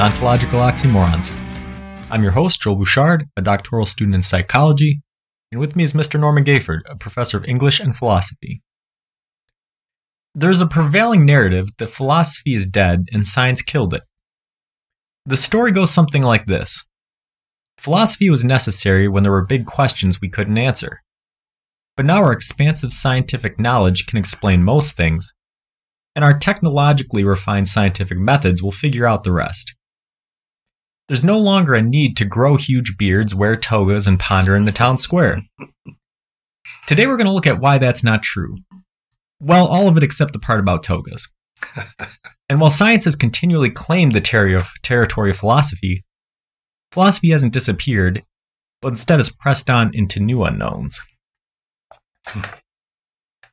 Ontological 0.00 0.60
Oxymorons. 0.60 1.30
I'm 2.10 2.22
your 2.22 2.32
host, 2.32 2.62
Joel 2.62 2.76
Bouchard, 2.76 3.28
a 3.36 3.42
doctoral 3.42 3.84
student 3.84 4.14
in 4.14 4.22
psychology, 4.22 5.02
and 5.52 5.60
with 5.60 5.76
me 5.76 5.84
is 5.84 5.92
Mr. 5.92 6.18
Norman 6.18 6.42
Gayford, 6.42 6.80
a 6.86 6.96
professor 6.96 7.36
of 7.36 7.44
English 7.44 7.80
and 7.80 7.94
philosophy. 7.94 8.62
There's 10.34 10.62
a 10.62 10.66
prevailing 10.66 11.26
narrative 11.26 11.68
that 11.76 11.90
philosophy 11.90 12.54
is 12.54 12.66
dead 12.66 13.08
and 13.12 13.26
science 13.26 13.60
killed 13.60 13.92
it. 13.92 14.00
The 15.26 15.36
story 15.36 15.70
goes 15.70 15.90
something 15.90 16.22
like 16.22 16.46
this 16.46 16.86
Philosophy 17.76 18.30
was 18.30 18.42
necessary 18.42 19.06
when 19.06 19.22
there 19.22 19.32
were 19.32 19.44
big 19.44 19.66
questions 19.66 20.18
we 20.18 20.30
couldn't 20.30 20.56
answer. 20.56 21.02
But 21.98 22.06
now 22.06 22.24
our 22.24 22.32
expansive 22.32 22.94
scientific 22.94 23.60
knowledge 23.60 24.06
can 24.06 24.16
explain 24.16 24.62
most 24.62 24.96
things, 24.96 25.34
and 26.16 26.24
our 26.24 26.38
technologically 26.38 27.22
refined 27.22 27.68
scientific 27.68 28.16
methods 28.16 28.62
will 28.62 28.72
figure 28.72 29.06
out 29.06 29.24
the 29.24 29.32
rest. 29.32 29.74
There's 31.10 31.24
no 31.24 31.40
longer 31.40 31.74
a 31.74 31.82
need 31.82 32.16
to 32.18 32.24
grow 32.24 32.56
huge 32.56 32.96
beards, 32.96 33.34
wear 33.34 33.56
togas, 33.56 34.06
and 34.06 34.16
ponder 34.16 34.54
in 34.54 34.64
the 34.64 34.70
town 34.70 34.96
square. 34.96 35.42
Today 36.86 37.08
we're 37.08 37.16
going 37.16 37.26
to 37.26 37.32
look 37.32 37.48
at 37.48 37.58
why 37.58 37.78
that's 37.78 38.04
not 38.04 38.22
true. 38.22 38.58
Well, 39.40 39.66
all 39.66 39.88
of 39.88 39.96
it 39.96 40.04
except 40.04 40.32
the 40.32 40.38
part 40.38 40.60
about 40.60 40.84
togas. 40.84 41.26
and 42.48 42.60
while 42.60 42.70
science 42.70 43.06
has 43.06 43.16
continually 43.16 43.70
claimed 43.70 44.12
the 44.12 44.20
ter- 44.20 44.64
territory 44.84 45.30
of 45.30 45.36
philosophy, 45.36 46.04
philosophy 46.92 47.30
hasn't 47.30 47.54
disappeared, 47.54 48.22
but 48.80 48.90
instead 48.90 49.18
has 49.18 49.30
pressed 49.30 49.68
on 49.68 49.90
into 49.92 50.20
new 50.20 50.44
unknowns. 50.44 51.00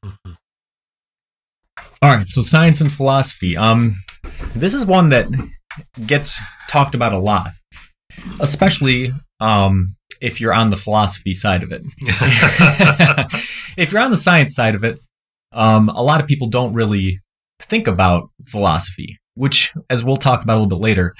All 0.03 0.13
right, 2.03 2.27
so 2.27 2.43
science 2.43 2.81
and 2.81 2.93
philosophy. 2.93 3.57
Um, 3.57 3.95
this 4.53 4.75
is 4.75 4.85
one 4.85 5.09
that 5.09 5.25
gets 6.05 6.39
talked 6.69 6.95
about 6.95 7.13
a 7.13 7.19
lot, 7.19 7.51
especially 8.39 9.11
um, 9.39 9.95
if 10.21 10.41
you're 10.41 10.53
on 10.53 10.69
the 10.69 10.77
philosophy 10.77 11.33
side 11.33 11.63
of 11.63 11.71
it. 11.71 11.83
if 13.77 13.91
you're 13.91 14.01
on 14.01 14.11
the 14.11 14.17
science 14.17 14.55
side 14.55 14.75
of 14.75 14.83
it, 14.83 14.99
um, 15.53 15.89
a 15.89 16.03
lot 16.03 16.21
of 16.21 16.27
people 16.27 16.47
don't 16.47 16.73
really 16.73 17.19
think 17.59 17.87
about 17.87 18.29
philosophy, 18.47 19.17
which, 19.35 19.73
as 19.89 20.03
we'll 20.03 20.17
talk 20.17 20.43
about 20.43 20.53
a 20.53 20.59
little 20.61 20.77
bit 20.77 20.83
later, 20.83 21.15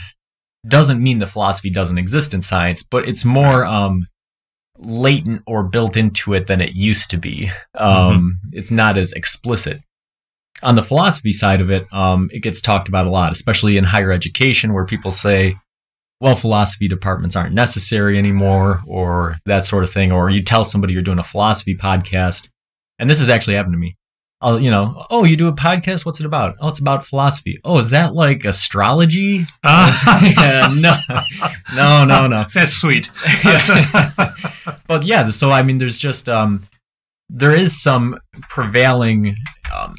doesn't 0.68 1.02
mean 1.02 1.20
the 1.20 1.28
philosophy 1.28 1.70
doesn't 1.70 1.98
exist 1.98 2.34
in 2.34 2.42
science, 2.42 2.84
but 2.84 3.08
it's 3.08 3.24
more 3.24 3.66
um, 3.66 4.08
latent 4.78 5.42
or 5.48 5.64
built 5.64 5.96
into 5.96 6.34
it 6.34 6.48
than 6.48 6.62
it 6.62 6.76
used 6.76 7.10
to 7.10 7.18
be. 7.18 7.50
Um, 7.76 8.38
mm-hmm. 8.44 8.58
It's 8.58 8.72
not 8.72 8.98
as 8.98 9.14
explicit 9.14 9.82
on 10.64 10.76
the 10.76 10.84
philosophy 10.84 11.32
side 11.32 11.62
of 11.62 11.70
it, 11.70 11.92
um, 11.94 12.30
it 12.32 12.40
gets 12.40 12.62
talked 12.62 12.88
about 12.88 13.08
a 13.08 13.12
lot, 13.12 13.32
especially 13.32 13.78
in 13.78 13.84
higher 13.84 14.12
education, 14.12 14.74
where 14.74 14.86
people 14.86 15.12
say, 15.12 15.56
well, 16.20 16.36
philosophy 16.36 16.88
departments 16.88 17.36
aren't 17.36 17.54
necessary 17.54 18.18
anymore, 18.18 18.82
or 18.88 19.38
that 19.46 19.66
sort 19.66 19.84
of 19.84 19.92
thing. 19.92 20.12
Or 20.12 20.30
you 20.30 20.44
tell 20.44 20.64
somebody 20.64 20.94
you're 20.94 21.04
doing 21.04 21.20
a 21.20 21.24
philosophy 21.24 21.76
podcast, 21.76 22.50
and 22.98 23.10
this 23.10 23.20
has 23.20 23.30
actually 23.30 23.56
happened 23.56 23.74
to 23.74 23.80
me. 23.80 23.96
I'll, 24.40 24.60
you 24.60 24.70
know, 24.70 25.06
oh, 25.10 25.24
you 25.24 25.36
do 25.36 25.48
a 25.48 25.54
podcast? 25.54 26.06
What's 26.06 26.20
it 26.20 26.26
about? 26.26 26.56
Oh, 26.60 26.68
it's 26.68 26.80
about 26.80 27.06
philosophy. 27.06 27.60
Oh, 27.64 27.80
is 27.80 27.90
that 27.90 28.14
like 28.14 28.46
astrology? 28.46 29.46
Uh. 29.64 29.92
yeah, 30.38 30.70
no, 30.80 30.96
no, 31.76 32.06
no, 32.06 32.28
no. 32.28 32.46
That's 32.54 32.74
sweet. 32.74 33.10
but 34.88 35.04
yeah, 35.04 35.30
so 35.30 35.52
I 35.52 35.64
mean, 35.64 35.80
there's 35.80 35.98
just 35.98 36.30
um, 36.30 36.68
there 37.30 37.56
is 37.56 37.80
some 37.80 38.20
prevailing 38.50 39.36
um, 39.74 39.96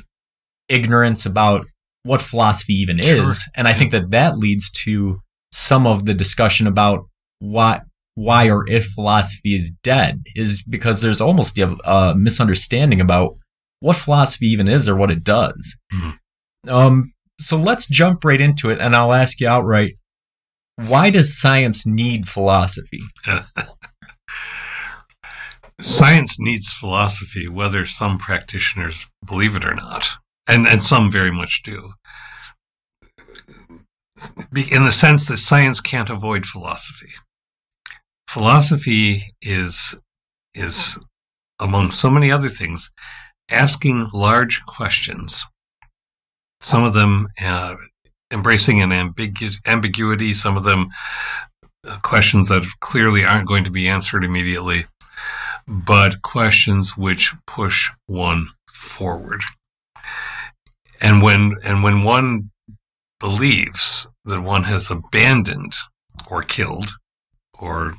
ignorance 0.69 1.27
about 1.27 1.67
what 2.03 2.23
philosophy 2.23 2.75
even 2.75 2.99
sure. 2.99 3.31
is. 3.31 3.49
And 3.55 3.69
I 3.69 3.75
think 3.75 3.93
that 3.93 4.11
that 4.11 4.39
leads 4.39 4.71
to 4.84 5.21
some 5.53 5.87
of 5.87 6.06
the 6.06 6.15
discussion 6.15 6.67
about 6.67 7.06
why 7.39 7.81
why 8.15 8.51
or 8.51 8.69
if 8.69 8.87
philosophy 8.87 9.55
is 9.55 9.77
dead 9.83 10.23
is 10.34 10.62
because 10.65 11.03
there's 11.03 11.21
almost 11.21 11.56
a, 11.59 11.69
a 11.89 12.17
misunderstanding 12.17 13.01
about 13.01 13.37
what 13.79 13.97
philosophy 13.97 14.47
even 14.47 14.67
is 14.67 14.89
or 14.89 14.97
what 14.97 15.11
it 15.11 15.23
does. 15.23 15.77
Mm-hmm. 15.93 16.69
Um, 16.69 17.12
so 17.41 17.56
let's 17.56 17.89
jump 17.89 18.25
right 18.25 18.41
into 18.41 18.71
it, 18.71 18.81
and 18.81 18.97
I'll 18.97 19.12
ask 19.12 19.41
you 19.41 19.47
outright: 19.47 19.93
Why 20.89 21.11
does 21.11 21.39
science 21.39 21.87
need 21.87 22.29
philosophy? 22.29 23.03
science 25.81 26.41
needs 26.41 26.73
philosophy, 26.73 27.47
whether 27.47 27.87
some 27.87 28.19
practitioners 28.19 29.06
believe 29.25 29.55
it 29.55 29.65
or 29.65 29.75
not 29.75 30.19
and 30.49 30.67
and 30.67 30.83
some 30.83 31.11
very 31.11 31.31
much 31.31 31.63
do. 31.63 31.93
In 34.73 34.83
the 34.83 34.93
sense 34.93 35.27
that 35.27 35.37
science 35.39 35.81
can't 35.81 36.11
avoid 36.11 36.47
philosophy. 36.47 37.13
Philosophy 38.27 39.23
is 39.43 39.97
is 40.55 40.99
among 41.61 41.91
so 41.91 42.11
many 42.11 42.31
other 42.31 42.49
things 42.49 42.91
asking 43.51 44.09
large 44.13 44.65
questions. 44.67 45.47
Some 46.61 46.83
of 46.83 46.95
them 46.95 47.29
uh, 47.43 47.77
embracing 48.33 48.83
an 48.83 48.91
ambigu- 48.91 49.57
ambiguity 49.67 50.35
some 50.35 50.57
of 50.57 50.65
them 50.65 50.89
uh, 51.87 51.99
questions 52.03 52.49
that 52.49 52.67
clearly 52.81 53.25
aren't 53.25 53.49
going 53.49 53.65
to 53.65 53.71
be 53.71 53.89
answered 53.89 54.25
immediately 54.25 54.85
but 55.67 56.23
questions 56.23 56.97
which 56.97 57.35
push 57.47 57.91
one 58.07 58.49
forward 58.69 59.43
and 61.01 61.23
when 61.23 61.55
and 61.65 61.83
when 61.83 62.03
one 62.03 62.51
believes 63.21 64.07
that 64.25 64.43
one 64.43 64.65
has 64.65 64.91
abandoned 64.91 65.75
or 66.31 66.43
killed 66.43 66.91
or 67.59 67.95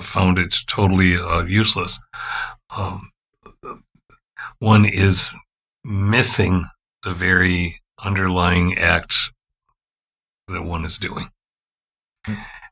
found 0.00 0.38
it 0.38 0.54
totally 0.66 1.16
uh, 1.16 1.44
useless, 1.44 2.00
um, 2.76 3.10
one 4.58 4.84
is 4.84 5.34
missing 5.84 6.64
the 7.02 7.12
very 7.12 7.74
underlying 8.04 8.78
act 8.78 9.14
that 10.48 10.62
one 10.62 10.84
is 10.84 10.98
doing. 10.98 11.28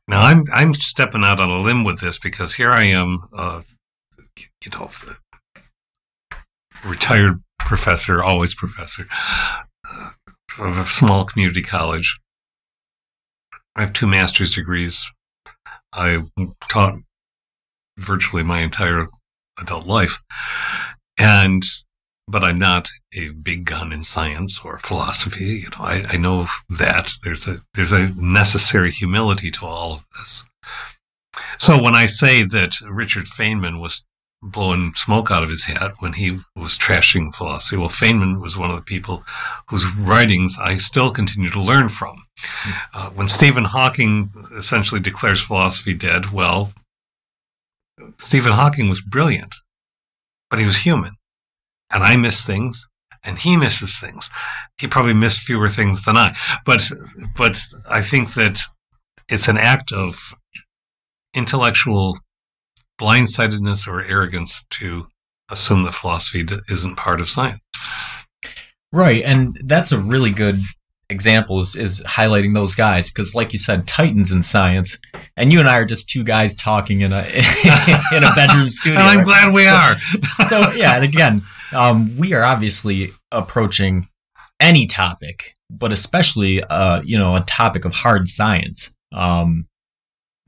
Now 0.07 0.23
I'm 0.23 0.43
I'm 0.53 0.73
stepping 0.73 1.23
out 1.23 1.39
on 1.39 1.49
a 1.49 1.59
limb 1.59 1.83
with 1.83 1.99
this 1.99 2.17
because 2.17 2.55
here 2.55 2.71
I 2.71 2.83
am, 2.83 3.19
uh, 3.35 3.61
you 4.37 4.71
know, 4.73 4.89
retired 6.85 7.35
professor, 7.59 8.23
always 8.23 8.55
professor, 8.55 9.05
of 10.59 10.77
a 10.77 10.85
small 10.85 11.25
community 11.25 11.61
college. 11.61 12.19
I 13.75 13.81
have 13.81 13.93
two 13.93 14.07
master's 14.07 14.53
degrees. 14.53 15.09
I 15.93 16.23
taught 16.69 16.95
virtually 17.97 18.43
my 18.43 18.59
entire 18.59 19.07
adult 19.59 19.85
life. 19.85 20.21
And, 21.19 21.63
but 22.27 22.43
I'm 22.43 22.59
not 22.59 22.89
a 23.15 23.29
big 23.29 23.65
gun 23.65 23.91
in 23.91 24.03
science 24.03 24.63
or 24.63 24.77
philosophy. 24.77 25.61
You 25.63 25.69
know, 25.69 25.85
I, 25.85 26.03
I 26.09 26.17
know 26.17 26.47
that 26.69 27.11
there's 27.23 27.47
a, 27.47 27.57
there's 27.73 27.93
a 27.93 28.13
necessary 28.15 28.91
humility 28.91 29.51
to 29.51 29.65
all 29.65 29.93
of 29.93 30.05
this. 30.17 30.45
So 31.57 31.81
when 31.81 31.95
I 31.95 32.07
say 32.07 32.43
that 32.43 32.73
Richard 32.89 33.25
Feynman 33.25 33.79
was 33.79 34.03
blowing 34.41 34.91
smoke 34.93 35.29
out 35.29 35.43
of 35.43 35.49
his 35.49 35.65
hat 35.65 35.93
when 35.99 36.13
he 36.13 36.39
was 36.55 36.77
trashing 36.77 37.33
philosophy. 37.33 37.77
Well, 37.77 37.89
Feynman 37.89 38.41
was 38.41 38.57
one 38.57 38.69
of 38.69 38.75
the 38.75 38.81
people 38.81 39.23
whose 39.69 39.95
writings 39.95 40.57
I 40.59 40.77
still 40.77 41.11
continue 41.11 41.49
to 41.51 41.61
learn 41.61 41.89
from. 41.89 42.25
Uh, 42.93 43.09
when 43.11 43.27
Stephen 43.27 43.65
Hawking 43.65 44.31
essentially 44.57 44.99
declares 44.99 45.43
philosophy 45.43 45.93
dead, 45.93 46.31
well, 46.31 46.73
Stephen 48.17 48.53
Hawking 48.53 48.89
was 48.89 49.01
brilliant, 49.01 49.55
but 50.49 50.59
he 50.59 50.65
was 50.65 50.79
human. 50.79 51.13
And 51.93 52.03
I 52.03 52.15
miss 52.15 52.45
things, 52.45 52.87
and 53.23 53.37
he 53.37 53.57
misses 53.57 53.99
things. 53.99 54.29
He 54.79 54.87
probably 54.87 55.13
missed 55.13 55.41
fewer 55.41 55.69
things 55.69 56.03
than 56.03 56.17
I. 56.17 56.35
But, 56.65 56.89
but 57.37 57.59
I 57.89 58.01
think 58.01 58.33
that 58.33 58.59
it's 59.29 59.47
an 59.47 59.57
act 59.57 59.91
of 59.91 60.33
intellectual 61.35 62.17
blindsidedness 63.01 63.87
or 63.87 64.03
arrogance 64.03 64.63
to 64.69 65.07
assume 65.49 65.83
that 65.83 65.93
philosophy 65.93 66.45
isn't 66.69 66.95
part 66.97 67.19
of 67.19 67.27
science. 67.27 67.63
Right, 68.93 69.23
and 69.23 69.57
that's 69.63 69.91
a 69.91 69.99
really 69.99 70.31
good 70.31 70.61
example 71.09 71.61
is, 71.61 71.75
is 71.75 72.01
highlighting 72.01 72.53
those 72.53 72.75
guys 72.75 73.09
because, 73.09 73.33
like 73.33 73.53
you 73.53 73.59
said, 73.59 73.87
titans 73.87 74.31
in 74.31 74.43
science, 74.43 74.97
and 75.37 75.51
you 75.51 75.59
and 75.59 75.69
I 75.69 75.77
are 75.77 75.85
just 75.85 76.09
two 76.09 76.23
guys 76.23 76.53
talking 76.55 77.01
in 77.01 77.11
a 77.13 77.19
in 78.15 78.23
a 78.23 78.35
bedroom 78.35 78.69
studio. 78.69 78.99
and 78.99 79.07
I'm 79.07 79.23
glad 79.23 79.53
we 79.53 79.67
are. 79.67 79.97
so 80.47 80.61
yeah, 80.75 80.95
and 80.95 81.03
again, 81.03 81.41
um, 81.73 82.17
we 82.17 82.33
are 82.33 82.43
obviously 82.43 83.09
approaching 83.31 84.03
any 84.59 84.87
topic, 84.87 85.55
but 85.69 85.93
especially 85.93 86.63
uh, 86.63 87.01
you 87.03 87.17
know 87.17 87.35
a 87.35 87.41
topic 87.41 87.85
of 87.85 87.93
hard 87.93 88.27
science 88.27 88.91
um, 89.13 89.67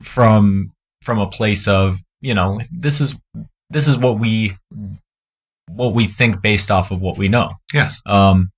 from 0.02 0.70
from 1.00 1.18
a 1.18 1.28
place 1.28 1.66
of 1.66 1.98
you 2.24 2.32
know, 2.32 2.58
this 2.72 3.02
is 3.02 3.18
this 3.68 3.86
is 3.86 3.98
what 3.98 4.18
we 4.18 4.56
what 5.68 5.94
we 5.94 6.06
think 6.06 6.40
based 6.40 6.70
off 6.70 6.90
of 6.90 7.02
what 7.02 7.18
we 7.18 7.28
know. 7.28 7.50
Yes. 7.72 8.00
Um, 8.06 8.50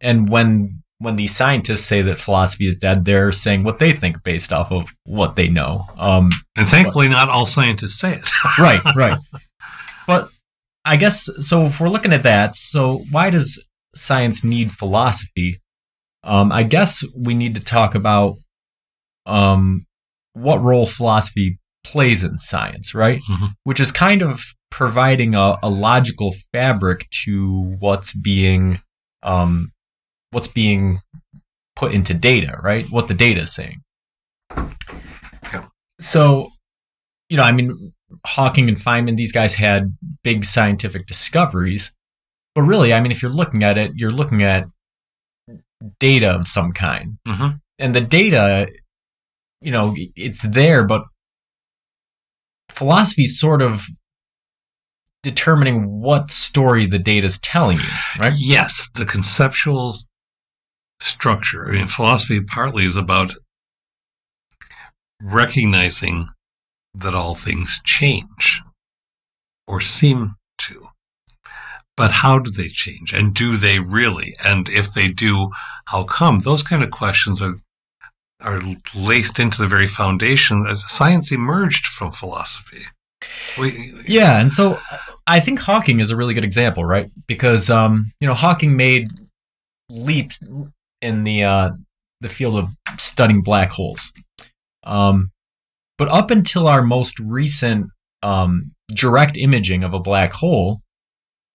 and 0.00 0.30
when 0.30 0.82
when 0.98 1.16
these 1.16 1.36
scientists 1.36 1.84
say 1.84 2.00
that 2.00 2.20
philosophy 2.20 2.66
is 2.66 2.78
dead, 2.78 3.04
they're 3.04 3.30
saying 3.32 3.64
what 3.64 3.78
they 3.78 3.92
think 3.92 4.22
based 4.22 4.52
off 4.52 4.72
of 4.72 4.88
what 5.04 5.36
they 5.36 5.48
know. 5.48 5.86
Um, 5.98 6.30
and 6.56 6.66
thankfully, 6.66 7.08
not 7.08 7.28
all 7.28 7.44
scientists 7.44 7.98
say 7.98 8.14
it. 8.14 8.24
right, 8.58 8.80
right. 8.96 9.18
But 10.06 10.30
I 10.86 10.96
guess 10.96 11.28
so. 11.40 11.66
If 11.66 11.80
we're 11.80 11.90
looking 11.90 12.14
at 12.14 12.22
that, 12.22 12.56
so 12.56 13.02
why 13.10 13.28
does 13.28 13.68
science 13.94 14.42
need 14.42 14.72
philosophy? 14.72 15.58
Um, 16.24 16.50
I 16.50 16.62
guess 16.62 17.04
we 17.14 17.34
need 17.34 17.56
to 17.56 17.64
talk 17.64 17.94
about 17.94 18.34
um, 19.26 19.84
what 20.32 20.62
role 20.62 20.86
philosophy 20.86 21.58
plays 21.84 22.22
in 22.22 22.38
science, 22.38 22.94
right? 22.94 23.20
Mm-hmm. 23.28 23.46
Which 23.64 23.80
is 23.80 23.90
kind 23.90 24.22
of 24.22 24.42
providing 24.70 25.34
a, 25.34 25.56
a 25.62 25.68
logical 25.68 26.34
fabric 26.52 27.08
to 27.24 27.76
what's 27.78 28.14
being 28.14 28.80
um, 29.22 29.72
what's 30.30 30.46
being 30.48 30.98
put 31.76 31.92
into 31.92 32.14
data, 32.14 32.58
right? 32.62 32.86
What 32.90 33.08
the 33.08 33.14
data 33.14 33.42
is 33.42 33.52
saying. 33.52 33.82
Yeah. 34.56 35.66
So, 36.00 36.48
you 37.28 37.36
know, 37.36 37.42
I 37.44 37.52
mean, 37.52 37.72
Hawking 38.26 38.68
and 38.68 38.76
Feynman, 38.76 39.16
these 39.16 39.32
guys 39.32 39.54
had 39.54 39.88
big 40.22 40.44
scientific 40.44 41.06
discoveries, 41.06 41.92
but 42.54 42.62
really, 42.62 42.92
I 42.92 43.00
mean, 43.00 43.12
if 43.12 43.22
you're 43.22 43.30
looking 43.30 43.62
at 43.62 43.78
it, 43.78 43.92
you're 43.94 44.10
looking 44.10 44.42
at 44.42 44.66
data 45.98 46.30
of 46.30 46.46
some 46.48 46.72
kind, 46.72 47.18
Mm-hmm. 47.26 47.56
and 47.78 47.94
the 47.94 48.00
data, 48.00 48.68
you 49.60 49.70
know, 49.70 49.94
it's 50.16 50.42
there, 50.42 50.84
but 50.86 51.02
philosophy 52.72 53.22
is 53.22 53.38
sort 53.38 53.62
of 53.62 53.84
determining 55.22 56.00
what 56.00 56.30
story 56.30 56.86
the 56.86 56.98
data 56.98 57.26
is 57.26 57.38
telling 57.38 57.78
you, 57.78 57.84
right? 58.18 58.32
Yes, 58.36 58.88
the 58.94 59.06
conceptual 59.06 59.94
structure. 61.00 61.68
I 61.68 61.72
mean, 61.72 61.86
philosophy 61.86 62.40
partly 62.42 62.84
is 62.84 62.96
about 62.96 63.32
recognizing 65.20 66.28
that 66.94 67.14
all 67.14 67.34
things 67.34 67.80
change 67.84 68.60
or 69.66 69.80
seem 69.80 70.34
to. 70.58 70.88
But 71.96 72.10
how 72.10 72.38
do 72.38 72.50
they 72.50 72.68
change? 72.68 73.12
And 73.12 73.34
do 73.34 73.56
they 73.56 73.78
really? 73.78 74.34
And 74.44 74.68
if 74.68 74.92
they 74.92 75.08
do, 75.08 75.50
how 75.86 76.04
come? 76.04 76.40
Those 76.40 76.62
kind 76.62 76.82
of 76.82 76.90
questions 76.90 77.40
are 77.42 77.54
are 78.42 78.60
laced 78.94 79.38
into 79.38 79.60
the 79.60 79.68
very 79.68 79.86
foundation 79.86 80.64
as 80.68 80.90
science 80.90 81.32
emerged 81.32 81.86
from 81.86 82.12
philosophy. 82.12 82.82
We, 83.58 83.94
Yeah, 84.06 84.40
and 84.40 84.52
so 84.52 84.78
I 85.26 85.40
think 85.40 85.60
Hawking 85.60 86.00
is 86.00 86.10
a 86.10 86.16
really 86.16 86.34
good 86.34 86.44
example, 86.44 86.84
right? 86.84 87.10
Because 87.26 87.70
um, 87.70 88.12
you 88.20 88.26
know, 88.26 88.34
Hawking 88.34 88.76
made 88.76 89.08
leap 89.88 90.30
in 91.00 91.24
the 91.24 91.44
uh, 91.44 91.70
the 92.20 92.28
field 92.28 92.56
of 92.56 92.68
studying 92.98 93.42
black 93.42 93.70
holes. 93.70 94.12
Um, 94.84 95.30
but 95.98 96.10
up 96.10 96.30
until 96.30 96.66
our 96.66 96.82
most 96.82 97.18
recent 97.20 97.86
um, 98.22 98.72
direct 98.92 99.36
imaging 99.36 99.84
of 99.84 99.94
a 99.94 100.00
black 100.00 100.32
hole, 100.32 100.80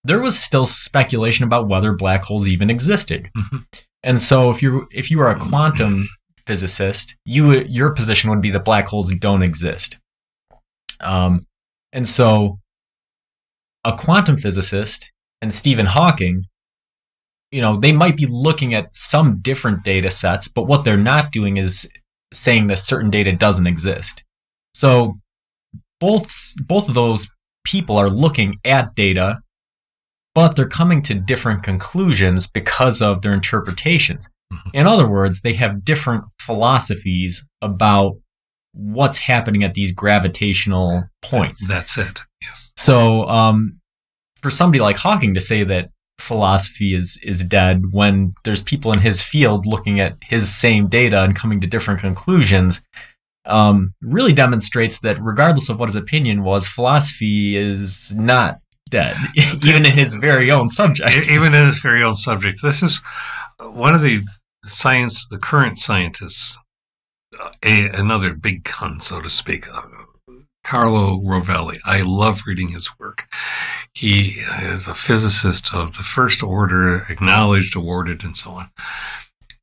there 0.04 0.22
was 0.22 0.40
still 0.40 0.66
speculation 0.66 1.44
about 1.44 1.68
whether 1.68 1.94
black 1.94 2.24
holes 2.24 2.48
even 2.48 2.70
existed. 2.70 3.30
Mhm. 3.36 3.66
And 4.04 4.22
so, 4.22 4.52
if 4.52 4.62
you 4.62 4.88
if 4.92 5.12
you 5.12 5.20
are 5.20 5.32
a 5.32 5.40
quantum 5.40 6.08
physicist, 6.48 7.16
you 7.26 7.60
your 7.66 7.92
position 7.92 8.30
would 8.30 8.42
be 8.42 8.52
that 8.52 8.66
black 8.66 8.88
holes 8.88 9.14
don't 9.20 9.44
exist. 9.44 9.98
Um, 11.02 11.46
and 11.94 12.08
so, 12.08 12.60
a 13.84 13.96
quantum 13.96 14.38
physicist 14.38 15.12
and 15.42 15.54
Stephen 15.54 15.86
Hawking, 15.86 16.46
you 17.52 17.62
know, 17.62 17.80
they 17.80 17.92
might 17.92 18.18
be 18.18 18.26
looking 18.26 18.74
at 18.74 18.96
some 18.96 19.40
different 19.42 19.84
data 19.84 20.10
sets, 20.10 20.48
but 20.48 20.64
what 20.64 20.84
they're 20.84 20.98
not 20.98 21.32
doing 21.32 21.58
is 21.58 21.88
saying 22.34 22.68
that 22.68 22.80
certain 22.80 23.10
data 23.10 23.34
doesn't 23.34 23.68
exist. 23.68 24.24
So, 24.74 25.18
both 26.00 26.54
both 26.66 26.90
of 26.90 26.96
those 26.96 27.28
people 27.64 27.98
are 27.98 28.10
looking 28.10 28.58
at 28.64 28.96
data, 28.96 29.40
but 30.34 30.56
they're 30.56 30.68
coming 30.68 31.02
to 31.04 31.14
different 31.14 31.64
conclusions 31.64 32.48
because 32.48 33.02
of 33.02 33.22
their 33.22 33.34
interpretations. 33.34 34.30
Mhm. 34.52 34.72
In 34.74 34.88
other 34.88 35.08
words, 35.08 35.42
they 35.42 35.54
have 35.54 35.84
different 35.84 36.24
philosophies 36.40 37.46
about 37.62 38.14
what's 38.74 39.18
happening 39.18 39.64
at 39.64 39.74
these 39.74 39.92
gravitational 39.92 41.04
points. 41.22 41.68
That's 41.68 41.98
it. 41.98 42.22
Yes. 42.44 42.72
So, 42.78 43.28
um, 43.28 43.80
for 44.42 44.52
somebody 44.52 44.80
like 44.80 44.98
Hawking 44.98 45.34
to 45.34 45.42
say 45.42 45.64
that 45.64 45.90
philosophy 46.20 46.96
is 46.96 47.20
is 47.24 47.44
dead 47.44 47.84
when 47.92 48.34
there's 48.44 48.62
people 48.64 48.92
in 48.92 49.00
his 49.00 49.22
field 49.22 49.66
looking 49.66 50.00
at 50.00 50.16
his 50.22 50.54
same 50.54 50.88
data 50.88 51.24
and 51.24 51.36
coming 51.36 51.62
to 51.62 51.68
different 51.68 52.00
conclusions, 52.00 52.82
um, 53.46 53.94
really 54.02 54.34
demonstrates 54.34 55.00
that 55.00 55.22
regardless 55.22 55.70
of 55.70 55.80
what 55.80 55.90
his 55.90 55.96
opinion 55.96 56.44
was, 56.44 56.68
philosophy 56.68 57.56
is 57.56 58.14
not 58.16 58.60
dead, 58.90 59.16
even 59.64 59.86
in 59.86 59.92
his 59.92 60.14
very 60.16 60.52
own 60.52 60.68
subject. 60.68 61.10
Even 61.30 61.48
in 61.48 61.66
this 61.66 61.80
very 61.80 62.04
own 62.04 62.16
subject. 62.16 62.62
This 62.62 62.84
is 62.84 63.02
one 63.60 63.94
of 63.94 64.02
the 64.02 64.24
science, 64.64 65.28
the 65.28 65.40
current 65.40 65.78
scientists, 65.78 66.58
a, 67.64 67.90
another 67.90 68.36
big 68.36 68.64
con, 68.64 69.00
so 69.00 69.22
to 69.22 69.30
speak, 69.30 69.66
uh, 69.74 69.82
Carlo 70.64 71.22
Rovelli. 71.22 71.78
I 71.86 72.02
love 72.02 72.44
reading 72.46 72.70
his 72.70 73.00
work. 73.00 73.28
He 73.94 74.42
is 74.62 74.88
a 74.88 74.94
physicist 74.94 75.74
of 75.74 75.96
the 75.98 76.04
first 76.04 76.44
order, 76.44 77.06
acknowledged, 77.10 77.76
awarded, 77.76 78.24
and 78.24 78.36
so 78.36 78.52
on. 78.52 78.70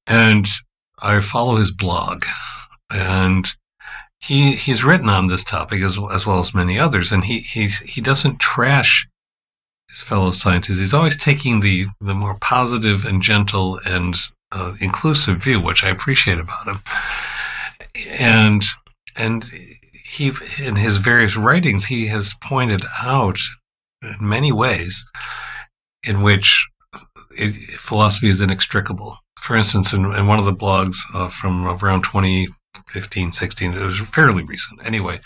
And 0.07 0.47
I 1.03 1.21
follow 1.21 1.57
his 1.57 1.71
blog, 1.71 2.25
and 2.91 3.53
he 4.21 4.53
he's 4.53 4.85
written 4.85 5.09
on 5.09 5.27
this 5.27 5.45
topic 5.45 5.83
as, 5.83 5.99
as 6.11 6.27
well 6.27 6.39
as 6.39 6.55
many 6.55 6.79
others, 6.79 7.13
and 7.13 7.25
he 7.25 7.41
he's, 7.41 7.81
he 7.81 8.01
doesn't 8.01 8.41
trash 8.41 9.07
his 9.89 10.03
fellow 10.03 10.31
scientists. 10.31 10.79
He's 10.79 10.95
always 10.95 11.17
taking 11.17 11.61
the 11.61 11.87
the 12.01 12.15
more 12.15 12.37
positive 12.41 13.05
and 13.05 13.23
gentle 13.23 13.81
and 13.87 14.15
uh, 14.53 14.75
inclusive 14.81 15.43
view, 15.43 15.61
which 15.61 15.85
I 15.85 15.91
appreciate 15.91 16.39
about 16.39 16.67
him. 16.67 16.79
And 18.19 18.63
and 19.17 19.45
he 19.93 20.33
in 20.63 20.77
his 20.77 20.99
various 20.99 21.37
writings, 21.37 21.87
he 21.87 22.07
has 22.07 22.35
pointed 22.43 22.85
out 23.03 23.39
in 24.03 24.17
many 24.21 24.53
ways 24.53 25.05
in 26.07 26.23
which 26.23 26.69
it, 27.31 27.55
philosophy 27.55 28.29
is 28.29 28.41
inextricable. 28.41 29.19
For 29.41 29.57
instance, 29.57 29.93
in, 29.93 30.05
in 30.05 30.27
one 30.27 30.39
of 30.39 30.45
the 30.45 30.55
blogs 30.55 30.97
uh, 31.15 31.29
from 31.29 31.67
around 31.67 32.03
2015, 32.03 33.33
16, 33.33 33.75
it 33.75 33.81
was 33.81 34.01
fairly 34.01 34.45
recent. 34.45 34.85
Anyway, 34.87 35.21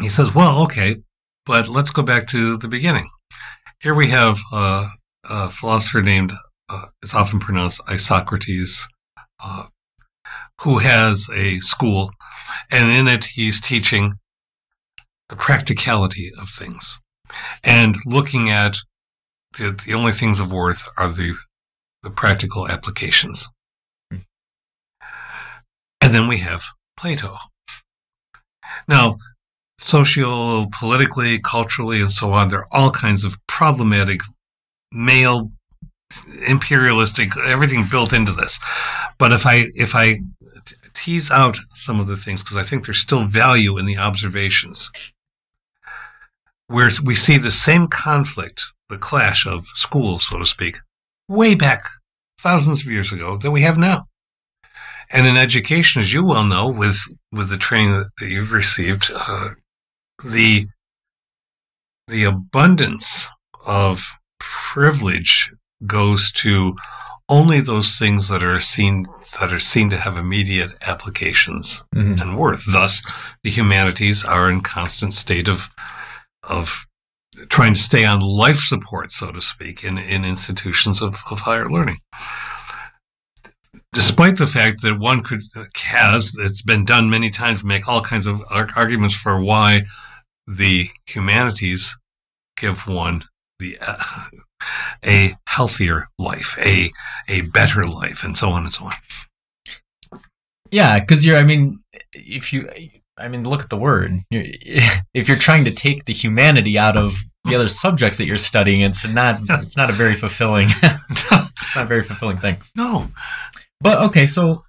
he 0.00 0.08
says, 0.08 0.34
"Well, 0.34 0.62
okay, 0.64 0.96
but 1.46 1.68
let's 1.68 1.90
go 1.90 2.02
back 2.02 2.26
to 2.28 2.56
the 2.56 2.68
beginning. 2.68 3.08
Here 3.80 3.94
we 3.94 4.08
have 4.08 4.38
uh, 4.52 4.88
a 5.28 5.50
philosopher 5.50 6.02
named, 6.02 6.32
uh, 6.68 6.86
it's 7.02 7.14
often 7.14 7.40
pronounced 7.40 7.80
Isocrates, 7.88 8.86
uh, 9.44 9.64
who 10.62 10.78
has 10.78 11.28
a 11.34 11.58
school, 11.58 12.10
and 12.70 12.90
in 12.90 13.08
it 13.08 13.26
he's 13.26 13.60
teaching 13.60 14.14
the 15.28 15.36
practicality 15.36 16.30
of 16.40 16.48
things 16.48 17.00
and 17.62 17.96
looking 18.06 18.50
at 18.50 18.76
the, 19.58 19.78
the 19.86 19.94
only 19.94 20.12
things 20.12 20.40
of 20.40 20.52
worth 20.52 20.88
are 20.96 21.08
the, 21.08 21.36
the 22.02 22.10
practical 22.10 22.68
applications. 22.68 23.48
And 24.10 24.22
then 26.12 26.28
we 26.28 26.38
have 26.38 26.64
Plato. 26.96 27.38
Now, 28.88 29.18
socio 29.84 30.66
politically, 30.78 31.38
culturally, 31.38 32.00
and 32.00 32.10
so 32.10 32.32
on. 32.32 32.48
There 32.48 32.60
are 32.60 32.68
all 32.72 32.90
kinds 32.90 33.22
of 33.22 33.36
problematic 33.46 34.20
male 34.92 35.50
imperialistic 36.48 37.36
everything 37.44 37.84
built 37.90 38.12
into 38.12 38.32
this. 38.32 38.58
But 39.18 39.32
if 39.32 39.46
I 39.46 39.66
if 39.74 39.94
I 39.94 40.14
tease 40.94 41.30
out 41.30 41.58
some 41.74 42.00
of 42.00 42.06
the 42.06 42.16
things 42.16 42.42
because 42.42 42.56
I 42.56 42.62
think 42.62 42.84
there's 42.84 42.98
still 42.98 43.26
value 43.26 43.76
in 43.76 43.84
the 43.84 43.98
observations 43.98 44.90
where 46.68 46.90
we 47.04 47.14
see 47.14 47.36
the 47.36 47.50
same 47.50 47.88
conflict, 47.88 48.62
the 48.88 48.96
clash 48.96 49.46
of 49.46 49.66
schools, 49.74 50.28
so 50.28 50.38
to 50.38 50.46
speak, 50.46 50.76
way 51.28 51.54
back 51.54 51.84
thousands 52.40 52.82
of 52.82 52.92
years 52.92 53.12
ago 53.12 53.36
that 53.36 53.50
we 53.50 53.62
have 53.62 53.76
now. 53.76 54.06
And 55.12 55.26
in 55.26 55.36
education, 55.36 56.00
as 56.00 56.14
you 56.14 56.24
well 56.24 56.44
know, 56.44 56.68
with 56.68 56.98
with 57.30 57.50
the 57.50 57.58
training 57.58 57.92
that, 57.92 58.10
that 58.20 58.30
you've 58.30 58.52
received, 58.52 59.10
uh, 59.14 59.50
the 60.22 60.66
the 62.08 62.24
abundance 62.24 63.28
of 63.66 64.18
privilege 64.38 65.50
goes 65.86 66.30
to 66.32 66.76
only 67.30 67.60
those 67.60 67.98
things 67.98 68.28
that 68.28 68.42
are 68.42 68.60
seen 68.60 69.06
that 69.40 69.52
are 69.52 69.58
seen 69.58 69.88
to 69.90 69.96
have 69.96 70.18
immediate 70.18 70.72
applications 70.86 71.82
Mhm. 71.94 72.20
and 72.20 72.36
worth. 72.36 72.64
Thus, 72.70 73.02
the 73.42 73.50
humanities 73.50 74.24
are 74.24 74.50
in 74.50 74.60
constant 74.60 75.14
state 75.14 75.48
of 75.48 75.70
of 76.42 76.86
trying 77.48 77.74
to 77.74 77.80
stay 77.80 78.04
on 78.04 78.20
life 78.20 78.60
support, 78.60 79.10
so 79.10 79.32
to 79.32 79.40
speak, 79.40 79.82
in, 79.82 79.98
in 79.98 80.24
institutions 80.24 81.02
of, 81.02 81.24
of 81.30 81.40
higher 81.40 81.68
learning. 81.68 81.98
despite 83.92 84.36
the 84.38 84.46
fact 84.46 84.82
that 84.82 84.98
one 84.98 85.22
could 85.22 85.40
has 85.76 86.34
it's 86.38 86.62
been 86.62 86.84
done 86.84 87.08
many 87.08 87.30
times 87.30 87.62
make 87.64 87.86
all 87.88 88.00
kinds 88.00 88.26
of 88.26 88.42
arguments 88.76 89.14
for 89.14 89.40
why 89.40 89.80
the 90.46 90.88
humanities 91.06 91.96
give 92.56 92.86
one 92.86 93.24
the 93.58 93.78
uh, 93.80 94.24
a 95.06 95.32
healthier 95.46 96.06
life 96.18 96.56
a 96.58 96.90
a 97.28 97.42
better 97.52 97.86
life 97.86 98.24
and 98.24 98.36
so 98.36 98.50
on 98.50 98.64
and 98.64 98.72
so 98.72 98.86
on. 98.86 98.92
Yeah 100.70 100.98
because 101.00 101.24
you're 101.24 101.36
i 101.36 101.42
mean 101.42 101.78
if 102.12 102.52
you 102.52 102.68
i 103.16 103.28
mean 103.28 103.44
look 103.44 103.62
at 103.62 103.70
the 103.70 103.76
word. 103.76 104.12
If 104.30 105.28
you're 105.28 105.36
trying 105.36 105.64
to 105.64 105.70
take 105.70 106.04
the 106.04 106.12
humanity 106.12 106.76
out 106.76 106.96
of 106.96 107.14
the 107.44 107.54
other 107.54 107.68
subjects 107.68 108.18
that 108.18 108.26
you're 108.26 108.36
studying 108.36 108.82
it's 108.82 109.06
not 109.14 109.40
it's 109.62 109.76
not 109.76 109.90
a 109.90 109.92
very 109.92 110.14
fulfilling 110.14 110.68
not 110.82 111.50
a 111.76 111.84
very 111.86 112.02
fulfilling 112.02 112.38
thing. 112.38 112.58
No. 112.76 113.10
But 113.80 113.98
okay, 114.04 114.26
so 114.26 114.62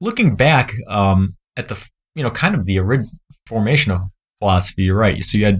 looking 0.00 0.34
back 0.36 0.72
um, 0.88 1.36
at 1.56 1.68
the 1.68 1.76
you 2.14 2.22
know 2.22 2.30
kind 2.30 2.54
of 2.54 2.64
the 2.64 2.78
orig- 2.78 3.08
formation 3.46 3.92
of 3.92 4.00
philosophy, 4.42 4.82
you're 4.82 4.96
right. 4.96 5.22
So 5.22 5.38
you 5.38 5.44
had 5.44 5.58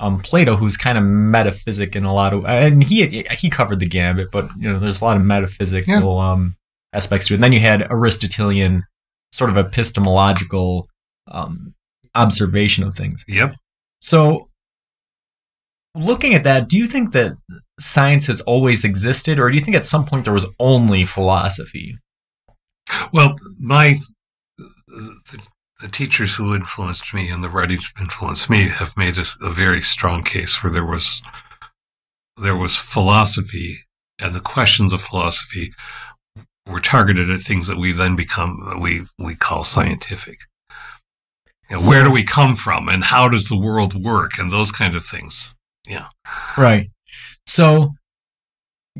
um, 0.00 0.18
Plato, 0.18 0.56
who's 0.56 0.76
kind 0.76 0.98
of 0.98 1.04
metaphysic 1.04 1.94
in 1.94 2.04
a 2.04 2.12
lot 2.12 2.32
of, 2.34 2.44
and 2.46 2.82
he 2.82 3.24
he 3.38 3.48
covered 3.48 3.78
the 3.78 3.86
gambit, 3.86 4.32
but 4.32 4.50
you 4.58 4.70
know 4.70 4.80
there's 4.80 5.00
a 5.00 5.04
lot 5.04 5.16
of 5.16 5.22
metaphysical 5.22 6.16
yeah. 6.16 6.30
um, 6.32 6.56
aspects 6.92 7.28
to 7.28 7.34
it. 7.34 7.36
And 7.36 7.44
then 7.44 7.52
you 7.52 7.60
had 7.60 7.86
Aristotelian, 7.90 8.82
sort 9.30 9.50
of 9.50 9.56
epistemological 9.56 10.88
um, 11.30 11.74
observation 12.16 12.82
of 12.82 12.94
things. 12.94 13.24
Yep. 13.28 13.54
So 14.00 14.48
looking 15.94 16.34
at 16.34 16.42
that, 16.42 16.68
do 16.68 16.76
you 16.76 16.88
think 16.88 17.12
that 17.12 17.32
science 17.78 18.26
has 18.26 18.40
always 18.40 18.84
existed, 18.84 19.38
or 19.38 19.48
do 19.48 19.56
you 19.56 19.64
think 19.64 19.76
at 19.76 19.86
some 19.86 20.04
point 20.04 20.24
there 20.24 20.34
was 20.34 20.46
only 20.58 21.04
philosophy? 21.04 21.96
Well, 23.12 23.36
my 23.60 23.94
the, 24.58 25.38
the, 25.80 25.88
teachers 25.88 26.34
who 26.34 26.54
influenced 26.54 27.14
me 27.14 27.28
and 27.30 27.42
the 27.42 27.48
writings 27.48 27.92
influenced 28.00 28.50
me 28.50 28.68
have 28.68 28.96
made 28.96 29.16
a, 29.18 29.24
a 29.42 29.52
very 29.52 29.80
strong 29.80 30.22
case 30.22 30.54
for 30.54 30.70
there 30.70 30.84
was 30.84 31.22
there 32.36 32.56
was 32.56 32.78
philosophy 32.78 33.76
and 34.20 34.34
the 34.34 34.40
questions 34.40 34.92
of 34.92 35.00
philosophy 35.00 35.72
were 36.66 36.80
targeted 36.80 37.30
at 37.30 37.40
things 37.40 37.66
that 37.66 37.78
we 37.78 37.92
then 37.92 38.16
become 38.16 38.78
we 38.80 39.02
we 39.18 39.34
call 39.34 39.64
scientific. 39.64 40.38
You 41.70 41.76
know, 41.76 41.82
so, 41.82 41.90
where 41.90 42.04
do 42.04 42.10
we 42.10 42.24
come 42.24 42.56
from, 42.56 42.88
and 42.88 43.04
how 43.04 43.28
does 43.28 43.48
the 43.48 43.58
world 43.58 44.02
work, 44.02 44.38
and 44.38 44.50
those 44.50 44.72
kind 44.72 44.96
of 44.96 45.04
things. 45.04 45.54
Yeah, 45.86 46.08
right. 46.56 46.90
So, 47.46 47.90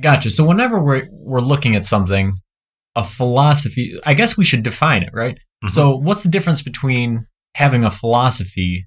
gotcha. 0.00 0.30
So 0.30 0.44
whenever 0.44 0.80
we're 0.82 1.08
we're 1.11 1.40
looking 1.40 1.76
at 1.76 1.87
something, 1.87 2.35
a 2.99 3.04
philosophy. 3.04 3.99
I 4.04 4.14
guess 4.14 4.37
we 4.37 4.44
should 4.44 4.62
define 4.62 5.02
it, 5.02 5.11
right? 5.12 5.38
Mm-hmm. 5.62 5.69
So, 5.69 5.97
what's 5.97 6.23
the 6.23 6.29
difference 6.29 6.62
between 6.62 7.27
having 7.55 7.85
a 7.85 7.91
philosophy, 7.91 8.87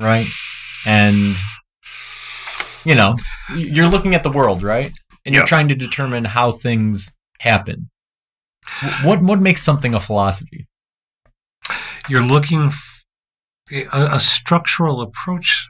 right? 0.00 0.26
And, 0.84 1.36
you 2.84 2.94
know, 2.94 3.16
you're 3.54 3.88
looking 3.88 4.14
at 4.14 4.22
the 4.22 4.30
world, 4.30 4.62
right? 4.62 4.90
And 5.24 5.34
you're 5.34 5.46
trying 5.46 5.68
to 5.68 5.74
determine 5.74 6.24
how 6.24 6.50
things 6.50 7.12
happen. 7.38 7.90
What 9.04 9.22
what 9.22 9.40
makes 9.40 9.62
something 9.62 9.94
a 9.94 10.00
philosophy? 10.00 10.66
You're 12.08 12.24
looking 12.24 12.66
f- 12.66 13.04
a, 13.72 14.14
a, 14.14 14.20
structural 14.20 15.00
approach 15.00 15.68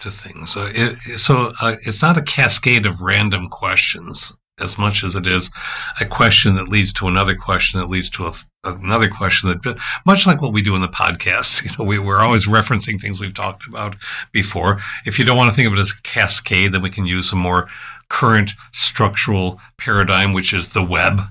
to 0.00 0.10
things. 0.10 0.50
So, 0.50 0.68
it, 0.72 0.96
so 0.96 1.52
uh, 1.60 1.76
it's 1.82 2.02
not 2.02 2.16
a 2.16 2.22
cascade 2.22 2.86
of 2.86 3.02
random 3.02 3.48
questions 3.48 4.32
as 4.60 4.78
much 4.78 5.04
as 5.04 5.14
it 5.14 5.26
is 5.26 5.50
a 6.00 6.04
question 6.04 6.54
that 6.54 6.68
leads 6.68 6.92
to 6.92 7.06
another 7.06 7.34
question 7.34 7.80
that 7.80 7.86
leads 7.86 8.10
to 8.10 8.26
a, 8.26 8.32
another 8.64 9.08
question 9.08 9.48
that 9.48 9.80
much 10.04 10.26
like 10.26 10.42
what 10.42 10.52
we 10.52 10.62
do 10.62 10.74
in 10.74 10.82
the 10.82 10.88
podcast 10.88 11.64
you 11.64 11.70
know 11.78 11.84
we, 11.84 11.98
we're 11.98 12.20
always 12.20 12.46
referencing 12.46 13.00
things 13.00 13.20
we've 13.20 13.34
talked 13.34 13.66
about 13.66 13.96
before. 14.32 14.78
If 15.06 15.18
you 15.18 15.24
don't 15.24 15.36
want 15.36 15.50
to 15.50 15.56
think 15.56 15.66
of 15.66 15.74
it 15.74 15.80
as 15.80 15.92
a 15.92 16.02
cascade 16.02 16.72
then 16.72 16.82
we 16.82 16.90
can 16.90 17.06
use 17.06 17.32
a 17.32 17.36
more 17.36 17.68
current 18.08 18.52
structural 18.72 19.60
paradigm 19.76 20.32
which 20.32 20.52
is 20.52 20.72
the 20.72 20.84
web. 20.84 21.20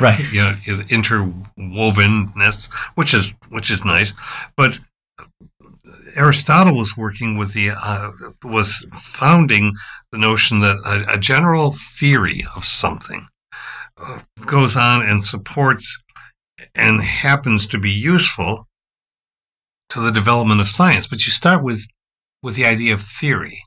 Right. 0.00 0.24
You 0.32 0.42
know 0.42 0.52
interwovenness 0.52 2.72
which 2.94 3.14
is 3.14 3.34
which 3.48 3.70
is 3.70 3.84
nice. 3.84 4.14
But 4.56 4.78
Aristotle 6.16 6.74
was 6.74 6.96
working 6.96 7.36
with 7.36 7.52
the 7.52 7.70
uh, 7.70 8.10
was 8.42 8.86
founding 8.92 9.74
the 10.12 10.18
notion 10.18 10.60
that 10.60 10.76
a, 10.86 11.14
a 11.14 11.18
general 11.18 11.72
theory 11.72 12.42
of 12.56 12.64
something 12.64 13.26
uh, 13.98 14.20
goes 14.46 14.76
on 14.76 15.02
and 15.02 15.22
supports 15.22 16.02
and 16.74 17.02
happens 17.02 17.66
to 17.66 17.78
be 17.78 17.90
useful 17.90 18.66
to 19.90 20.00
the 20.00 20.12
development 20.12 20.60
of 20.60 20.68
science. 20.68 21.06
But 21.06 21.24
you 21.24 21.30
start 21.30 21.62
with 21.62 21.86
with 22.42 22.56
the 22.56 22.66
idea 22.66 22.94
of 22.94 23.02
theory. 23.02 23.58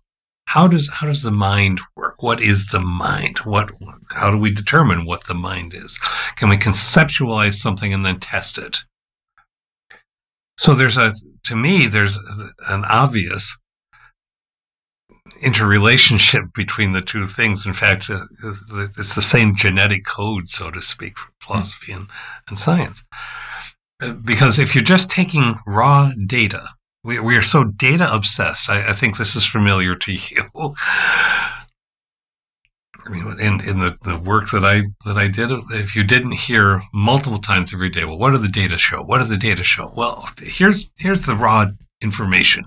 How 0.46 0.67
does 0.67 0.89
how 0.91 1.08
does 1.08 1.24
the 1.24 1.31
mind 1.31 1.79
work? 1.96 2.24
What 2.24 2.41
is 2.41 2.67
the 2.67 2.79
mind? 2.79 3.39
What 3.39 3.72
how 4.12 4.31
do 4.31 4.38
we 4.38 4.51
determine 4.51 5.05
what 5.05 5.27
the 5.27 5.36
mind 5.36 5.74
is? 5.74 5.98
Can 6.36 6.50
we 6.50 6.58
conceptualize 6.58 7.53
something 7.53 7.93
and 7.93 8.05
then 8.05 8.19
test 8.19 8.58
it? 8.58 8.84
So 10.58 10.74
there's 10.74 10.98
a 10.98 11.13
to 11.46 11.55
me 11.55 11.88
there's 11.88 12.17
an 12.69 12.84
obvious 12.86 13.58
interrelationship 15.41 16.45
between 16.55 16.91
the 16.91 17.01
two 17.01 17.25
things. 17.25 17.65
In 17.65 17.74
fact, 17.74 18.09
uh, 18.09 18.25
it's 18.43 19.15
the 19.15 19.21
same 19.21 19.55
genetic 19.55 20.05
code, 20.05 20.50
so 20.50 20.71
to 20.71 20.81
speak, 20.81 21.17
for 21.17 21.31
philosophy 21.41 21.91
and, 21.91 22.07
and 22.48 22.57
science. 22.57 23.03
Uh, 24.01 24.13
because 24.13 24.59
if 24.59 24.75
you're 24.75 24.83
just 24.83 25.09
taking 25.09 25.59
raw 25.65 26.12
data, 26.25 26.67
we, 27.03 27.19
we 27.19 27.38
are 27.38 27.41
so 27.41 27.63
data 27.63 28.07
obsessed. 28.13 28.69
I, 28.69 28.89
I 28.89 28.93
think 28.93 29.17
this 29.17 29.36
is 29.36 29.45
familiar 29.45 29.95
to 29.95 30.12
you. 30.13 30.75
I 33.05 33.12
mean, 33.12 33.25
in, 33.39 33.62
in 33.67 33.79
the, 33.79 33.98
the 34.03 34.19
work 34.19 34.50
that 34.51 34.63
I 34.63 34.83
that 35.05 35.17
I 35.17 35.27
did, 35.27 35.51
if 35.71 35.95
you 35.95 36.03
didn't 36.03 36.33
hear 36.33 36.83
multiple 36.93 37.39
times 37.39 37.74
every 37.74 37.89
day, 37.89 38.05
well, 38.05 38.17
what 38.17 38.31
do 38.31 38.38
the 38.38 38.48
data 38.48 38.77
show? 38.77 39.01
What 39.01 39.19
do 39.19 39.25
the 39.25 39.38
data 39.38 39.63
show? 39.63 39.91
Well, 39.95 40.29
here's 40.39 40.89
here's 40.98 41.25
the 41.25 41.36
raw 41.36 41.67
information. 42.01 42.65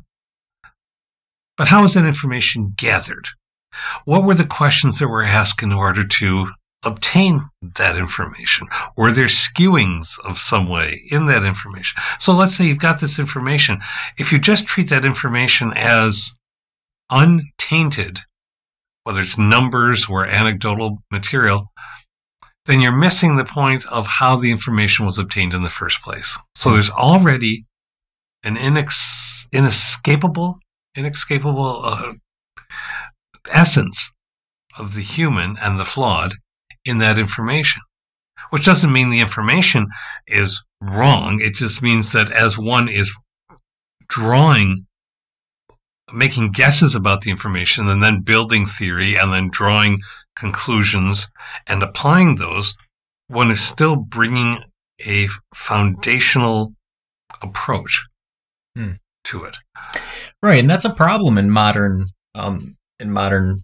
But 1.63 1.69
how 1.69 1.83
was 1.83 1.95
that 1.95 2.05
information 2.05 2.75
gathered? 2.77 3.29
What 4.05 4.25
were 4.25 4.35
the 4.35 4.45
questions 4.45 4.99
that 4.99 5.07
were 5.07 5.23
asked 5.23 5.63
in 5.63 5.71
order 5.71 6.05
to 6.05 6.49
obtain 6.85 7.43
that 7.77 7.97
information? 7.97 8.67
Were 8.97 9.13
there 9.13 9.29
skewings 9.29 10.19
of 10.25 10.39
some 10.39 10.69
way 10.69 11.01
in 11.13 11.27
that 11.27 11.45
information? 11.45 12.03
So 12.19 12.33
let's 12.33 12.57
say 12.57 12.67
you've 12.67 12.81
got 12.81 13.01
this 13.01 13.21
information. 13.21 13.81
If 14.19 14.33
you 14.33 14.41
just 14.41 14.67
treat 14.67 14.89
that 14.89 15.05
information 15.05 15.73
as 15.77 16.33
untainted, 17.13 18.19
whether 19.05 19.21
it's 19.21 19.39
numbers 19.39 20.09
or 20.11 20.27
anecdotal 20.27 20.99
material, 21.13 21.71
then 22.67 22.81
you're 22.81 22.91
missing 22.91 23.37
the 23.37 23.45
point 23.45 23.87
of 23.87 24.09
how 24.09 24.35
the 24.35 24.51
information 24.51 25.07
was 25.07 25.17
obtained 25.17 25.55
in 25.55 25.63
the 25.63 25.71
first 25.71 26.03
place. 26.03 26.37
So 26.57 26.73
there's 26.73 26.91
already 26.91 27.67
an 28.43 28.57
inex- 28.57 29.47
inescapable 29.53 30.59
inescapable 30.97 31.81
uh, 31.85 32.13
essence 33.53 34.13
of 34.79 34.95
the 34.95 35.01
human 35.01 35.57
and 35.61 35.79
the 35.79 35.85
flawed 35.85 36.35
in 36.85 36.99
that 36.99 37.19
information. 37.19 37.83
Which 38.51 38.65
doesn't 38.65 38.93
mean 38.93 39.11
the 39.11 39.21
information 39.21 39.87
is 40.27 40.63
wrong. 40.81 41.39
It 41.41 41.55
just 41.55 41.83
means 41.83 42.13
that 42.13 42.31
as 42.31 42.59
one 42.59 42.89
is 42.89 43.17
drawing, 44.09 44.87
making 46.13 46.53
guesses 46.53 46.95
about 46.95 47.23
the 47.23 47.31
information 47.31 47.89
and 47.89 48.03
then 48.03 48.21
building 48.21 48.67
theory 48.67 49.17
and 49.17 49.33
then 49.33 49.49
drawing 49.51 50.01
conclusions 50.37 51.31
and 51.67 51.83
applying 51.83 52.37
those, 52.37 52.75
one 53.29 53.51
is 53.51 53.61
still 53.61 53.97
bringing 53.97 54.59
a 55.07 55.29
foundational 55.55 56.75
approach 57.43 58.05
hmm. 58.77 58.93
to 59.25 59.45
it. 59.45 59.57
Right, 60.43 60.59
and 60.59 60.69
that's 60.69 60.85
a 60.85 60.91
problem 60.91 61.39
in 61.39 61.51
modern 61.51 62.07
um, 62.35 62.77
in 62.99 63.13
modern 63.13 63.63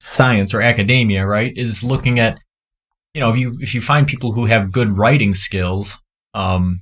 science 0.00 0.54
or 0.54 0.62
academia, 0.62 1.26
right? 1.26 1.52
Is 1.56 1.84
looking 1.84 2.18
at 2.18 2.38
you 3.12 3.20
know 3.20 3.30
if 3.30 3.36
you 3.36 3.52
if 3.60 3.74
you 3.74 3.80
find 3.80 4.06
people 4.06 4.32
who 4.32 4.46
have 4.46 4.72
good 4.72 4.98
writing 4.98 5.34
skills, 5.34 5.98
um, 6.32 6.80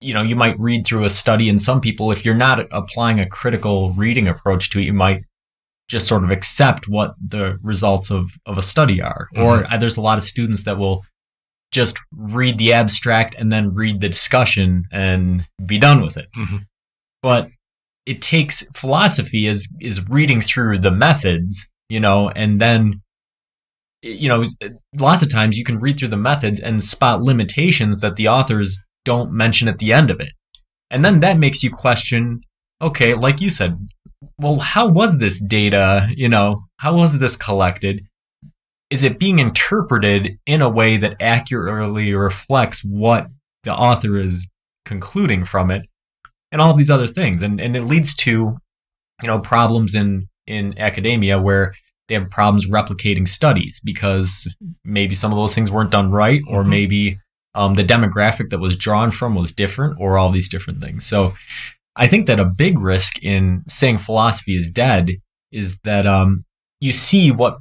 you 0.00 0.12
know 0.12 0.22
you 0.22 0.36
might 0.36 0.58
read 0.58 0.86
through 0.86 1.04
a 1.04 1.10
study, 1.10 1.48
and 1.48 1.60
some 1.60 1.80
people, 1.80 2.12
if 2.12 2.24
you're 2.24 2.34
not 2.34 2.66
applying 2.72 3.20
a 3.20 3.28
critical 3.28 3.92
reading 3.92 4.28
approach 4.28 4.70
to 4.70 4.78
it, 4.78 4.84
you 4.84 4.92
might 4.92 5.22
just 5.88 6.06
sort 6.06 6.24
of 6.24 6.30
accept 6.30 6.88
what 6.88 7.14
the 7.26 7.58
results 7.62 8.10
of 8.10 8.30
of 8.44 8.58
a 8.58 8.62
study 8.62 9.00
are. 9.00 9.28
Mm-hmm. 9.34 9.42
Or 9.42 9.72
uh, 9.72 9.78
there's 9.78 9.96
a 9.96 10.02
lot 10.02 10.18
of 10.18 10.24
students 10.24 10.64
that 10.64 10.78
will 10.78 11.04
just 11.70 11.98
read 12.14 12.58
the 12.58 12.74
abstract 12.74 13.34
and 13.38 13.50
then 13.50 13.74
read 13.74 14.00
the 14.02 14.08
discussion 14.10 14.84
and 14.92 15.46
be 15.64 15.78
done 15.78 16.02
with 16.02 16.18
it. 16.18 16.28
Mm-hmm. 16.36 16.58
But 17.22 17.48
it 18.06 18.22
takes 18.22 18.66
philosophy 18.74 19.46
is 19.46 19.72
is 19.80 20.08
reading 20.08 20.40
through 20.40 20.78
the 20.78 20.90
methods, 20.90 21.68
you 21.88 22.00
know, 22.00 22.30
and 22.30 22.60
then 22.60 22.94
you 24.02 24.28
know, 24.28 24.44
lots 24.98 25.22
of 25.22 25.30
times 25.30 25.56
you 25.56 25.64
can 25.64 25.78
read 25.78 25.98
through 25.98 26.08
the 26.08 26.16
methods 26.16 26.58
and 26.58 26.82
spot 26.82 27.22
limitations 27.22 28.00
that 28.00 28.16
the 28.16 28.28
authors 28.28 28.82
don't 29.04 29.32
mention 29.32 29.68
at 29.68 29.78
the 29.78 29.92
end 29.92 30.10
of 30.10 30.20
it. 30.20 30.32
And 30.90 31.04
then 31.04 31.20
that 31.20 31.38
makes 31.38 31.62
you 31.62 31.70
question, 31.70 32.40
okay, 32.80 33.14
like 33.14 33.40
you 33.40 33.48
said, 33.48 33.88
well, 34.38 34.58
how 34.58 34.88
was 34.88 35.18
this 35.18 35.40
data, 35.42 36.08
you 36.14 36.28
know, 36.28 36.60
how 36.78 36.96
was 36.96 37.18
this 37.18 37.36
collected? 37.36 38.02
Is 38.90 39.04
it 39.04 39.18
being 39.18 39.38
interpreted 39.38 40.36
in 40.46 40.60
a 40.62 40.68
way 40.68 40.96
that 40.96 41.16
accurately 41.20 42.12
reflects 42.12 42.82
what 42.84 43.28
the 43.62 43.72
author 43.72 44.18
is 44.18 44.50
concluding 44.84 45.44
from 45.44 45.70
it? 45.70 45.86
And 46.52 46.60
all 46.60 46.70
of 46.70 46.76
these 46.76 46.90
other 46.90 47.08
things. 47.08 47.42
And 47.42 47.60
and 47.60 47.74
it 47.74 47.82
leads 47.82 48.14
to, 48.16 48.30
you 48.30 49.26
know, 49.26 49.40
problems 49.40 49.94
in 49.94 50.28
in 50.46 50.78
academia 50.78 51.40
where 51.40 51.72
they 52.08 52.14
have 52.14 52.30
problems 52.30 52.68
replicating 52.68 53.26
studies 53.26 53.80
because 53.82 54.46
maybe 54.84 55.14
some 55.14 55.32
of 55.32 55.38
those 55.38 55.54
things 55.54 55.70
weren't 55.70 55.90
done 55.90 56.12
right, 56.12 56.42
or 56.48 56.60
mm-hmm. 56.60 56.70
maybe 56.70 57.18
um, 57.54 57.74
the 57.74 57.84
demographic 57.84 58.50
that 58.50 58.58
was 58.58 58.76
drawn 58.76 59.10
from 59.10 59.34
was 59.34 59.54
different, 59.54 59.96
or 59.98 60.18
all 60.18 60.30
these 60.30 60.48
different 60.48 60.80
things. 60.80 61.06
So 61.06 61.32
I 61.96 62.06
think 62.06 62.26
that 62.26 62.40
a 62.40 62.44
big 62.44 62.78
risk 62.78 63.22
in 63.22 63.64
saying 63.68 63.98
philosophy 63.98 64.56
is 64.56 64.70
dead 64.70 65.10
is 65.50 65.78
that 65.84 66.06
um, 66.06 66.44
you 66.80 66.92
see 66.92 67.30
what 67.30 67.58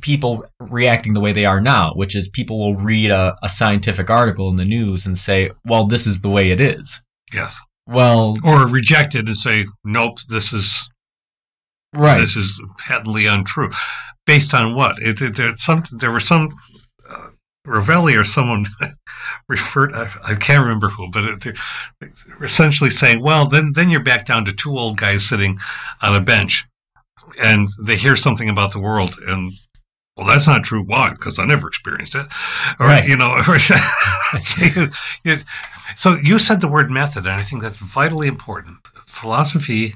people 0.00 0.44
reacting 0.60 1.14
the 1.14 1.20
way 1.20 1.32
they 1.32 1.44
are 1.44 1.60
now, 1.60 1.92
which 1.94 2.14
is 2.14 2.28
people 2.28 2.58
will 2.58 2.76
read 2.76 3.10
a, 3.10 3.36
a 3.42 3.48
scientific 3.48 4.10
article 4.10 4.48
in 4.50 4.56
the 4.56 4.64
news 4.64 5.06
and 5.06 5.18
say, 5.18 5.50
well, 5.64 5.86
this 5.86 6.06
is 6.06 6.20
the 6.20 6.28
way 6.28 6.44
it 6.44 6.60
is. 6.60 7.00
Yes. 7.32 7.60
Well, 7.86 8.36
or 8.44 8.66
reject 8.66 9.14
it 9.14 9.26
and 9.26 9.36
say, 9.36 9.66
nope, 9.84 10.18
this 10.28 10.52
is 10.52 10.88
Right. 11.96 12.20
This 12.20 12.36
is 12.36 12.60
patently 12.78 13.26
untrue. 13.26 13.70
Based 14.26 14.54
on 14.54 14.74
what? 14.74 14.96
It, 14.98 15.20
it, 15.22 15.36
there, 15.36 15.56
some, 15.56 15.84
there 15.92 16.12
were 16.12 16.20
some. 16.20 16.48
Uh, 17.08 17.28
Rovelli 17.66 18.16
or 18.16 18.22
someone 18.22 18.64
referred, 19.48 19.92
I, 19.92 20.08
I, 20.24 20.34
can't 20.36 20.62
remember 20.62 20.88
who, 20.88 21.10
but 21.10 21.24
it, 21.24 21.40
they're 21.40 22.44
essentially 22.44 22.90
saying, 22.90 23.20
well, 23.20 23.48
then, 23.48 23.72
then 23.74 23.90
you're 23.90 24.04
back 24.04 24.24
down 24.24 24.44
to 24.44 24.52
two 24.52 24.78
old 24.78 24.98
guys 24.98 25.28
sitting 25.28 25.58
on 26.00 26.14
a 26.14 26.20
bench 26.20 26.64
and 27.42 27.66
they 27.84 27.96
hear 27.96 28.14
something 28.14 28.48
about 28.48 28.72
the 28.72 28.78
world 28.78 29.16
and 29.26 29.50
well, 30.16 30.26
that's 30.26 30.46
not 30.46 30.64
true. 30.64 30.82
Why? 30.82 31.10
Because 31.10 31.38
I 31.38 31.44
never 31.44 31.68
experienced 31.68 32.14
it. 32.14 32.26
Or, 32.80 32.86
right. 32.86 33.06
you 33.06 33.16
know, 33.16 33.36
so, 33.58 33.74
you, 35.24 35.36
so 35.94 36.16
you 36.22 36.38
said 36.38 36.60
the 36.60 36.68
word 36.68 36.90
method, 36.90 37.26
and 37.26 37.34
I 37.34 37.42
think 37.42 37.62
that's 37.62 37.78
vitally 37.78 38.28
important. 38.28 38.78
Philosophy 39.06 39.92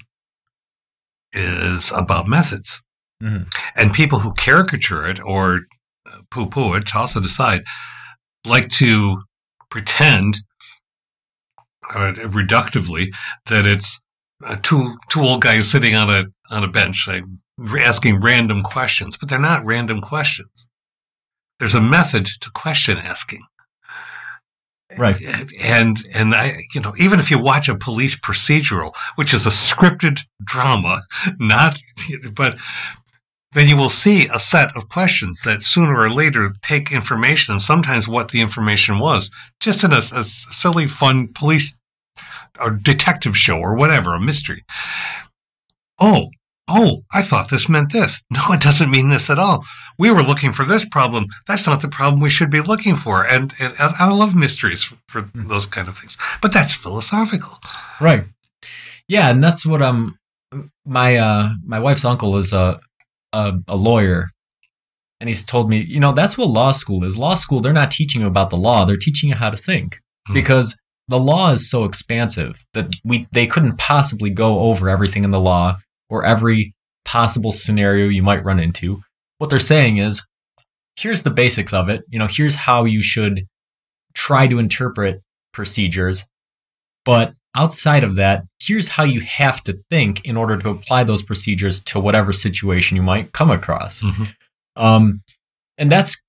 is 1.33 1.93
about 1.93 2.29
methods. 2.29 2.83
Mm-hmm. 3.23 3.45
And 3.77 3.93
people 3.93 4.21
who 4.21 4.33
caricature 4.35 5.07
it 5.07 5.21
or 5.23 5.61
uh, 6.07 6.21
poo 6.31 6.47
poo 6.47 6.75
it, 6.75 6.87
toss 6.87 7.17
it 7.17 7.25
aside, 7.25 7.63
like 8.47 8.69
to 8.71 9.23
pretend 9.71 10.39
uh, 11.95 12.13
reductively 12.15 13.09
that 13.47 13.67
it's 13.67 14.01
uh, 14.45 14.57
two 14.63 14.97
two 15.11 15.21
old 15.21 15.43
guys 15.43 15.71
sitting 15.71 15.95
on 15.95 16.09
a 16.09 16.25
on 16.51 16.65
a 16.65 16.69
bench 16.69 17.05
saying, 17.05 17.41
asking 17.79 18.21
random 18.21 18.63
questions, 18.63 19.17
but 19.17 19.29
they're 19.29 19.39
not 19.39 19.65
random 19.65 20.01
questions. 20.01 20.69
There's 21.59 21.75
a 21.75 21.83
method 21.83 22.27
to 22.41 22.51
question 22.55 22.99
asking. 22.99 23.43
Right. 24.99 25.17
And 25.63 25.99
and 26.15 26.35
I 26.35 26.55
you 26.75 26.81
know 26.81 26.93
even 26.99 27.21
if 27.21 27.31
you 27.31 27.39
watch 27.39 27.69
a 27.69 27.77
police 27.77 28.19
procedural, 28.19 28.93
which 29.15 29.33
is 29.33 29.47
a 29.47 29.51
scripted 29.51 30.21
drama, 30.43 31.01
not 31.39 31.79
but 32.35 32.59
then 33.53 33.69
you 33.69 33.77
will 33.77 33.89
see 33.89 34.29
a 34.29 34.39
set 34.39 34.75
of 34.77 34.89
questions 34.89 35.43
that 35.43 35.63
sooner 35.63 35.99
or 35.99 36.09
later 36.09 36.53
take 36.63 36.93
information 36.93 37.53
and 37.53 37.63
sometimes 37.63 38.07
what 38.09 38.31
the 38.31 38.41
information 38.41 39.01
was, 39.01 39.31
just 39.59 39.83
in 39.83 39.93
a, 39.93 39.97
a 39.97 40.25
silly, 40.25 40.87
fun 40.87 41.29
police 41.35 41.75
or 42.61 42.71
detective 42.71 43.37
show 43.37 43.59
or 43.59 43.75
whatever, 43.75 44.15
a 44.15 44.21
mystery. 44.21 44.65
Oh, 46.01 46.31
oh, 46.71 47.03
I 47.13 47.23
thought 47.23 47.51
this 47.51 47.69
meant 47.69 47.93
this. 47.93 48.23
No, 48.31 48.55
it 48.55 48.63
doesn't 48.63 48.91
mean 48.91 49.11
this 49.11 49.29
at 49.29 49.39
all. 49.39 49.65
We 49.99 50.11
were 50.11 50.23
looking 50.23 50.53
for 50.53 50.65
this 50.65 50.89
problem. 50.89 51.27
That's 51.47 51.67
not 51.67 51.83
the 51.83 51.89
problem 51.89 52.23
we 52.23 52.31
should 52.31 52.51
be 52.51 52.61
looking 52.61 52.97
for. 52.97 53.27
And, 53.27 53.53
and, 53.61 53.75
and 53.79 53.95
I 53.99 54.11
love 54.11 54.35
mysteries 54.35 54.83
for, 54.85 54.97
for 55.09 55.23
hmm. 55.23 55.49
those 55.49 55.67
kind 55.67 55.89
of 55.89 55.99
things. 55.99 56.17
But 56.41 56.53
that's 56.53 56.75
philosophical. 56.75 57.59
Right. 58.01 58.25
Yeah, 59.09 59.29
and 59.29 59.43
that's 59.43 59.67
what 59.67 59.83
um 59.83 60.17
my 60.87 61.17
uh 61.17 61.51
my 61.67 61.81
wife's 61.81 62.05
uncle 62.05 62.37
is 62.39 62.53
a 62.53 62.81
a, 63.33 63.53
a 63.67 63.77
lawyer 63.77 64.29
and 65.21 65.29
he's 65.29 65.45
told 65.45 65.69
me, 65.69 65.85
you 65.87 66.01
know, 66.01 66.13
that's 66.13 66.39
what 66.39 66.49
law 66.49 66.73
school 66.73 67.05
is. 67.05 67.19
Law 67.19 67.35
school, 67.35 67.61
they're 67.61 67.73
not 67.73 67.91
teaching 67.91 68.23
you 68.23 68.27
about 68.27 68.51
the 68.51 68.57
law, 68.57 68.85
they're 68.85 68.97
teaching 68.97 69.29
you 69.29 69.35
how 69.35 69.51
to 69.51 69.57
think. 69.57 69.99
Hmm. 70.29 70.35
Because 70.35 70.81
the 71.09 71.19
law 71.19 71.51
is 71.51 71.69
so 71.69 71.85
expansive 71.85 72.65
that 72.73 72.95
we 73.05 73.27
they 73.33 73.47
couldn't 73.47 73.79
possibly 73.79 74.31
go 74.31 74.61
over 74.61 74.89
everything 74.89 75.25
in 75.25 75.31
the 75.31 75.41
law 75.41 75.77
or 76.11 76.25
every 76.25 76.75
possible 77.05 77.53
scenario 77.53 78.09
you 78.09 78.23
might 78.23 78.45
run 78.45 78.61
into. 78.61 79.01
What 79.39 79.49
they're 79.49 79.59
saying 79.59 79.99
is, 79.99 80.23
here's 80.97 81.23
the 81.23 81.31
basics 81.31 81.73
of 81.73 81.89
it. 81.89 82.05
You 82.09 82.19
know, 82.19 82.27
here's 82.29 82.57
how 82.57 82.85
you 82.85 83.03
should 83.03 83.45
try 84.13 84.47
to 84.47 84.59
interpret 84.59 85.23
procedures. 85.53 86.27
But 87.05 87.33
outside 87.55 88.05
of 88.05 88.17
that, 88.17 88.45
here's 88.61 88.89
how 88.89 89.05
you 89.05 89.21
have 89.23 89.65
to 89.65 89.79
think 89.89 90.25
in 90.27 90.37
order 90.37 90.59
to 90.59 90.69
apply 90.69 91.05
those 91.05 91.23
procedures 91.23 91.83
to 91.85 92.01
whatever 92.01 92.33
situation 92.33 92.97
you 92.97 93.03
might 93.03 93.33
come 93.33 93.51
across. 93.51 94.03
Mm-hmm. 94.03 94.25
Um, 94.77 95.23
and 95.79 95.91
that's 95.91 96.23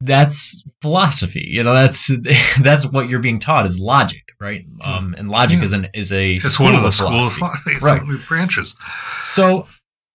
that's 0.00 0.62
philosophy. 0.80 1.46
You 1.48 1.62
know, 1.62 1.74
that's 1.74 2.10
that's 2.60 2.90
what 2.90 3.08
you're 3.08 3.20
being 3.20 3.38
taught 3.38 3.66
is 3.66 3.78
logic, 3.78 4.32
right? 4.40 4.64
Hmm. 4.82 4.90
Um, 4.90 5.14
and 5.18 5.30
logic 5.30 5.58
yeah. 5.58 5.64
is 5.64 5.72
an 5.72 5.88
is 5.94 6.12
a 6.12 6.34
it's 6.34 6.60
one 6.60 6.74
of 6.74 6.82
the 6.82 6.92
schools 6.92 7.40
right. 7.82 8.02
branches. 8.28 8.76
So, 9.26 9.66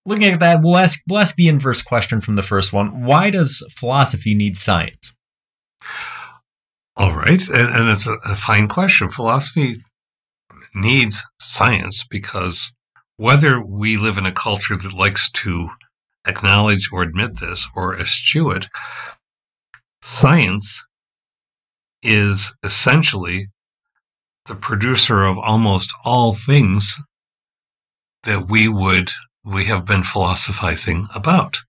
looking 0.06 0.32
at 0.32 0.40
that, 0.40 0.62
we'll 0.62 0.78
ask 0.78 1.02
we'll 1.08 1.20
ask 1.20 1.36
the 1.36 1.48
inverse 1.48 1.82
question 1.82 2.22
from 2.22 2.36
the 2.36 2.44
first 2.44 2.74
one. 2.74 3.04
Why 3.06 3.30
does 3.30 3.66
philosophy 3.76 4.34
need 4.34 4.56
science? 4.56 5.14
All 6.96 7.16
right, 7.16 7.42
and, 7.50 7.76
and 7.76 7.90
it's 7.90 8.08
a, 8.08 8.14
a 8.26 8.36
fine 8.36 8.68
question. 8.68 9.10
Philosophy 9.10 9.78
needs 10.76 11.26
science 11.40 12.06
because 12.10 12.74
whether 13.18 13.64
we 13.64 13.98
live 13.98 14.18
in 14.18 14.26
a 14.26 14.32
culture 14.32 14.76
that 14.76 14.94
likes 14.94 15.30
to 15.32 15.70
acknowledge 16.28 16.90
or 16.92 17.02
admit 17.02 17.40
this 17.40 17.68
or 17.76 17.96
eschew 17.96 18.52
it, 18.52 18.68
Science 20.06 20.86
is 22.02 22.54
essentially 22.62 23.48
the 24.48 24.56
producer 24.56 25.24
of 25.24 25.38
almost 25.38 25.94
all 26.04 26.34
things 26.34 27.02
that 28.24 28.50
we 28.50 28.68
would 28.68 29.12
we 29.46 29.64
have 29.64 29.86
been 29.86 30.04
philosophizing 30.04 31.08
about. 31.16 31.60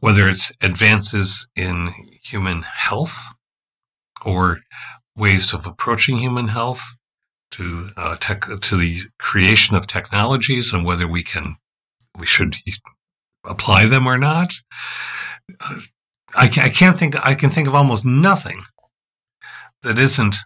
Whether 0.00 0.30
it's 0.30 0.50
advances 0.62 1.46
in 1.54 1.92
human 2.24 2.62
health 2.62 3.18
or 4.24 4.60
ways 5.14 5.52
of 5.52 5.66
approaching 5.66 6.16
human 6.16 6.48
health 6.48 6.82
to 7.50 7.90
uh, 7.98 8.16
tech, 8.18 8.46
to 8.46 8.76
the 8.78 9.00
creation 9.18 9.76
of 9.76 9.86
technologies 9.86 10.72
and 10.72 10.86
whether 10.86 11.06
we 11.06 11.22
can 11.22 11.56
we 12.16 12.24
should 12.24 12.56
apply 13.44 13.84
them 13.84 14.06
or 14.06 14.16
not 14.16 14.54
uh, 15.60 15.80
I, 16.34 16.44
I 16.44 16.68
can't 16.68 16.98
think. 16.98 17.14
I 17.24 17.34
can 17.34 17.50
think 17.50 17.68
of 17.68 17.74
almost 17.74 18.04
nothing 18.04 18.62
that 19.82 19.98
isn't 19.98 20.36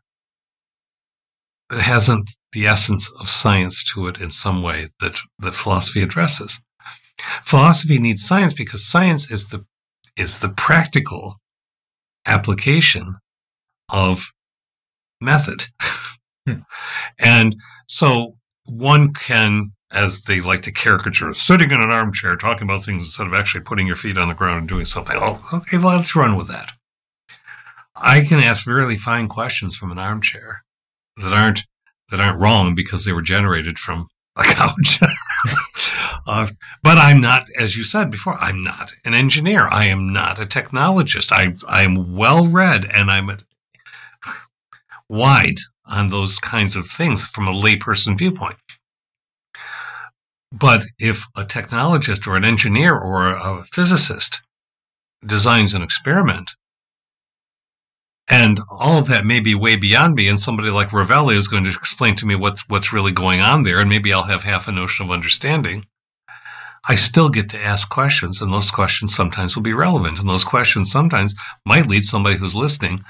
that 1.71 1.81
hasn't 1.81 2.31
the 2.53 2.66
essence 2.66 3.11
of 3.18 3.29
science 3.29 3.83
to 3.92 4.07
it 4.07 4.21
in 4.21 4.31
some 4.31 4.62
way 4.62 4.88
that 5.01 5.18
that 5.38 5.55
philosophy 5.55 6.03
addresses. 6.03 6.61
Philosophy 7.45 7.99
needs 7.99 8.27
science 8.27 8.55
because 8.55 8.88
science 8.88 9.31
is 9.31 9.49
the 9.49 9.64
is 10.16 10.40
the 10.40 10.51
practical 10.51 11.37
application 12.27 13.16
of 13.90 14.33
method. 15.21 15.64
Hmm. 16.45 16.62
And 17.21 17.55
so 17.87 18.35
one 18.66 19.12
can 19.12 19.73
as 19.92 20.22
they 20.22 20.40
like 20.40 20.62
to 20.62 20.72
caricature, 20.72 21.33
sitting 21.35 21.70
in 21.70 21.81
an 21.81 21.90
armchair 21.90 22.37
talking 22.37 22.66
about 22.66 22.83
things 22.83 23.05
instead 23.05 23.26
of 23.26 23.35
actually 23.35 23.62
putting 23.62 23.87
your 23.87 23.96
feet 23.96 24.18
on 24.18 24.28
the 24.28 24.35
ground 24.35 24.61
and 24.61 24.68
doing 24.68 24.85
something. 24.85 25.16
Oh, 25.18 25.40
okay, 25.52 25.78
well, 25.78 25.96
let's 25.96 26.16
run 26.16 26.37
with 26.37 26.48
that. 26.48 26.72
I 27.94 28.22
can 28.22 28.40
ask 28.40 28.66
really 28.66 28.96
fine 28.96 29.28
questions 29.28 29.76
from 29.76 29.92
an 29.92 29.98
armchair 29.98 30.64
that 31.16 31.33
aren't 31.33 31.64
that 32.11 32.20
aren't 32.20 32.40
wrong 32.40 32.74
because 32.74 33.05
they 33.05 33.12
were 33.12 33.22
generated 33.22 33.78
from 33.78 34.09
a 34.37 34.42
couch. 34.42 34.98
uh, 36.26 36.48
but 36.83 36.98
I'm 36.98 37.20
not, 37.20 37.46
as 37.59 37.76
you 37.76 37.85
said 37.85 38.11
before, 38.11 38.37
I'm 38.38 38.61
not 38.62 38.92
an 39.05 39.14
engineer. 39.14 39.68
I 39.68 39.87
am 39.87 40.12
not 40.12 40.38
a 40.38 40.44
technologist. 40.44 41.33
I 41.33 41.55
I 41.68 41.83
am 41.83 42.16
well 42.16 42.46
read 42.46 42.87
and 42.92 43.11
I'm 43.11 43.31
wide 45.09 45.59
on 45.85 46.09
those 46.09 46.38
kinds 46.38 46.76
of 46.76 46.87
things 46.87 47.26
from 47.26 47.46
a 47.46 47.52
layperson 47.52 48.16
viewpoint. 48.16 48.57
But 50.52 50.84
if 50.98 51.26
a 51.36 51.42
technologist 51.42 52.26
or 52.26 52.36
an 52.36 52.44
engineer 52.44 52.94
or 52.94 53.28
a 53.28 53.64
physicist 53.64 54.42
designs 55.24 55.74
an 55.74 55.82
experiment. 55.82 56.52
And 58.30 58.60
all 58.70 58.98
of 58.98 59.08
that 59.08 59.24
may 59.24 59.40
be 59.40 59.54
way 59.54 59.76
beyond 59.76 60.14
me, 60.14 60.28
and 60.28 60.38
somebody 60.38 60.70
like 60.70 60.90
Rovelli 60.90 61.34
is 61.34 61.48
going 61.48 61.64
to 61.64 61.70
explain 61.70 62.14
to 62.16 62.26
me 62.26 62.34
what's 62.34 62.68
what's 62.68 62.92
really 62.92 63.12
going 63.12 63.40
on 63.40 63.62
there, 63.62 63.80
and 63.80 63.88
maybe 63.88 64.12
I'll 64.12 64.22
have 64.24 64.42
half 64.44 64.68
a 64.68 64.72
notion 64.72 65.04
of 65.04 65.12
understanding. 65.12 65.86
I 66.88 66.94
still 66.96 67.28
get 67.28 67.48
to 67.50 67.60
ask 67.60 67.88
questions, 67.88 68.40
and 68.40 68.52
those 68.52 68.70
questions 68.70 69.14
sometimes 69.14 69.54
will 69.54 69.62
be 69.62 69.74
relevant, 69.74 70.18
and 70.18 70.28
those 70.28 70.44
questions 70.44 70.90
sometimes 70.90 71.34
might 71.66 71.86
lead 71.88 72.04
somebody 72.04 72.36
who's 72.36 72.54
listening 72.54 73.04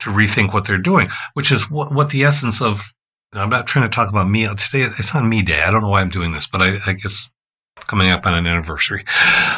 to 0.00 0.10
rethink 0.10 0.52
what 0.52 0.66
they're 0.66 0.78
doing, 0.78 1.08
which 1.34 1.50
is 1.50 1.70
what, 1.70 1.92
what 1.92 2.10
the 2.10 2.24
essence 2.24 2.60
of. 2.60 2.92
I'm 3.34 3.48
not 3.48 3.66
trying 3.66 3.88
to 3.88 3.94
talk 3.94 4.10
about 4.10 4.28
me 4.28 4.46
today. 4.46 4.82
It's 4.82 5.14
on 5.14 5.28
me 5.28 5.42
day. 5.42 5.62
I 5.62 5.70
don't 5.70 5.82
know 5.82 5.88
why 5.88 6.02
I'm 6.02 6.10
doing 6.10 6.32
this, 6.32 6.46
but 6.46 6.60
I, 6.60 6.76
I 6.86 6.92
guess 6.92 7.30
coming 7.76 8.10
up 8.10 8.26
on 8.26 8.34
an 8.34 8.46
anniversary. 8.46 9.04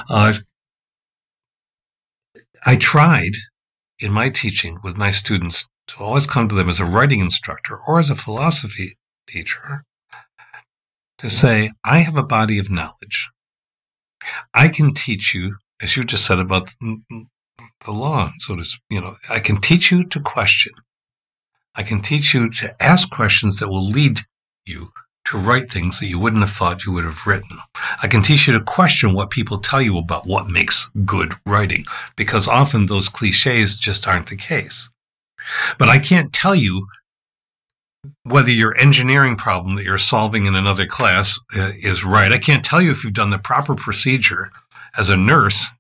Uh, 0.09 0.35
I 2.65 2.77
tried 2.77 3.33
in 4.01 4.13
my 4.13 4.29
teaching 4.29 4.79
with 4.83 4.97
my 4.97 5.11
students 5.11 5.67
to 5.89 6.03
always 6.03 6.27
come 6.27 6.49
to 6.49 6.55
them 6.55 6.69
as 6.69 6.81
a 6.81 6.85
writing 6.85 7.21
instructor 7.21 7.79
or 7.87 7.99
as 7.99 8.11
a 8.11 8.15
philosophy 8.15 8.97
teacher 9.29 9.85
to 11.19 11.31
say, 11.31 11.71
I 11.85 11.99
have 11.99 12.17
a 12.17 12.23
body 12.23 12.59
of 12.59 12.71
knowledge. 12.71 13.29
I 14.55 14.69
can 14.69 14.95
teach 14.95 15.35
you, 15.35 15.57
as 15.83 15.97
you 15.97 16.05
just 16.05 16.27
said 16.27 16.39
about 16.39 16.71
the 16.81 17.93
law, 17.93 18.33
so 18.39 18.57
to 18.57 18.65
you 18.89 19.01
know, 19.01 19.17
I 19.29 19.41
can 19.41 19.61
teach 19.61 19.91
you 19.91 20.05
to 20.05 20.21
question. 20.21 20.73
I 21.75 21.83
can 21.83 22.01
teach 22.01 22.35
you 22.35 22.51
to 22.51 22.71
ask 22.81 23.11
questions 23.11 23.59
that 23.59 23.69
will 23.69 23.85
lead 23.85 24.21
you 24.67 24.93
to 25.27 25.39
write 25.39 25.71
things 25.71 26.01
that 26.01 26.07
you 26.07 26.19
wouldn't 26.19 26.43
have 26.43 26.51
thought 26.51 26.85
you 26.85 26.93
would 26.93 27.05
have 27.05 27.27
written. 27.27 27.59
I 28.03 28.09
can 28.09 28.23
teach 28.23 28.47
you 28.47 28.53
to 28.53 28.65
question 28.65 29.15
what 29.15 29.31
people 29.31 29.59
tell 29.59 29.81
you 29.81 29.99
about 29.99 30.27
what 30.27 30.51
makes 30.51 30.91
good 31.05 31.33
writing, 31.47 31.85
because 32.17 32.47
often 32.47 32.87
those 32.87 33.09
cliches 33.09 33.79
just 33.79 34.07
aren't 34.07 34.29
the 34.29 34.37
case. 34.37 34.91
But 35.79 35.89
I 35.89 35.99
can't 35.99 36.33
tell 36.33 36.55
you 36.55 36.87
whether 38.23 38.51
your 38.51 38.77
engineering 38.77 39.37
problem 39.37 39.77
that 39.77 39.85
you're 39.85 39.99
solving 39.99 40.45
in 40.45 40.55
another 40.55 40.87
class 40.87 41.39
uh, 41.57 41.71
is 41.83 42.05
right. 42.05 42.33
I 42.33 42.39
can't 42.39 42.65
tell 42.65 42.83
you 42.83 42.91
if 42.91 43.03
you've 43.03 43.15
done 43.15 43.31
the 43.31 43.39
proper 43.39 43.75
procedure 43.75 44.51
as 44.99 45.09
a 45.09 45.17
nurse 45.17 45.71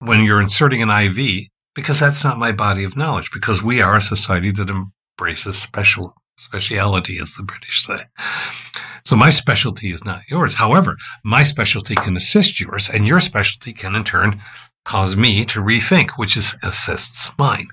when 0.00 0.22
you're 0.22 0.40
inserting 0.40 0.82
an 0.82 0.90
IV, 0.90 1.46
because 1.76 2.00
that's 2.00 2.24
not 2.24 2.38
my 2.38 2.50
body 2.50 2.82
of 2.82 2.96
knowledge, 2.96 3.30
because 3.32 3.62
we 3.62 3.80
are 3.80 3.94
a 3.94 4.00
society 4.00 4.50
that 4.50 4.70
embraces 4.70 5.56
special 5.62 6.12
speciality, 6.38 7.18
as 7.22 7.34
the 7.34 7.44
British 7.44 7.84
say. 7.84 8.00
So 9.04 9.14
my 9.14 9.30
specialty 9.30 9.90
is 9.90 10.04
not 10.04 10.22
yours. 10.28 10.54
However, 10.54 10.96
my 11.22 11.44
specialty 11.44 11.94
can 11.94 12.16
assist 12.16 12.58
yours, 12.60 12.90
and 12.90 13.06
your 13.06 13.20
specialty 13.20 13.72
can 13.72 13.94
in 13.94 14.02
turn 14.02 14.40
cause 14.84 15.16
me 15.16 15.44
to 15.44 15.60
rethink, 15.60 16.12
which 16.16 16.36
is 16.36 16.56
assists 16.62 17.30
mine. 17.38 17.68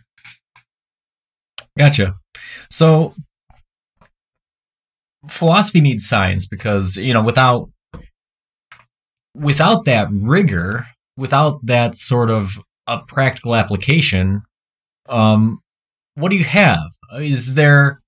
Gotcha. 1.77 2.13
So 2.69 3.15
philosophy 5.27 5.81
needs 5.81 6.07
science 6.07 6.45
because, 6.45 6.97
you 6.97 7.13
know, 7.13 7.23
without 7.23 7.69
without 9.33 9.85
that 9.85 10.07
rigor, 10.11 10.85
without 11.17 11.65
that 11.65 11.95
sort 11.95 12.29
of 12.29 12.59
a 12.87 12.99
practical 12.99 13.55
application, 13.55 14.41
um, 15.09 15.61
what 16.15 16.29
do 16.29 16.35
you 16.35 16.43
have? 16.43 16.89
Is 17.19 17.55
there 17.55 18.01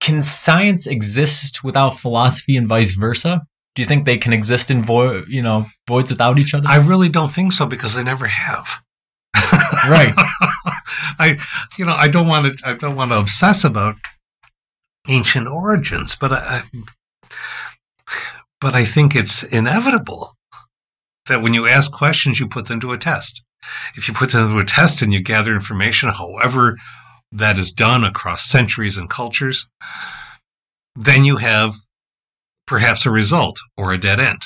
can 0.00 0.22
science 0.22 0.86
exist 0.86 1.62
without 1.62 1.98
philosophy 1.98 2.56
and 2.56 2.66
vice 2.66 2.94
versa? 2.94 3.42
Do 3.74 3.82
you 3.82 3.86
think 3.86 4.04
they 4.04 4.18
can 4.18 4.32
exist 4.32 4.70
in 4.70 4.82
void, 4.82 5.26
you 5.28 5.42
know, 5.42 5.66
voids 5.86 6.10
without 6.10 6.38
each 6.38 6.54
other? 6.54 6.66
I 6.66 6.76
really 6.76 7.08
don't 7.08 7.30
think 7.30 7.52
so 7.52 7.66
because 7.66 7.94
they 7.94 8.02
never 8.02 8.26
have. 8.26 8.80
right. 9.88 10.12
I, 11.18 11.38
you 11.78 11.84
know, 11.84 11.94
I 11.94 12.08
don't 12.08 12.26
want 12.26 12.58
to. 12.58 12.68
I 12.68 12.74
don't 12.74 12.96
want 12.96 13.10
to 13.10 13.18
obsess 13.18 13.62
about 13.62 13.96
ancient 15.08 15.46
origins, 15.46 16.16
but 16.16 16.32
I, 16.32 16.62
but 18.60 18.74
I 18.74 18.84
think 18.84 19.14
it's 19.14 19.42
inevitable 19.44 20.32
that 21.30 21.42
when 21.42 21.54
you 21.54 21.66
ask 21.66 21.90
questions, 21.92 22.40
you 22.40 22.46
put 22.46 22.66
them 22.66 22.80
to 22.80 22.92
a 22.92 22.98
test. 22.98 23.42
If 23.96 24.08
you 24.08 24.14
put 24.14 24.32
them 24.32 24.50
to 24.50 24.58
a 24.58 24.64
test 24.64 25.00
and 25.00 25.12
you 25.12 25.22
gather 25.22 25.54
information, 25.54 26.10
however 26.10 26.76
that 27.32 27.56
is 27.56 27.72
done 27.72 28.04
across 28.04 28.42
centuries 28.42 28.96
and 28.96 29.08
cultures, 29.08 29.68
then 30.96 31.24
you 31.24 31.36
have 31.36 31.74
perhaps 32.66 33.06
a 33.06 33.10
result 33.10 33.58
or 33.76 33.92
a 33.92 33.98
dead 33.98 34.18
end. 34.20 34.42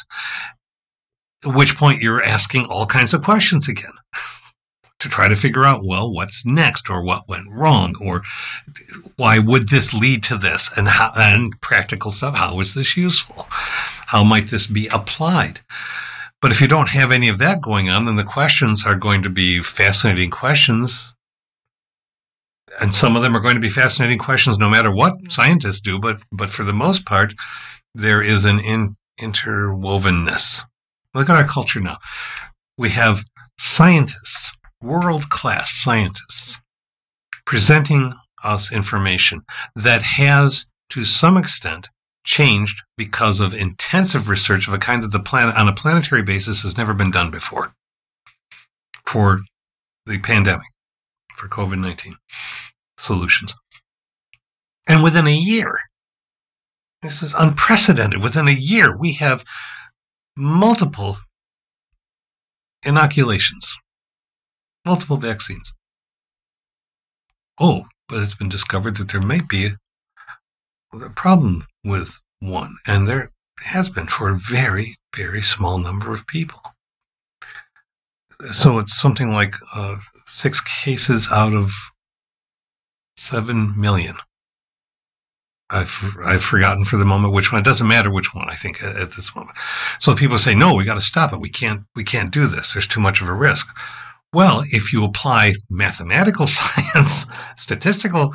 At 1.47 1.55
which 1.55 1.77
point 1.77 2.03
you're 2.03 2.23
asking 2.23 2.67
all 2.67 2.87
kinds 2.87 3.15
of 3.15 3.23
questions 3.23 3.69
again 3.69 3.93
to 4.99 5.09
try 5.09 5.29
to 5.29 5.37
figure 5.37 5.65
out, 5.65 5.85
well, 5.85 6.13
what's 6.13 6.45
next 6.45 6.91
or 6.91 7.03
what 7.03 7.29
went 7.29 7.47
wrong 7.51 7.95
or 8.01 8.23
why 9.17 9.39
would 9.39 9.69
this 9.69 9.95
lead 9.95 10.23
to 10.25 10.37
this 10.37 10.71
and 10.77 10.89
how, 10.89 11.13
and 11.17 11.59
practical 11.61 12.11
stuff. 12.11 12.37
How 12.37 12.61
is 12.61 12.75
this 12.75 12.97
useful? 12.97 13.47
How 13.49 14.23
might 14.23 14.47
this 14.47 14.67
be 14.67 14.89
applied? 14.89 15.61
But 16.45 16.53
if 16.53 16.61
you 16.61 16.69
don't 16.69 16.91
have 16.91 17.11
any 17.11 17.31
of 17.31 17.39
that 17.39 17.63
going 17.63 17.89
on, 17.89 18.05
then 18.05 18.17
the 18.17 18.23
questions 18.23 18.87
are 18.87 18.97
going 18.97 19.23
to 19.23 19.31
be 19.31 19.63
fascinating 19.63 20.31
questions. 20.31 21.15
And 22.79 22.95
some 22.95 23.17
of 23.17 23.23
them 23.23 23.35
are 23.35 23.41
going 23.41 23.55
to 23.55 23.63
be 23.63 23.71
fascinating 23.71 24.19
questions 24.19 24.59
no 24.59 24.69
matter 24.69 24.95
what 24.95 25.15
mm-hmm. 25.15 25.31
scientists 25.31 25.81
do 25.81 25.99
but 25.99 26.21
but 26.31 26.51
for 26.51 26.63
the 26.63 26.75
most 26.75 27.07
part 27.07 27.33
there 27.95 28.21
is 28.21 28.45
an 28.45 28.61
in, 28.61 28.97
interwovenness. 29.19 30.65
Look 31.15 31.31
at 31.31 31.37
our 31.37 31.49
culture 31.49 31.81
now. 31.81 31.97
We 32.77 32.91
have 32.91 33.25
scientists 33.59 34.53
world 34.83 35.31
class 35.31 35.71
scientists 35.71 36.61
presenting 37.47 38.13
us 38.43 38.71
information 38.71 39.47
that 39.75 40.03
has 40.03 40.67
to 40.91 41.07
some 41.07 41.39
extent 41.39 41.89
changed 42.25 42.83
because 42.97 43.39
of 43.39 43.55
intensive 43.55 44.29
research 44.29 44.67
of 44.67 44.75
a 44.75 44.79
kind 44.79 45.03
that 45.03 45.13
the 45.13 45.21
planet 45.21 45.55
on 45.57 45.69
a 45.69 45.75
planetary 45.75 46.23
basis 46.23 46.63
has 46.63 46.77
never 46.77 46.95
been 46.95 47.11
done 47.11 47.31
before 47.31 47.75
for 49.05 49.41
the 50.07 50.19
pandemic 50.19 50.67
for 51.35 51.49
COVID-19 51.49 52.15
solutions. 52.97 53.55
And 54.89 55.03
within 55.03 55.27
a 55.27 55.35
year, 55.35 55.79
this 57.03 57.23
is 57.23 57.35
unprecedented. 57.35 58.23
Within 58.23 58.49
a 58.49 58.53
year, 58.53 58.97
we 58.97 59.15
have 59.15 59.45
multiple 60.37 61.17
inoculations, 62.85 63.77
multiple 64.85 65.17
vaccines. 65.17 65.73
Oh, 67.61 67.85
but 68.09 68.23
it's 68.23 68.35
been 68.35 68.49
discovered 68.49 68.97
that 68.97 69.11
there 69.11 69.21
might 69.21 69.49
be 69.49 69.71
a 70.93 71.11
problem 71.11 71.65
with 71.85 72.21
one, 72.41 72.77
and 72.87 73.07
there 73.07 73.33
has 73.65 73.91
been 73.91 74.07
for 74.07 74.29
a 74.29 74.39
very, 74.39 74.97
very 75.15 75.43
small 75.43 75.79
number 75.79 76.13
of 76.13 76.27
people. 76.27 76.61
So 78.53 78.79
it's 78.79 78.95
something 78.95 79.31
like 79.31 79.55
uh, 79.75 79.97
six 80.27 80.61
cases 80.61 81.29
out 81.31 81.53
of 81.53 81.73
Seven 83.17 83.81
million. 83.81 84.17
I've 85.71 86.17
I've 86.25 86.43
forgotten 86.43 86.85
for 86.85 86.97
the 86.97 87.05
moment 87.05 87.33
which 87.33 87.53
one. 87.53 87.61
It 87.61 87.65
doesn't 87.65 87.87
matter 87.87 88.11
which 88.11 88.35
one. 88.35 88.49
I 88.49 88.55
think 88.55 88.83
at, 88.83 88.97
at 88.97 89.13
this 89.13 89.35
moment. 89.37 89.57
So 90.01 90.17
people 90.17 90.37
say, 90.37 90.55
no, 90.55 90.75
we 90.75 90.85
got 90.85 90.95
to 90.95 91.01
stop 91.01 91.33
it. 91.33 91.41
We 91.41 91.49
can't 91.49 91.85
we 91.95 92.03
can't 92.03 92.33
do 92.33 92.47
this. 92.47 92.73
There's 92.73 92.89
too 92.89 93.01
much 93.01 93.21
of 93.21 93.29
a 93.29 93.33
risk. 93.33 93.77
Well, 94.35 94.65
if 94.67 94.93
you 94.93 95.05
apply 95.05 95.55
mathematical 95.71 96.47
science, 96.49 97.27
statistical, 97.57 98.35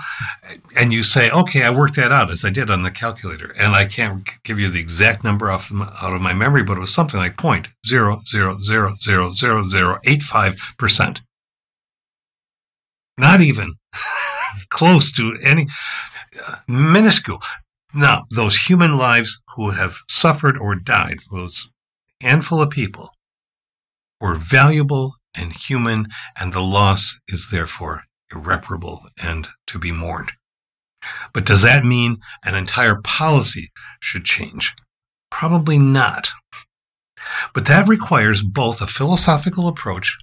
and 0.79 0.93
you 0.93 1.03
say, 1.03 1.29
okay, 1.29 1.63
I 1.63 1.71
worked 1.71 1.97
that 1.97 2.13
out 2.13 2.31
as 2.31 2.45
I 2.45 2.49
did 2.49 2.69
on 2.69 2.83
the 2.83 2.89
calculator, 2.89 3.53
and 3.59 3.75
I 3.75 3.85
can't 3.85 4.25
give 4.43 4.59
you 4.59 4.69
the 4.69 4.79
exact 4.79 5.25
number 5.25 5.51
off 5.51 5.73
out 6.01 6.13
of 6.13 6.21
my 6.21 6.33
memory, 6.33 6.63
but 6.63 6.77
it 6.77 6.79
was 6.79 6.93
something 6.93 7.19
like 7.19 7.35
point 7.35 7.67
zero 7.85 8.21
zero 8.25 8.59
zero 8.61 8.95
zero 9.01 9.33
zero 9.33 9.65
zero 9.65 9.99
eight 10.05 10.23
five 10.23 10.55
percent. 10.77 11.19
Not 13.19 13.41
even 13.41 13.73
close 14.69 15.11
to 15.13 15.37
any 15.43 15.67
uh, 16.47 16.55
minuscule. 16.65 17.41
Now, 17.93 18.23
those 18.33 18.55
human 18.55 18.97
lives 18.97 19.41
who 19.57 19.71
have 19.71 19.97
suffered 20.07 20.57
or 20.57 20.75
died, 20.75 21.17
those 21.29 21.69
handful 22.21 22.61
of 22.61 22.69
people, 22.69 23.09
were 24.21 24.35
valuable 24.35 25.15
and 25.35 25.53
human, 25.53 26.07
and 26.39 26.53
the 26.53 26.61
loss 26.61 27.19
is 27.27 27.49
therefore 27.51 28.03
irreparable 28.33 29.01
and 29.23 29.47
to 29.67 29.79
be 29.79 29.91
mourned. 29.91 30.31
But 31.33 31.45
does 31.45 31.63
that 31.63 31.85
mean 31.85 32.17
an 32.45 32.55
entire 32.55 32.99
policy 33.01 33.71
should 33.99 34.25
change? 34.25 34.73
Probably 35.31 35.79
not. 35.79 36.29
But 37.53 37.67
that 37.67 37.87
requires 37.87 38.43
both 38.43 38.81
a 38.81 38.87
philosophical 38.87 39.67
approach 39.67 40.17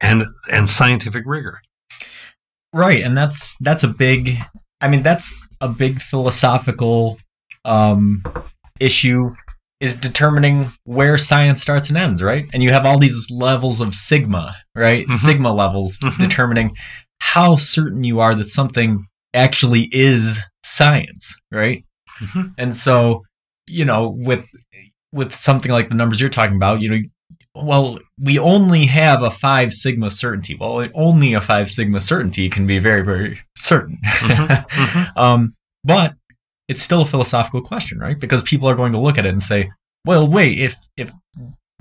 and, 0.00 0.22
and 0.52 0.68
scientific 0.68 1.24
rigor. 1.26 1.60
Right, 2.72 3.02
and 3.02 3.16
that's 3.16 3.56
that's 3.60 3.82
a 3.82 3.88
big 3.88 4.36
I 4.80 4.88
mean 4.88 5.02
that's 5.02 5.46
a 5.60 5.68
big 5.68 6.00
philosophical 6.00 7.18
um 7.64 8.22
issue 8.78 9.30
is 9.80 9.94
determining 9.96 10.66
where 10.84 11.16
science 11.18 11.62
starts 11.62 11.88
and 11.88 11.96
ends, 11.98 12.22
right? 12.22 12.46
And 12.52 12.62
you 12.62 12.72
have 12.72 12.84
all 12.84 12.98
these 12.98 13.28
levels 13.30 13.80
of 13.80 13.94
sigma, 13.94 14.56
right? 14.74 15.06
Mhm. 15.06 15.16
Sigma 15.18 15.52
levels 15.52 15.98
Mhm. 16.00 16.18
determining 16.18 16.74
how 17.20 17.56
certain 17.56 18.02
you 18.04 18.20
are 18.20 18.34
that 18.34 18.44
something 18.46 19.06
actually 19.34 19.88
is 19.92 20.42
science, 20.64 21.36
right? 21.52 21.84
Mhm. 22.20 22.54
And 22.58 22.74
so, 22.74 23.22
you 23.68 23.84
know, 23.84 24.14
with 24.18 24.46
with 25.12 25.34
something 25.34 25.72
like 25.72 25.88
the 25.88 25.94
numbers 25.94 26.20
you're 26.20 26.28
talking 26.28 26.56
about, 26.56 26.80
you 26.82 26.90
know, 26.90 26.98
well, 27.54 27.98
we 28.22 28.38
only 28.38 28.84
have 28.86 29.22
a 29.22 29.30
five 29.30 29.72
sigma 29.72 30.10
certainty. 30.10 30.54
Well, 30.60 30.84
only 30.94 31.32
a 31.34 31.40
five 31.40 31.70
sigma 31.70 32.00
certainty 32.00 32.50
can 32.50 32.66
be 32.66 32.78
very, 32.78 33.02
very 33.04 33.40
certain. 33.56 33.98
Mhm. 34.04 34.66
Mhm. 34.68 35.16
um, 35.16 35.54
but 35.84 36.14
it's 36.68 36.82
still 36.82 37.02
a 37.02 37.06
philosophical 37.06 37.62
question, 37.62 37.98
right? 37.98 38.18
Because 38.18 38.42
people 38.42 38.68
are 38.68 38.76
going 38.76 38.92
to 38.92 39.00
look 39.00 39.18
at 39.18 39.26
it 39.26 39.32
and 39.32 39.42
say, 39.42 39.70
"Well, 40.04 40.28
wait, 40.28 40.58
if 40.58 40.76
if 40.96 41.12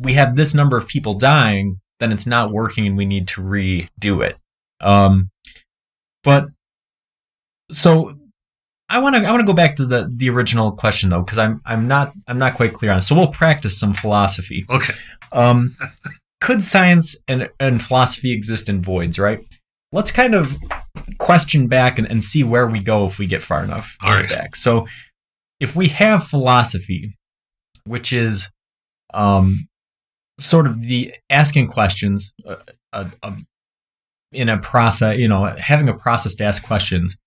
we 0.01 0.13
have 0.13 0.35
this 0.35 0.53
number 0.53 0.77
of 0.77 0.87
people 0.87 1.15
dying, 1.15 1.79
then 1.99 2.11
it's 2.11 2.27
not 2.27 2.51
working, 2.51 2.87
and 2.87 2.97
we 2.97 3.05
need 3.05 3.27
to 3.29 3.41
redo 3.41 4.25
it." 4.25 4.37
Um, 4.81 5.29
but 6.23 6.47
so 7.71 8.17
I 8.89 8.99
want 8.99 9.15
to 9.15 9.21
I 9.21 9.31
want 9.31 9.41
to 9.41 9.45
go 9.45 9.53
back 9.53 9.75
to 9.77 9.85
the 9.85 10.11
the 10.15 10.29
original 10.29 10.71
question 10.71 11.09
though, 11.09 11.21
because 11.21 11.37
I'm 11.37 11.61
I'm 11.65 11.87
not 11.87 12.13
I'm 12.27 12.37
not 12.37 12.55
quite 12.55 12.73
clear 12.73 12.91
on. 12.91 12.99
it. 12.99 13.01
So 13.01 13.15
we'll 13.15 13.27
practice 13.27 13.79
some 13.79 13.93
philosophy. 13.93 14.65
Okay. 14.69 14.93
Um, 15.31 15.75
could 16.41 16.63
science 16.63 17.17
and, 17.27 17.49
and 17.59 17.81
philosophy 17.81 18.31
exist 18.31 18.69
in 18.69 18.81
voids, 18.81 19.19
right? 19.19 19.39
Let's 19.91 20.11
kind 20.11 20.35
of 20.35 20.57
question 21.17 21.67
back 21.67 21.97
and, 21.97 22.09
and 22.09 22.23
see 22.23 22.43
where 22.43 22.67
we 22.67 22.79
go 22.79 23.07
if 23.07 23.17
we 23.17 23.27
get 23.27 23.41
far 23.41 23.63
enough 23.63 23.95
All 24.03 24.13
right. 24.13 24.29
back. 24.29 24.55
So, 24.55 24.85
if 25.59 25.75
we 25.75 25.87
have 25.89 26.27
philosophy, 26.27 27.17
which 27.85 28.13
is 28.13 28.51
um, 29.13 29.67
sort 30.39 30.67
of 30.67 30.81
the 30.81 31.13
asking 31.29 31.67
questions 31.67 32.33
uh, 32.47 32.55
uh, 32.93 33.09
uh, 33.23 33.35
in 34.31 34.49
a 34.49 34.57
process, 34.57 35.17
you 35.17 35.27
know, 35.27 35.45
having 35.57 35.89
a 35.89 35.93
process 35.93 36.35
to 36.35 36.43
ask 36.43 36.65
questions 36.65 37.17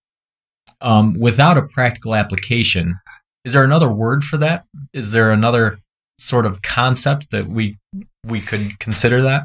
um, 0.81 1.15
without 1.19 1.59
a 1.59 1.63
practical 1.63 2.15
application, 2.15 2.99
is 3.45 3.53
there 3.53 3.65
another 3.65 3.91
word 3.91 4.23
for 4.23 4.37
that? 4.37 4.65
Is 4.93 5.13
there 5.13 5.33
another 5.33 5.79
sort 6.19 6.47
of 6.47 6.63
concept 6.63 7.31
that 7.31 7.47
we 7.47 7.79
we 8.25 8.41
could 8.41 8.79
consider 8.79 9.23
that? 9.23 9.45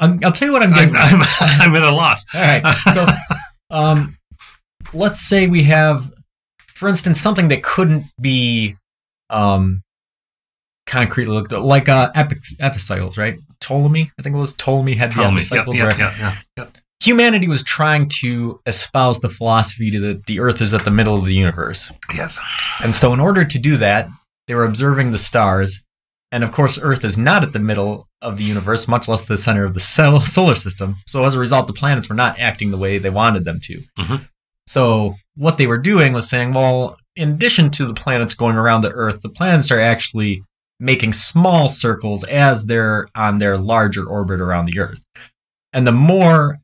I'll, 0.00 0.18
I'll 0.24 0.32
tell 0.32 0.48
you 0.48 0.52
what 0.52 0.62
I'm 0.62 0.72
I'm, 0.72 0.92
getting. 0.92 0.96
I'm, 0.96 1.22
I'm 1.60 1.76
at 1.76 1.82
a 1.82 1.92
loss. 1.92 2.24
All 2.34 2.40
right. 2.40 2.64
So, 2.94 3.06
um, 3.70 4.16
let's 4.92 5.20
say 5.20 5.46
we 5.46 5.64
have, 5.64 6.10
for 6.58 6.88
instance, 6.88 7.20
something 7.20 7.48
that 7.48 7.62
couldn't 7.62 8.06
be 8.20 8.76
um, 9.28 9.82
concretely 10.86 11.32
looked 11.32 11.52
at, 11.52 11.62
like 11.62 11.88
uh, 11.88 12.10
epic, 12.14 12.38
epicycles, 12.58 13.16
right? 13.16 13.38
Ptolemy, 13.60 14.10
I 14.18 14.22
think 14.22 14.34
it 14.34 14.38
was 14.38 14.54
Ptolemy 14.54 14.94
had 14.94 15.10
the 15.10 15.16
Tell. 15.16 15.24
Yep, 15.24 15.32
epicycles, 15.32 15.76
yep, 15.76 15.88
right? 15.88 15.98
yep, 15.98 16.18
yep, 16.18 16.34
yep. 16.56 16.78
Humanity 17.02 17.48
was 17.48 17.62
trying 17.62 18.08
to 18.20 18.60
espouse 18.66 19.20
the 19.20 19.28
philosophy 19.30 19.96
that 19.98 20.26
the 20.26 20.40
Earth 20.40 20.60
is 20.60 20.74
at 20.74 20.84
the 20.84 20.90
middle 20.90 21.14
of 21.14 21.24
the 21.24 21.34
universe. 21.34 21.90
Yes. 22.14 22.38
And 22.82 22.94
so, 22.94 23.14
in 23.14 23.20
order 23.20 23.44
to 23.44 23.58
do 23.58 23.76
that, 23.78 24.08
they 24.46 24.54
were 24.54 24.64
observing 24.64 25.12
the 25.12 25.18
stars. 25.18 25.82
And 26.32 26.44
of 26.44 26.52
course, 26.52 26.78
Earth 26.80 27.04
is 27.04 27.18
not 27.18 27.42
at 27.42 27.52
the 27.52 27.58
middle 27.58 28.08
of 28.22 28.36
the 28.36 28.44
universe, 28.44 28.86
much 28.86 29.08
less 29.08 29.26
the 29.26 29.36
center 29.36 29.64
of 29.64 29.74
the 29.74 29.80
solar 30.26 30.54
system. 30.54 30.94
So, 31.06 31.24
as 31.24 31.34
a 31.34 31.40
result, 31.40 31.66
the 31.66 31.72
planets 31.72 32.08
were 32.08 32.14
not 32.14 32.38
acting 32.38 32.70
the 32.70 32.76
way 32.78 32.98
they 32.98 33.10
wanted 33.10 33.44
them 33.44 33.58
to. 33.62 33.80
Mhm. 33.98 34.28
So, 34.66 35.14
what 35.34 35.58
they 35.58 35.66
were 35.66 35.78
doing 35.78 36.12
was 36.12 36.28
saying, 36.30 36.52
well, 36.54 36.96
in 37.16 37.30
addition 37.30 37.70
to 37.72 37.86
the 37.86 37.94
planets 37.94 38.34
going 38.34 38.56
around 38.56 38.82
the 38.82 38.92
Earth, 38.92 39.20
the 39.22 39.28
planets 39.28 39.70
are 39.70 39.80
actually 39.80 40.42
making 40.78 41.12
small 41.12 41.68
circles 41.68 42.24
as 42.24 42.66
they're 42.66 43.08
on 43.14 43.38
their 43.38 43.58
larger 43.58 44.06
orbit 44.06 44.40
around 44.40 44.66
the 44.66 44.78
Earth. 44.78 45.02
And 45.72 45.86
the 45.86 45.92
more 45.92 46.58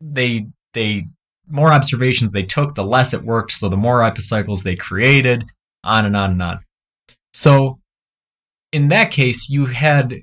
they 0.00 0.46
they 0.74 1.06
more 1.50 1.72
observations 1.72 2.32
they 2.32 2.42
took, 2.42 2.74
the 2.74 2.84
less 2.84 3.14
it 3.14 3.22
worked. 3.22 3.52
So 3.52 3.68
the 3.68 3.76
more 3.76 4.04
epicycles 4.04 4.62
they 4.62 4.76
created, 4.76 5.44
on 5.82 6.04
and 6.04 6.14
on 6.14 6.32
and 6.32 6.42
on. 6.42 6.60
So 7.32 7.78
in 8.72 8.88
that 8.88 9.10
case, 9.10 9.48
you 9.48 9.66
had 9.66 10.14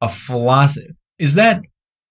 a 0.00 0.08
philosophy. 0.08 0.88
Is 1.18 1.34
that? 1.34 1.60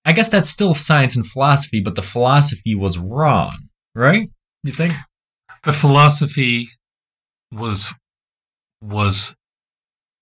I 0.05 0.11
guess 0.11 0.29
that's 0.29 0.49
still 0.49 0.73
science 0.73 1.15
and 1.15 1.27
philosophy, 1.27 1.81
but 1.83 1.95
the 1.95 2.01
philosophy 2.01 2.73
was 2.75 2.97
wrong, 2.97 3.57
right? 3.95 4.29
You 4.63 4.71
think? 4.71 4.93
The 5.63 5.73
philosophy 5.73 6.67
was 7.51 7.93
was 8.81 9.35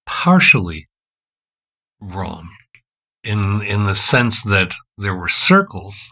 partially 0.05 0.87
wrong 1.99 2.49
in 3.23 3.61
in 3.61 3.85
the 3.85 3.95
sense 3.95 4.41
that 4.43 4.73
there 4.97 5.15
were 5.15 5.27
circles, 5.27 6.11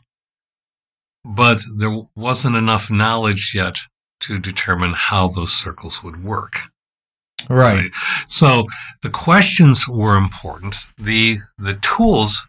but 1.24 1.64
there 1.78 2.04
wasn't 2.16 2.56
enough 2.56 2.92
knowledge 2.92 3.54
yet 3.56 3.80
to 4.22 4.40
determine 4.40 4.94
how 4.94 5.28
those 5.28 5.52
circles 5.52 6.04
would 6.04 6.24
work. 6.24 6.70
Right. 7.50 7.92
So 8.28 8.66
the 9.02 9.10
questions 9.10 9.88
were 9.88 10.18
important. 10.18 10.76
The 10.98 11.38
the 11.58 11.76
tools 11.76 12.46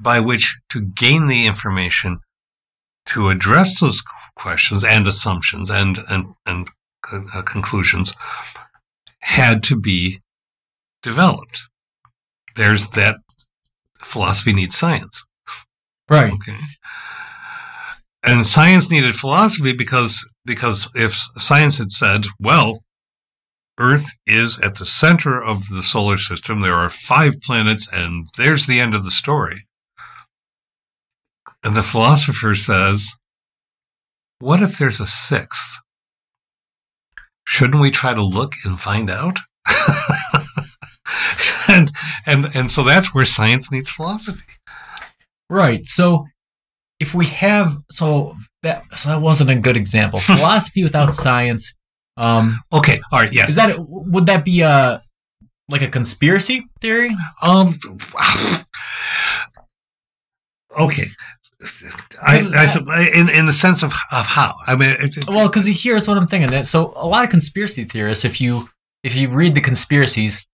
by 0.00 0.20
which 0.20 0.58
to 0.70 0.82
gain 0.82 1.28
the 1.28 1.46
information 1.46 2.20
to 3.06 3.28
address 3.28 3.80
those 3.80 4.02
questions 4.34 4.84
and 4.84 5.06
assumptions 5.06 5.70
and 5.70 5.98
and 6.08 6.34
and 6.46 6.68
uh, 7.12 7.42
conclusions 7.42 8.14
had 9.22 9.62
to 9.64 9.78
be 9.78 10.20
developed. 11.02 11.68
There's 12.56 12.88
that 12.90 13.16
philosophy 13.98 14.52
needs 14.52 14.76
science. 14.76 15.24
Right. 16.08 16.32
Okay. 16.32 16.56
And 18.22 18.46
science 18.46 18.90
needed 18.90 19.14
philosophy 19.14 19.72
because 19.72 20.28
because 20.44 20.90
if 20.94 21.14
science 21.14 21.78
had 21.78 21.92
said, 21.92 22.26
well, 22.38 22.82
Earth 23.80 24.06
is 24.26 24.60
at 24.60 24.76
the 24.76 24.86
center 24.86 25.42
of 25.42 25.68
the 25.68 25.82
solar 25.82 26.18
system, 26.18 26.60
there 26.60 26.74
are 26.74 26.90
five 26.90 27.40
planets, 27.42 27.88
and 27.92 28.28
there's 28.36 28.66
the 28.66 28.78
end 28.78 28.94
of 28.94 29.04
the 29.04 29.10
story. 29.10 29.66
And 31.64 31.74
the 31.74 31.82
philosopher 31.82 32.54
says, 32.54 33.16
what 34.38 34.62
if 34.62 34.78
there's 34.78 35.00
a 35.00 35.06
sixth? 35.06 35.78
Shouldn't 37.46 37.80
we 37.80 37.90
try 37.90 38.14
to 38.14 38.22
look 38.22 38.52
and 38.64 38.80
find 38.80 39.10
out? 39.10 39.38
and 41.68 41.90
and 42.26 42.46
and 42.54 42.70
so 42.70 42.82
that's 42.82 43.14
where 43.14 43.24
science 43.24 43.70
needs 43.70 43.90
philosophy. 43.90 44.54
Right. 45.48 45.84
So 45.84 46.26
if 47.00 47.14
we 47.14 47.26
have 47.26 47.76
so 47.90 48.36
that 48.62 48.84
so 48.94 49.10
that 49.10 49.20
wasn't 49.20 49.50
a 49.50 49.56
good 49.56 49.76
example. 49.76 50.20
Philosophy 50.20 50.82
without 50.82 51.12
science. 51.12 51.72
Um, 52.16 52.60
Okay, 52.72 53.00
all 53.12 53.20
right, 53.20 53.32
yes. 53.32 53.50
is 53.50 53.56
that 53.56 53.76
would 53.78 54.26
that 54.26 54.44
be 54.44 54.60
a 54.62 55.02
like 55.68 55.82
a 55.82 55.88
conspiracy 55.88 56.62
theory? 56.80 57.10
Um. 57.42 57.72
Okay. 60.78 61.06
I, 62.22 62.38
I, 62.88 63.10
in 63.14 63.28
in 63.28 63.44
the 63.46 63.52
sense 63.52 63.82
of 63.82 63.92
of 64.12 64.24
how 64.26 64.54
I 64.66 64.76
mean 64.76 64.90
it, 64.98 65.16
it- 65.16 65.26
Well, 65.28 65.46
because 65.48 65.66
here's 65.66 66.08
what 66.08 66.16
I'm 66.16 66.26
thinking. 66.26 66.64
So 66.64 66.92
a 66.96 67.06
lot 67.06 67.24
of 67.24 67.30
conspiracy 67.30 67.84
theorists, 67.84 68.24
if 68.24 68.40
you 68.40 68.62
if 69.04 69.14
you 69.14 69.28
read 69.28 69.54
the 69.54 69.60
conspiracies, 69.60 70.46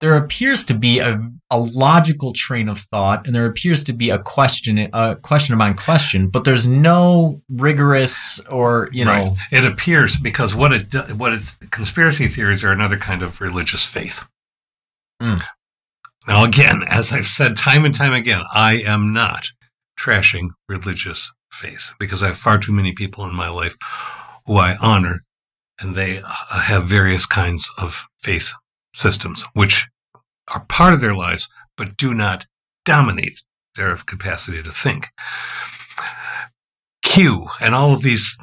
there 0.00 0.14
appears 0.14 0.64
to 0.66 0.74
be 0.74 1.00
a, 1.00 1.18
a 1.50 1.58
logical 1.58 2.32
train 2.32 2.68
of 2.68 2.78
thought, 2.78 3.26
and 3.26 3.34
there 3.34 3.46
appears 3.46 3.82
to 3.84 3.92
be 3.92 4.10
a 4.10 4.18
question 4.18 4.78
a 4.92 5.16
question 5.16 5.54
among 5.54 5.74
question, 5.74 6.28
but 6.28 6.44
there's 6.44 6.68
no 6.68 7.42
rigorous 7.48 8.40
or 8.48 8.88
you 8.92 9.04
know 9.04 9.10
right. 9.10 9.38
it 9.50 9.64
appears 9.64 10.16
because 10.16 10.54
what 10.54 10.72
it 10.72 10.94
what 11.16 11.32
it's 11.32 11.56
conspiracy 11.70 12.28
theories 12.28 12.62
are 12.62 12.72
another 12.72 12.96
kind 12.96 13.22
of 13.22 13.40
religious 13.40 13.84
faith. 13.84 14.24
Hmm. 15.20 15.34
Now 16.28 16.44
again, 16.44 16.84
as 16.88 17.12
I've 17.12 17.26
said 17.26 17.56
time 17.56 17.84
and 17.84 17.94
time 17.94 18.12
again, 18.12 18.42
I 18.54 18.82
am 18.86 19.12
not 19.12 19.46
trashing 19.98 20.50
religious 20.68 21.32
faith 21.50 21.92
because 21.98 22.22
I 22.22 22.28
have 22.28 22.38
far 22.38 22.58
too 22.58 22.72
many 22.72 22.92
people 22.92 23.24
in 23.26 23.34
my 23.34 23.48
life 23.48 23.76
who 24.46 24.58
I 24.58 24.76
honor, 24.80 25.24
and 25.80 25.96
they 25.96 26.18
uh, 26.18 26.60
have 26.60 26.84
various 26.84 27.26
kinds 27.26 27.68
of 27.78 28.06
faith 28.20 28.52
systems, 28.94 29.44
which 29.54 29.88
are 30.52 30.64
part 30.66 30.94
of 30.94 31.00
their 31.00 31.14
lives, 31.14 31.48
but 31.76 31.96
do 31.96 32.14
not 32.14 32.46
dominate 32.84 33.42
their 33.76 33.96
capacity 33.96 34.62
to 34.62 34.70
think. 34.70 35.06
Q 37.02 37.46
and 37.60 37.74
all 37.74 37.92
of 37.92 38.02
these 38.02 38.38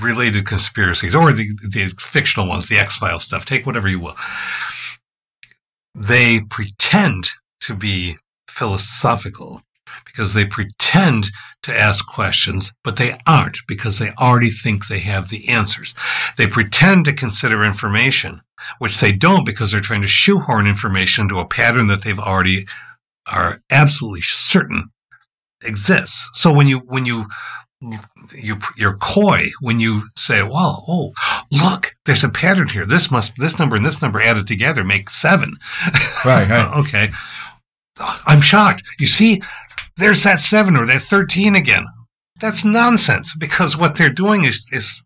related 0.00 0.46
conspiracies, 0.46 1.14
or 1.14 1.32
the, 1.32 1.48
the 1.68 1.92
fictional 1.98 2.46
ones, 2.46 2.68
the 2.68 2.78
X 2.78 2.98
File 2.98 3.18
stuff, 3.18 3.44
take 3.44 3.66
whatever 3.66 3.88
you 3.88 4.00
will. 4.00 4.16
They 5.94 6.40
pretend 6.40 7.30
to 7.62 7.74
be 7.74 8.16
philosophical, 8.48 9.62
because 10.04 10.34
they 10.34 10.44
pretend 10.44 11.28
to 11.62 11.76
ask 11.76 12.06
questions, 12.06 12.72
but 12.84 12.96
they 12.96 13.18
aren't 13.26 13.58
because 13.68 13.98
they 13.98 14.10
already 14.18 14.50
think 14.50 14.86
they 14.86 15.00
have 15.00 15.28
the 15.28 15.48
answers. 15.48 15.94
They 16.36 16.46
pretend 16.46 17.04
to 17.04 17.12
consider 17.12 17.62
information, 17.62 18.40
which 18.78 19.00
they 19.00 19.12
don't 19.12 19.44
because 19.44 19.72
they're 19.72 19.80
trying 19.80 20.02
to 20.02 20.08
shoehorn 20.08 20.66
information 20.66 21.22
into 21.22 21.38
a 21.38 21.46
pattern 21.46 21.86
that 21.88 22.02
they've 22.02 22.18
already 22.18 22.66
are 23.30 23.62
absolutely 23.70 24.22
certain 24.22 24.90
exists. 25.64 26.28
So 26.32 26.52
when 26.52 26.66
you 26.68 26.78
when 26.78 27.06
you 27.06 27.26
you 28.36 28.56
you're 28.76 28.96
coy 28.98 29.46
when 29.60 29.80
you 29.80 30.02
say, 30.16 30.42
"Well, 30.42 30.84
oh, 30.86 31.12
look, 31.50 31.96
there's 32.04 32.24
a 32.24 32.28
pattern 32.28 32.68
here. 32.68 32.84
This 32.84 33.10
must 33.10 33.34
this 33.38 33.58
number 33.58 33.76
and 33.76 33.86
this 33.86 34.02
number 34.02 34.20
added 34.20 34.46
together 34.46 34.84
make 34.84 35.10
seven. 35.10 35.56
Right, 36.24 36.48
right. 36.48 36.72
okay. 36.78 37.10
I'm 38.26 38.40
shocked. 38.40 38.82
You 38.98 39.06
see, 39.06 39.42
there's 39.96 40.22
that 40.24 40.40
seven 40.40 40.76
or 40.76 40.86
that 40.86 41.02
thirteen 41.02 41.54
again. 41.54 41.86
That's 42.40 42.64
nonsense 42.64 43.34
because 43.36 43.76
what 43.76 43.96
they're 43.96 44.10
doing 44.10 44.44
is 44.44 44.66
is 44.72 45.02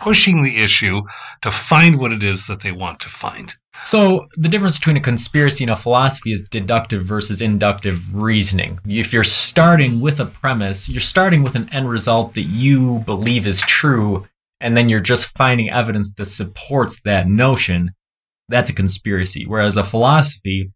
pushing 0.00 0.42
the 0.42 0.62
issue 0.62 1.00
to 1.42 1.50
find 1.50 1.98
what 1.98 2.12
it 2.12 2.22
is 2.22 2.46
that 2.46 2.60
they 2.60 2.72
want 2.72 3.00
to 3.00 3.08
find. 3.08 3.54
So 3.84 4.26
the 4.36 4.48
difference 4.48 4.78
between 4.78 4.96
a 4.96 5.00
conspiracy 5.00 5.64
and 5.64 5.70
a 5.70 5.76
philosophy 5.76 6.32
is 6.32 6.48
deductive 6.48 7.04
versus 7.04 7.40
inductive 7.40 8.14
reasoning. 8.14 8.78
If 8.86 9.12
you're 9.12 9.24
starting 9.24 10.00
with 10.00 10.18
a 10.18 10.26
premise, 10.26 10.88
you're 10.88 11.00
starting 11.00 11.42
with 11.42 11.54
an 11.54 11.72
end 11.72 11.88
result 11.88 12.34
that 12.34 12.42
you 12.42 13.00
believe 13.06 13.46
is 13.46 13.60
true, 13.60 14.26
and 14.60 14.76
then 14.76 14.88
you're 14.88 15.00
just 15.00 15.36
finding 15.36 15.70
evidence 15.70 16.12
that 16.14 16.26
supports 16.26 17.00
that 17.02 17.28
notion. 17.28 17.92
That's 18.48 18.70
a 18.70 18.74
conspiracy. 18.74 19.44
Whereas 19.46 19.76
a 19.76 19.84
philosophy 19.84 20.72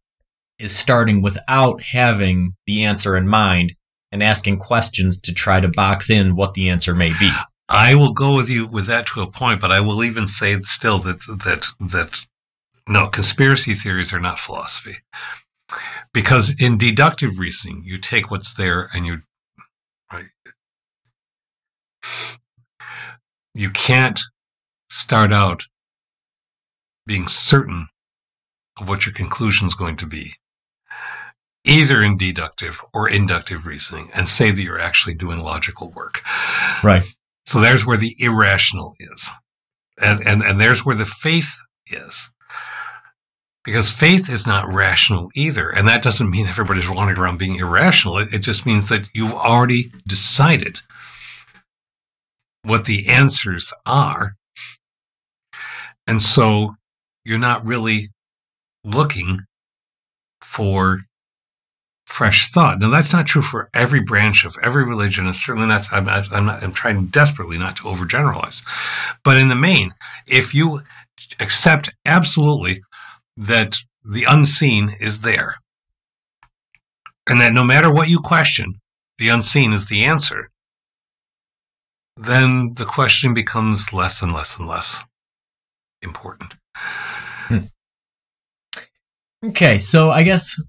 is 0.60 0.76
starting 0.76 1.22
without 1.22 1.82
having 1.82 2.54
the 2.66 2.84
answer 2.84 3.16
in 3.16 3.26
mind 3.26 3.74
and 4.12 4.22
asking 4.22 4.58
questions 4.58 5.20
to 5.20 5.32
try 5.32 5.60
to 5.60 5.68
box 5.68 6.10
in 6.10 6.36
what 6.36 6.54
the 6.54 6.68
answer 6.68 6.94
may 6.94 7.12
be. 7.18 7.30
I 7.68 7.94
will 7.94 8.12
go 8.12 8.34
with 8.34 8.50
you 8.50 8.66
with 8.66 8.86
that 8.86 9.06
to 9.06 9.22
a 9.22 9.30
point, 9.30 9.60
but 9.60 9.70
I 9.70 9.80
will 9.80 10.02
even 10.02 10.26
say 10.26 10.60
still 10.62 10.98
that 11.00 11.20
that 11.44 11.66
that 11.78 12.26
no, 12.88 13.06
conspiracy 13.06 13.74
theories 13.74 14.12
are 14.12 14.20
not 14.20 14.40
philosophy. 14.40 14.96
Because 16.12 16.60
in 16.60 16.76
deductive 16.76 17.38
reasoning, 17.38 17.82
you 17.84 17.98
take 17.98 18.30
what's 18.30 18.54
there 18.54 18.90
and 18.92 19.06
you 19.06 19.18
right, 20.12 20.24
you 23.54 23.70
can't 23.70 24.20
start 24.90 25.32
out 25.32 25.66
being 27.06 27.28
certain 27.28 27.86
of 28.80 28.88
what 28.88 29.06
your 29.06 29.12
conclusion 29.12 29.68
is 29.68 29.74
going 29.74 29.96
to 29.96 30.06
be, 30.06 30.34
either 31.64 32.02
in 32.02 32.16
deductive 32.16 32.80
or 32.94 33.08
inductive 33.08 33.66
reasoning, 33.66 34.10
and 34.14 34.28
say 34.28 34.50
that 34.50 34.62
you're 34.62 34.80
actually 34.80 35.14
doing 35.14 35.40
logical 35.40 35.90
work. 35.90 36.22
Right. 36.82 37.04
So 37.46 37.60
there's 37.60 37.86
where 37.86 37.96
the 37.96 38.14
irrational 38.18 38.94
is. 38.98 39.30
And, 40.00 40.20
and, 40.26 40.42
and 40.42 40.60
there's 40.60 40.84
where 40.84 40.96
the 40.96 41.06
faith 41.06 41.54
is. 41.90 42.30
Because 43.62 43.90
faith 43.90 44.30
is 44.30 44.46
not 44.46 44.72
rational 44.72 45.28
either. 45.34 45.68
And 45.68 45.86
that 45.86 46.02
doesn't 46.02 46.30
mean 46.30 46.46
everybody's 46.46 46.88
running 46.88 47.18
around 47.18 47.38
being 47.38 47.56
irrational. 47.56 48.16
It, 48.16 48.32
it 48.32 48.38
just 48.38 48.64
means 48.64 48.88
that 48.88 49.10
you've 49.12 49.34
already 49.34 49.92
decided 50.08 50.80
what 52.62 52.86
the 52.86 53.08
answers 53.08 53.74
are. 53.84 54.36
And 56.06 56.22
so 56.22 56.74
you're 57.24 57.38
not 57.38 57.66
really 57.66 58.08
looking 58.82 59.40
for 60.40 61.00
fresh 62.10 62.50
thought. 62.50 62.80
Now, 62.80 62.90
that's 62.90 63.12
not 63.12 63.26
true 63.26 63.40
for 63.40 63.70
every 63.72 64.02
branch 64.02 64.44
of 64.44 64.56
every 64.62 64.84
religion, 64.84 65.26
and 65.26 65.36
certainly 65.36 65.68
not. 65.68 65.86
I'm, 65.92 66.08
I'm, 66.08 66.44
not, 66.44 66.62
I'm 66.62 66.72
trying 66.72 67.06
desperately 67.06 67.56
not 67.56 67.76
to 67.76 67.84
overgeneralize, 67.84 68.64
but 69.24 69.36
in 69.36 69.48
the 69.48 69.54
main, 69.54 69.92
if 70.26 70.52
you 70.52 70.80
accept 71.38 71.90
absolutely 72.04 72.82
that 73.36 73.76
the 74.02 74.24
unseen 74.28 74.92
is 75.00 75.20
there, 75.20 75.56
and 77.28 77.40
that 77.40 77.52
no 77.52 77.64
matter 77.64 77.92
what 77.92 78.08
you 78.08 78.18
question, 78.18 78.80
the 79.18 79.28
unseen 79.28 79.72
is 79.72 79.86
the 79.86 80.04
answer, 80.04 80.50
then 82.16 82.74
the 82.74 82.84
question 82.84 83.32
becomes 83.32 83.92
less 83.92 84.20
and 84.20 84.32
less 84.32 84.58
and 84.58 84.66
less 84.66 85.04
important. 86.02 86.54
Hmm. 86.74 87.58
Okay, 89.44 89.78
so 89.78 90.10
I 90.10 90.22
guess 90.22 90.60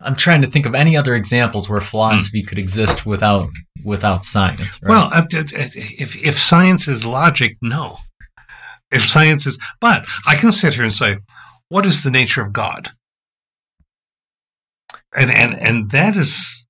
I'm 0.00 0.16
trying 0.16 0.42
to 0.42 0.46
think 0.46 0.66
of 0.66 0.74
any 0.74 0.96
other 0.96 1.14
examples 1.14 1.68
where 1.68 1.80
philosophy 1.80 2.42
mm. 2.42 2.46
could 2.46 2.58
exist 2.58 3.06
without 3.06 3.48
without 3.84 4.24
science. 4.24 4.80
Right? 4.82 4.90
Well, 4.90 5.10
uh, 5.12 5.22
uh, 5.32 5.40
uh, 5.40 5.68
if 5.98 6.16
if 6.26 6.36
science 6.36 6.88
is 6.88 7.06
logic, 7.06 7.56
no. 7.62 7.98
If 8.92 9.02
science 9.02 9.46
is, 9.46 9.58
but 9.80 10.06
I 10.26 10.36
can 10.36 10.52
sit 10.52 10.74
here 10.74 10.84
and 10.84 10.92
say, 10.92 11.16
what 11.68 11.84
is 11.84 12.04
the 12.04 12.10
nature 12.10 12.40
of 12.40 12.52
God? 12.52 12.90
And 15.14 15.30
and 15.30 15.54
and 15.60 15.90
that 15.90 16.16
is, 16.16 16.66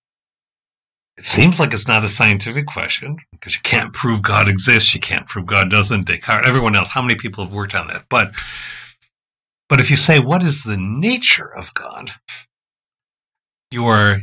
it 1.18 1.24
seems 1.24 1.60
like 1.60 1.74
it's 1.74 1.88
not 1.88 2.04
a 2.04 2.08
scientific 2.08 2.66
question 2.66 3.18
because 3.32 3.54
you 3.54 3.60
can't 3.62 3.92
prove 3.92 4.22
God 4.22 4.48
exists, 4.48 4.94
you 4.94 5.00
can't 5.00 5.26
prove 5.26 5.46
God 5.46 5.70
doesn't. 5.70 6.06
Descartes, 6.06 6.46
everyone 6.46 6.74
else, 6.76 6.90
how 6.90 7.02
many 7.02 7.16
people 7.16 7.44
have 7.44 7.52
worked 7.52 7.74
on 7.74 7.88
that? 7.88 8.06
But 8.08 8.32
but 9.68 9.80
if 9.80 9.90
you 9.90 9.96
say, 9.96 10.18
what 10.18 10.42
is 10.42 10.62
the 10.62 10.76
nature 10.78 11.52
of 11.54 11.74
God? 11.74 12.12
You 13.70 13.86
are 13.86 14.20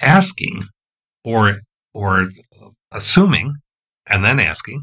asking 0.00 0.64
or 1.24 1.60
or 1.92 2.28
assuming 2.92 3.54
and 4.08 4.24
then 4.24 4.40
asking 4.40 4.82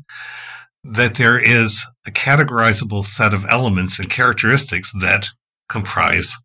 that 0.83 1.15
there 1.15 1.38
is 1.38 1.86
a 2.05 2.12
categorizable 2.12 3.03
set 3.03 3.33
of 3.33 3.45
elements 3.49 3.99
and 3.99 4.10
characteristics 4.10 4.91
that 5.01 5.27
comprise 5.67 6.36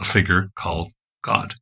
a 0.00 0.04
figure 0.04 0.48
called 0.56 0.90
God. 1.22 1.54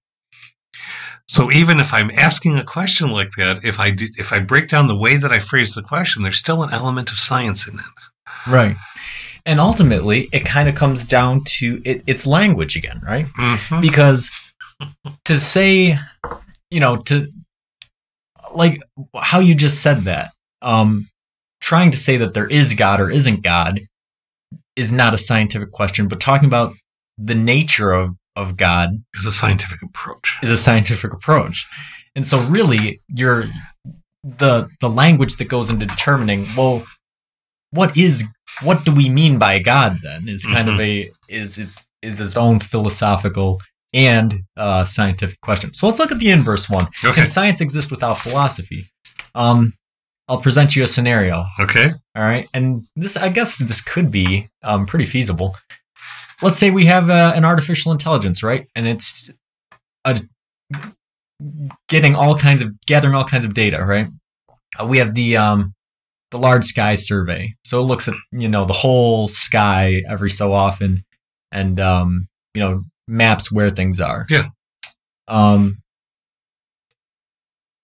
So 1.28 1.50
even 1.50 1.80
if 1.80 1.92
I'm 1.92 2.10
asking 2.12 2.56
a 2.56 2.64
question 2.64 3.10
like 3.10 3.32
that, 3.36 3.64
if 3.64 3.80
I 3.80 3.90
do, 3.90 4.06
if 4.16 4.32
I 4.32 4.38
break 4.38 4.68
down 4.68 4.86
the 4.86 4.96
way 4.96 5.16
that 5.16 5.32
I 5.32 5.40
phrase 5.40 5.74
the 5.74 5.82
question, 5.82 6.22
there's 6.22 6.38
still 6.38 6.62
an 6.62 6.72
element 6.72 7.10
of 7.10 7.16
science 7.16 7.66
in 7.66 7.78
it. 7.78 7.84
Right. 8.46 8.76
And 9.44 9.60
ultimately, 9.60 10.28
it 10.32 10.44
kind 10.44 10.68
of 10.68 10.74
comes 10.74 11.04
down 11.04 11.42
to 11.44 11.82
it, 11.84 12.02
it's 12.06 12.26
language 12.26 12.76
again, 12.76 13.00
right? 13.04 13.26
Mm-hmm. 13.26 13.80
Because 13.80 14.30
to 15.24 15.38
say, 15.38 15.98
you 16.70 16.80
know, 16.80 16.96
to 16.96 17.28
like 18.54 18.80
how 19.14 19.40
you 19.40 19.54
just 19.54 19.82
said 19.82 20.04
that, 20.04 20.30
um, 20.62 21.08
trying 21.60 21.90
to 21.90 21.96
say 21.96 22.16
that 22.16 22.34
there 22.34 22.46
is 22.46 22.74
God 22.74 23.00
or 23.00 23.10
isn't 23.10 23.42
God 23.42 23.80
is 24.76 24.92
not 24.92 25.14
a 25.14 25.18
scientific 25.18 25.72
question, 25.72 26.08
but 26.08 26.20
talking 26.20 26.46
about 26.46 26.74
the 27.18 27.34
nature 27.34 27.92
of, 27.92 28.14
of 28.34 28.56
God 28.56 28.90
is 29.14 29.26
a 29.26 29.32
scientific 29.32 29.82
approach. 29.82 30.38
Is 30.42 30.50
a 30.50 30.56
scientific 30.56 31.12
approach. 31.12 31.66
And 32.14 32.24
so 32.26 32.40
really 32.44 32.98
you're 33.08 33.44
the 34.22 34.68
the 34.80 34.88
language 34.88 35.36
that 35.36 35.48
goes 35.48 35.70
into 35.70 35.86
determining, 35.86 36.46
well, 36.56 36.84
what 37.70 37.96
is 37.96 38.24
what 38.62 38.84
do 38.84 38.92
we 38.92 39.08
mean 39.08 39.38
by 39.38 39.58
God 39.58 39.92
then 40.02 40.28
is 40.28 40.44
kind 40.44 40.68
mm-hmm. 40.68 40.74
of 40.74 40.80
a 40.80 41.06
is 41.28 41.58
is 41.58 41.86
is 42.02 42.20
its 42.20 42.36
own 42.36 42.58
philosophical 42.58 43.60
and 43.92 44.42
uh, 44.56 44.84
scientific 44.84 45.40
question. 45.40 45.72
So 45.74 45.86
let's 45.86 45.98
look 45.98 46.12
at 46.12 46.18
the 46.18 46.30
inverse 46.30 46.68
one. 46.68 46.86
Okay. 47.04 47.22
Can 47.22 47.28
science 47.28 47.60
exist 47.60 47.90
without 47.90 48.18
philosophy? 48.18 48.90
Um, 49.34 49.72
I'll 50.28 50.40
present 50.40 50.74
you 50.74 50.82
a 50.82 50.86
scenario. 50.86 51.44
Okay. 51.60 51.90
All 52.16 52.22
right, 52.22 52.48
and 52.52 52.84
this 52.96 53.16
I 53.16 53.28
guess 53.28 53.58
this 53.58 53.82
could 53.82 54.10
be 54.10 54.48
um, 54.62 54.86
pretty 54.86 55.06
feasible. 55.06 55.56
Let's 56.42 56.58
say 56.58 56.70
we 56.70 56.86
have 56.86 57.08
uh, 57.08 57.32
an 57.34 57.44
artificial 57.44 57.92
intelligence, 57.92 58.42
right? 58.42 58.66
And 58.74 58.86
it's 58.86 59.30
a, 60.04 60.20
getting 61.88 62.14
all 62.14 62.36
kinds 62.36 62.60
of 62.60 62.72
gathering 62.86 63.14
all 63.14 63.24
kinds 63.24 63.44
of 63.44 63.54
data, 63.54 63.84
right? 63.84 64.08
Uh, 64.80 64.86
we 64.86 64.98
have 64.98 65.14
the 65.14 65.36
um, 65.36 65.74
the 66.30 66.38
large 66.38 66.64
sky 66.64 66.94
survey, 66.94 67.54
so 67.64 67.80
it 67.80 67.84
looks 67.84 68.08
at 68.08 68.14
you 68.32 68.48
know 68.48 68.64
the 68.64 68.72
whole 68.72 69.28
sky 69.28 70.02
every 70.08 70.30
so 70.30 70.52
often, 70.52 71.04
and 71.52 71.78
um, 71.78 72.26
you 72.54 72.60
know 72.60 72.84
maps 73.08 73.50
where 73.50 73.70
things 73.70 74.00
are. 74.00 74.26
Yeah. 74.28 74.48
Um, 75.28 75.76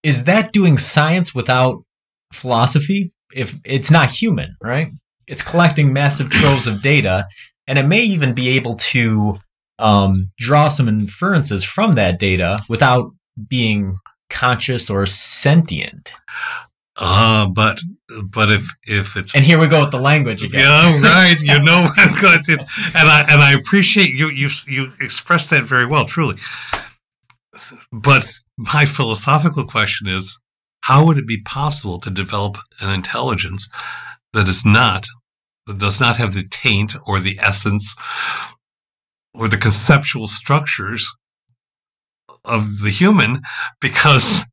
is 0.03 0.25
that 0.25 0.53
doing 0.53 0.79
science 0.79 1.35
without 1.35 1.85
philosophy? 2.33 3.13
If 3.35 3.59
it's 3.65 3.91
not 3.91 4.11
human, 4.11 4.57
right? 4.61 4.93
It's 5.27 5.43
collecting 5.43 5.93
massive 5.93 6.31
troves 6.31 6.67
of 6.67 6.83
data, 6.83 7.27
and 7.67 7.79
it 7.79 7.87
may 7.87 8.03
even 8.03 8.35
be 8.35 8.49
able 8.51 8.77
to 8.77 9.39
um, 9.79 10.29
draw 10.37 10.69
some 10.69 10.89
inferences 10.89 11.65
from 11.65 11.95
that 11.95 12.19
data 12.19 12.61
without 12.69 13.11
being 13.49 13.95
conscious 14.29 14.91
or 14.91 15.07
sentient. 15.07 16.13
Ah, 17.05 17.43
uh, 17.43 17.47
but 17.49 17.81
but 18.25 18.53
if 18.53 18.69
if 18.85 19.17
it's 19.17 19.35
and 19.35 19.45
here 19.45 19.59
we 19.59 19.67
go 19.67 19.81
with 19.81 19.91
the 19.91 19.99
language 19.99 20.45
again. 20.45 20.61
Yeah, 20.61 21.01
right. 21.03 21.41
You 21.41 21.61
know, 21.61 21.89
and 21.99 23.09
I 23.09 23.27
and 23.29 23.43
I 23.43 23.55
appreciate 23.55 24.15
you 24.15 24.29
you 24.29 24.49
you 24.69 24.93
expressed 25.01 25.51
that 25.51 25.65
very 25.65 25.85
well, 25.85 26.05
truly. 26.05 26.37
But 27.91 28.33
my 28.57 28.85
philosophical 28.85 29.65
question 29.65 30.07
is 30.07 30.39
how 30.83 31.05
would 31.05 31.19
it 31.19 31.27
be 31.27 31.41
possible 31.43 31.99
to 32.01 32.11
develop 32.11 32.59
an 32.81 32.91
intelligence 32.91 33.69
that 34.33 34.49
is 34.49 34.65
not, 34.65 35.07
that 35.67 35.79
does 35.79 36.01
not 36.01 36.17
have 36.17 36.35
the 36.35 36.47
taint 36.51 36.95
or 37.07 37.21
the 37.21 37.39
essence 37.41 37.95
or 39.35 39.49
the 39.49 39.57
conceptual 39.57 40.29
structures 40.29 41.13
of 42.45 42.83
the 42.83 42.91
human 42.91 43.41
because 43.81 44.45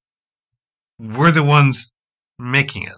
we're 1.00 1.32
the 1.32 1.44
ones 1.44 1.92
making 2.40 2.84
it. 2.84 2.96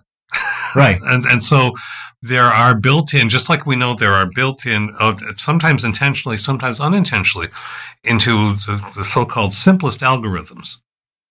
Right. 0.76 1.00
and, 1.04 1.26
and 1.26 1.44
so 1.44 1.74
there 2.22 2.44
are 2.44 2.80
built 2.80 3.14
in, 3.14 3.30
just 3.30 3.50
like 3.50 3.66
we 3.66 3.76
know 3.76 3.94
there 3.96 4.14
are 4.14 4.30
built 4.34 4.66
in, 4.66 4.96
uh, 5.00 5.18
sometimes 5.36 5.84
intentionally, 5.84 6.38
sometimes 6.38 6.80
unintentionally, 6.80 7.48
into 8.04 8.54
the, 8.54 8.94
the 8.96 9.04
so 9.04 9.26
called 9.26 9.54
simplest 9.54 10.02
algorithms. 10.02 10.78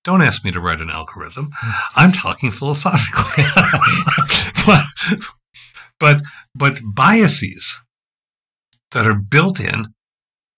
Don't 0.03 0.23
ask 0.23 0.45
me 0.45 0.51
to 0.51 0.61
write 0.61 0.81
an 0.81 0.91
algorithm. 0.91 1.51
I'm 1.95 2.11
talking 2.11 2.51
philosophically. 2.51 3.45
but, 4.67 4.85
but, 5.99 6.23
but 6.55 6.81
biases 6.85 7.81
that 8.93 9.07
are 9.07 9.15
built 9.15 9.61
in, 9.61 9.89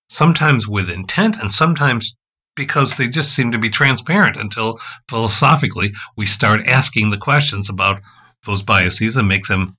sometimes 0.09 0.69
with 0.69 0.89
intent 0.89 1.41
and 1.41 1.51
sometimes 1.51 2.15
because 2.55 2.97
they 2.97 3.09
just 3.09 3.35
seem 3.35 3.51
to 3.51 3.59
be 3.59 3.71
transparent 3.71 4.37
until 4.37 4.79
philosophically 5.09 5.93
we 6.17 6.27
start 6.27 6.61
asking 6.67 7.11
the 7.11 7.19
questions 7.19 7.69
about 7.69 8.01
those 8.47 8.63
biases 8.63 9.17
and 9.17 9.29
make 9.29 9.47
them 9.47 9.77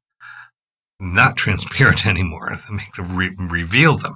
not 1.00 1.36
transparent 1.36 2.06
anymore, 2.06 2.56
make 2.72 2.94
them 2.94 3.16
re- 3.16 3.36
reveal 3.38 3.96
them. 3.98 4.16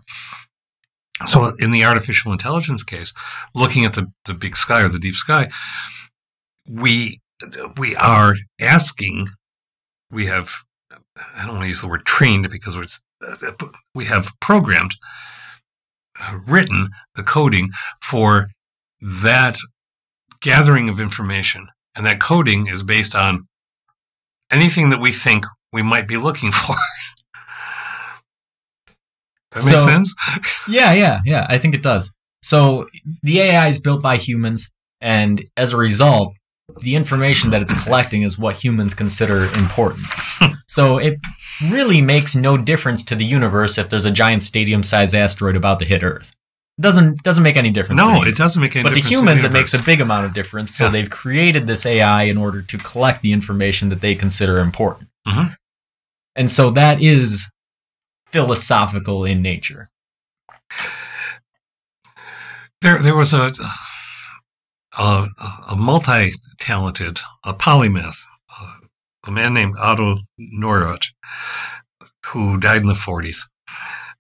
So, 1.26 1.56
in 1.58 1.72
the 1.72 1.84
artificial 1.84 2.32
intelligence 2.32 2.84
case, 2.84 3.12
looking 3.56 3.86
at 3.86 3.96
the, 3.96 4.12
the 4.26 4.36
big 4.36 4.56
sky 4.56 4.82
or 4.84 4.90
the 4.90 5.00
deep 5.00 5.16
sky, 5.16 5.50
we 6.70 7.20
we 7.78 7.96
are 7.96 8.36
asking. 8.62 9.30
We 10.12 10.28
have 10.28 10.52
I 11.36 11.42
don't 11.42 11.54
want 11.54 11.64
to 11.64 11.70
use 11.70 11.82
the 11.82 11.88
word 11.88 12.06
trained 12.06 12.50
because 12.50 12.78
we 13.96 14.06
have 14.06 14.32
programmed, 14.40 14.92
uh, 14.92 15.37
written 16.48 16.90
the 17.16 17.24
coding 17.24 17.70
for 18.02 18.50
that 19.24 19.58
gathering 20.42 20.90
of 20.90 21.00
information, 21.00 21.68
and 21.96 22.06
that 22.06 22.20
coding 22.20 22.68
is 22.68 22.84
based 22.84 23.16
on 23.16 23.48
anything 24.52 24.90
that 24.90 25.02
we 25.02 25.12
think 25.12 25.46
we 25.72 25.82
might 25.82 26.08
be 26.08 26.18
looking 26.18 26.52
for. 26.52 26.76
that 29.52 29.62
so, 29.62 29.70
makes 29.70 29.84
sense? 29.84 30.16
yeah, 30.70 30.94
yeah, 30.94 31.20
yeah. 31.26 31.46
I 31.50 31.58
think 31.58 31.76
it 31.76 31.84
does. 31.84 32.14
So 32.42 32.88
the 33.24 33.42
AI 33.42 33.68
is 33.68 33.82
built 33.82 34.02
by 34.02 34.18
humans, 34.18 34.70
and 35.02 35.44
as 35.56 35.74
a 35.74 35.78
result, 35.78 36.34
the 36.82 36.96
information 36.96 37.50
that 37.52 37.62
it's 37.62 37.84
collecting 37.84 38.24
is 38.24 38.38
what 38.38 38.56
humans 38.56 38.94
consider 38.94 39.44
important. 39.60 40.06
so 40.68 40.98
it 40.98 41.20
really 41.72 42.02
makes 42.02 42.36
no 42.36 42.58
difference 42.58 43.04
to 43.06 43.16
the 43.16 43.26
universe 43.26 43.78
if 43.78 43.90
there's 43.90 44.06
a 44.06 44.12
giant 44.12 44.42
stadium-sized 44.42 45.16
asteroid 45.16 45.56
about 45.56 45.80
to 45.80 45.86
hit 45.86 46.04
Earth. 46.04 46.34
It 46.78 46.82
doesn't 46.82 47.24
doesn't 47.24 47.44
make 47.44 47.58
any 47.58 47.72
difference. 47.72 47.98
No, 47.98 48.22
it 48.22 48.36
doesn't 48.36 48.62
make 48.62 48.76
any 48.76 48.84
but 48.84 48.90
difference. 48.90 49.06
But 49.06 49.10
the 49.10 49.16
humans, 49.16 49.42
the 49.42 49.48
it 49.48 49.54
makes 49.54 49.74
a 49.74 49.82
big 49.82 50.00
amount 50.00 50.26
of 50.26 50.34
difference. 50.34 50.76
So 50.76 50.86
yeah. 50.86 50.92
they've 50.92 51.10
created 51.10 51.64
this 51.64 51.86
AI 51.86 52.24
in 52.24 52.38
order 52.38 52.62
to 52.62 52.78
collect 52.78 53.24
the 53.24 53.32
information 53.32 53.90
that 53.90 54.02
they 54.02 54.14
consider 54.14 54.60
important. 54.60 55.10
Mm-hmm. 55.28 55.54
And 56.36 56.52
so 56.52 56.70
that 56.72 57.02
is 57.02 57.50
philosophical 58.28 59.26
in 59.26 59.42
nature. 59.42 59.90
There, 62.82 63.00
there 63.00 63.16
was 63.16 63.34
a 63.34 63.52
a, 64.98 65.28
a 65.70 65.76
multi-talented, 65.76 67.20
a 67.46 67.54
polymath, 67.54 68.24
a 69.28 69.32
man 69.32 69.54
named 69.54 69.76
Otto 69.80 70.18
Neurath, 70.40 71.08
who 72.26 72.58
died 72.58 72.82
in 72.82 72.88
the 72.88 72.94
40s. 72.94 73.42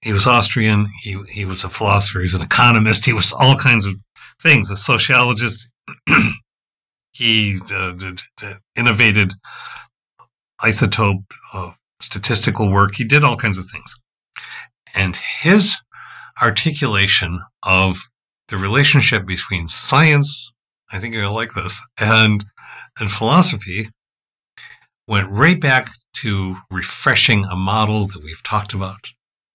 He 0.03 0.13
was 0.13 0.27
Austrian. 0.27 0.87
He 1.01 1.17
he 1.27 1.43
was 1.43 1.63
a 1.63 1.69
philosopher. 1.69 2.19
He's 2.19 2.35
an 2.35 2.41
economist. 2.41 3.05
He 3.05 3.13
was 3.13 3.33
all 3.33 3.57
kinds 3.57 3.85
of 3.85 3.95
things. 4.41 4.69
A 4.69 4.77
sociologist. 4.77 5.67
he 7.13 7.57
uh, 7.73 7.93
did, 7.93 8.21
innovated 8.75 9.33
Isotype 10.61 11.23
statistical 11.99 12.71
work. 12.71 12.95
He 12.95 13.03
did 13.03 13.23
all 13.23 13.37
kinds 13.37 13.57
of 13.57 13.65
things, 13.65 13.95
and 14.93 15.15
his 15.15 15.81
articulation 16.41 17.41
of 17.63 17.97
the 18.49 18.57
relationship 18.57 19.25
between 19.25 19.67
science, 19.67 20.53
I 20.91 20.99
think 20.99 21.13
you'll 21.13 21.33
like 21.33 21.53
this, 21.53 21.85
and 21.99 22.45
and 22.99 23.11
philosophy 23.11 23.89
went 25.07 25.29
right 25.29 25.59
back 25.59 25.89
to 26.21 26.57
refreshing 26.71 27.45
a 27.45 27.55
model 27.55 28.07
that 28.07 28.23
we've 28.23 28.43
talked 28.43 28.73
about 28.73 29.09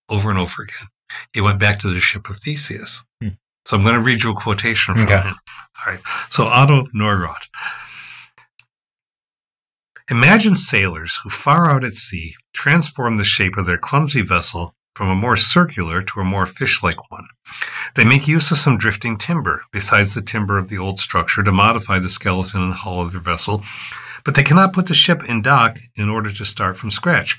over 0.08 0.30
and 0.30 0.38
over 0.38 0.62
again. 0.62 0.88
It 1.34 1.42
went 1.42 1.58
back 1.58 1.78
to 1.80 1.88
the 1.88 2.00
ship 2.00 2.28
of 2.30 2.36
Theseus. 2.36 3.04
Hmm. 3.20 3.30
So 3.66 3.76
I'm 3.76 3.82
going 3.82 3.94
to 3.94 4.00
read 4.00 4.22
you 4.22 4.32
a 4.32 4.34
quotation 4.34 4.94
from 4.94 5.04
okay. 5.04 5.20
him. 5.20 5.34
All 5.86 5.92
right. 5.92 6.00
So 6.28 6.44
Otto 6.44 6.86
Neurath. 6.94 7.48
Imagine 10.10 10.56
sailors 10.56 11.18
who, 11.22 11.30
far 11.30 11.70
out 11.70 11.84
at 11.84 11.92
sea, 11.92 12.34
transform 12.52 13.16
the 13.16 13.24
shape 13.24 13.56
of 13.56 13.66
their 13.66 13.78
clumsy 13.78 14.22
vessel 14.22 14.74
from 14.94 15.08
a 15.08 15.14
more 15.14 15.36
circular 15.36 16.02
to 16.02 16.20
a 16.20 16.24
more 16.24 16.46
fish 16.46 16.82
like 16.82 17.10
one. 17.10 17.26
They 17.94 18.04
make 18.04 18.28
use 18.28 18.50
of 18.50 18.58
some 18.58 18.78
drifting 18.78 19.16
timber, 19.16 19.62
besides 19.72 20.14
the 20.14 20.22
timber 20.22 20.58
of 20.58 20.68
the 20.68 20.78
old 20.78 20.98
structure, 20.98 21.42
to 21.42 21.52
modify 21.52 21.98
the 21.98 22.08
skeleton 22.08 22.62
and 22.62 22.74
hull 22.74 23.00
of 23.00 23.12
their 23.12 23.20
vessel, 23.20 23.62
but 24.24 24.34
they 24.34 24.42
cannot 24.42 24.72
put 24.72 24.86
the 24.86 24.94
ship 24.94 25.22
in 25.28 25.42
dock 25.42 25.78
in 25.96 26.08
order 26.08 26.30
to 26.30 26.44
start 26.44 26.76
from 26.76 26.90
scratch. 26.90 27.38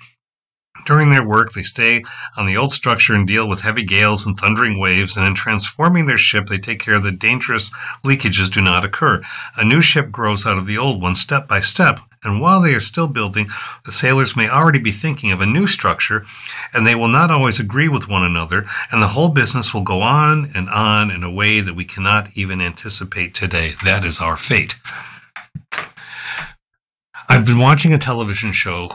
During 0.85 1.11
their 1.11 1.25
work, 1.25 1.53
they 1.53 1.61
stay 1.61 2.01
on 2.35 2.45
the 2.45 2.57
old 2.57 2.73
structure 2.73 3.13
and 3.13 3.27
deal 3.27 3.47
with 3.47 3.61
heavy 3.61 3.83
gales 3.83 4.25
and 4.25 4.35
thundering 4.35 4.79
waves, 4.79 5.15
and 5.15 5.25
in 5.25 5.35
transforming 5.35 6.07
their 6.07 6.17
ship, 6.17 6.47
they 6.47 6.57
take 6.57 6.79
care 6.79 6.99
that 6.99 7.19
dangerous 7.19 7.69
leakages 8.03 8.51
do 8.51 8.59
not 8.59 8.83
occur. 8.83 9.21
A 9.57 9.63
new 9.63 9.81
ship 9.81 10.11
grows 10.11 10.45
out 10.45 10.57
of 10.57 10.65
the 10.65 10.77
old 10.77 11.01
one 11.01 11.15
step 11.15 11.47
by 11.47 11.59
step, 11.59 11.99
and 12.23 12.39
while 12.39 12.61
they 12.61 12.73
are 12.73 12.79
still 12.79 13.07
building, 13.07 13.47
the 13.85 13.91
sailors 13.91 14.35
may 14.35 14.49
already 14.49 14.79
be 14.79 14.91
thinking 14.91 15.31
of 15.31 15.41
a 15.41 15.45
new 15.45 15.67
structure, 15.67 16.25
and 16.73 16.85
they 16.85 16.95
will 16.95 17.07
not 17.07 17.31
always 17.31 17.59
agree 17.59 17.89
with 17.89 18.09
one 18.09 18.23
another, 18.23 18.65
and 18.91 19.01
the 19.01 19.07
whole 19.07 19.29
business 19.29 19.73
will 19.73 19.81
go 19.81 20.01
on 20.01 20.51
and 20.55 20.69
on 20.69 21.11
in 21.11 21.23
a 21.23 21.31
way 21.31 21.59
that 21.59 21.75
we 21.75 21.85
cannot 21.85 22.29
even 22.35 22.61
anticipate 22.61 23.33
today. 23.33 23.71
That 23.83 24.05
is 24.05 24.21
our 24.21 24.37
fate. 24.37 24.75
I've 27.29 27.45
been 27.45 27.59
watching 27.59 27.93
a 27.93 27.97
television 27.97 28.51
show 28.51 28.89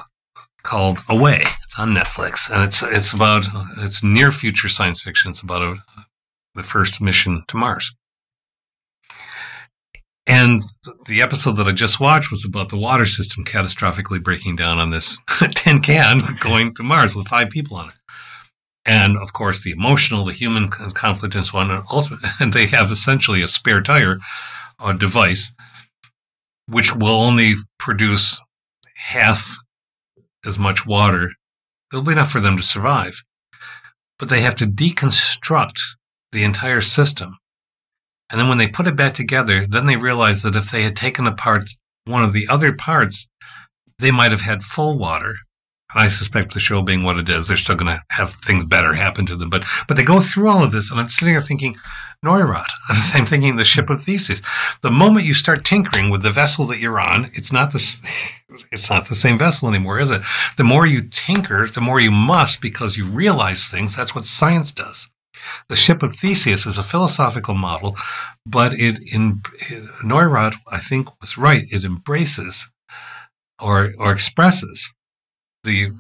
called 0.63 0.99
Away. 1.09 1.43
It's 1.65 1.79
on 1.79 1.95
Netflix, 1.95 2.51
and 2.51 2.63
it's 2.63 2.83
it's 2.83 3.13
about 3.13 3.47
it's 3.79 4.03
near 4.03 4.31
future 4.31 4.69
science 4.69 5.03
fiction. 5.03 5.31
It's 5.31 5.41
about 5.41 5.63
a, 5.63 5.77
the 6.55 6.63
first 6.63 7.01
mission 7.01 7.45
to 7.49 7.57
Mars. 7.57 7.95
And 10.29 10.63
the 11.07 11.23
episode 11.23 11.57
that 11.57 11.67
I 11.67 11.73
just 11.73 12.01
watched 12.01 12.31
was 12.31 12.45
about 12.45 12.69
the 12.69 12.77
water 12.77 13.07
system 13.07 13.45
catastrophically 13.45 14.23
breaking 14.23 14.57
down 14.57 14.79
on 14.79 14.91
this 14.91 15.19
tin 15.55 15.81
can 15.81 16.21
going 16.41 16.75
to 16.75 16.83
Mars 16.83 17.15
with 17.15 17.29
five 17.29 17.49
people 17.49 17.79
on 17.79 17.89
it. 17.89 17.95
And 18.85 19.17
of 19.17 19.33
course, 19.33 19.65
the 19.65 19.71
emotional, 19.71 20.25
the 20.25 20.35
human 20.35 20.69
conflict 20.69 21.35
and 21.35 21.47
so 21.47 21.59
on. 21.59 21.71
And, 21.71 21.83
ultimate, 21.91 22.21
and 22.41 22.53
they 22.53 22.67
have 22.67 22.91
essentially 22.91 23.41
a 23.41 23.49
spare 23.49 23.83
tire 23.83 24.19
a 24.85 24.95
device 24.95 25.53
which 26.69 26.95
will 26.95 27.09
only 27.09 27.55
produce 27.79 28.41
half 28.95 29.57
as 30.47 30.59
much 30.59 30.87
water. 30.87 31.31
It'll 31.91 32.05
be 32.05 32.13
enough 32.13 32.31
for 32.31 32.41
them 32.41 32.57
to 32.57 32.63
survive. 32.63 33.23
But 34.19 34.29
they 34.29 34.43
have 34.43 34.57
to 34.57 34.67
deconstruct 34.67 35.81
the 36.33 36.45
entire 36.45 36.83
system. 36.83 37.39
And 38.31 38.41
then 38.41 38.49
when 38.49 38.59
they 38.59 38.69
put 38.69 38.87
it 38.87 38.97
back 38.97 39.15
together, 39.15 39.67
then 39.67 39.87
they 39.87 39.97
realize 39.97 40.43
that 40.43 40.57
if 40.57 40.71
they 40.71 40.83
had 40.83 40.97
taken 40.97 41.27
apart 41.27 41.71
one 42.05 42.23
of 42.23 42.33
the 42.33 42.49
other 42.49 42.73
parts, 42.73 43.29
they 43.99 44.11
might 44.11 44.31
have 44.31 44.43
had 44.43 44.63
full 44.63 44.99
water. 44.99 45.37
And 45.95 46.03
I 46.03 46.09
suspect 46.09 46.53
the 46.53 46.61
show 46.61 46.83
being 46.83 47.03
what 47.03 47.17
it 47.17 47.31
is, 47.31 47.49
they're 47.49 47.57
still 47.57 47.77
going 47.77 47.95
to 47.97 48.03
have 48.11 48.33
things 48.33 48.67
better 48.67 48.93
happen 48.93 49.25
to 49.27 49.37
them. 49.37 49.49
But 49.49 49.65
but 49.87 49.97
they 49.97 50.05
go 50.05 50.21
through 50.21 50.49
all 50.49 50.63
of 50.63 50.71
this, 50.71 50.91
and 50.91 51.01
I'm 51.01 51.09
sitting 51.09 51.33
there 51.33 51.41
thinking, 51.41 51.77
Neurath. 52.25 52.67
I'm 53.15 53.25
thinking 53.25 53.57
the 53.57 53.65
ship 53.65 53.89
of 53.89 54.03
Theseus. 54.03 54.43
The 54.83 54.91
moment 54.91 55.25
you 55.25 55.33
start 55.35 55.65
tinkering 55.65 56.11
with 56.11 56.23
the 56.23 56.31
vessel 56.31 56.67
that 56.67 56.79
you're 56.79 57.01
on, 57.01 57.27
it's 57.33 57.53
not 57.53 57.73
the 57.73 57.79
it's 58.73 58.91
not 58.91 59.09
the 59.09 59.15
same 59.15 59.39
vessel 59.39 59.69
anymore, 59.69 59.99
is 59.99 60.11
it? 60.11 60.23
The 60.57 60.65
more 60.65 60.87
you 60.87 61.03
tinker, 61.03 61.67
the 61.67 61.81
more 61.81 62.01
you 62.01 62.11
must 62.11 62.61
because 62.61 62.99
you 62.99 63.07
realize 63.07 63.69
things. 63.69 63.97
That's 63.97 64.15
what 64.15 64.27
science 64.27 64.73
does. 64.73 65.09
The 65.69 65.77
ship 65.77 66.03
of 66.03 66.17
Theseus 66.17 66.67
is 66.67 66.79
a 66.79 66.83
philosophical 66.83 67.55
model, 67.55 67.97
but 68.47 68.73
it 68.75 68.99
in 69.13 69.43
Neurath, 70.03 70.57
I 70.71 70.79
think, 70.79 71.09
was 71.21 71.39
right. 71.39 71.65
It 71.71 71.85
embraces 71.85 72.69
or 73.61 73.93
or 73.99 74.13
expresses 74.13 74.93
the 75.65 75.93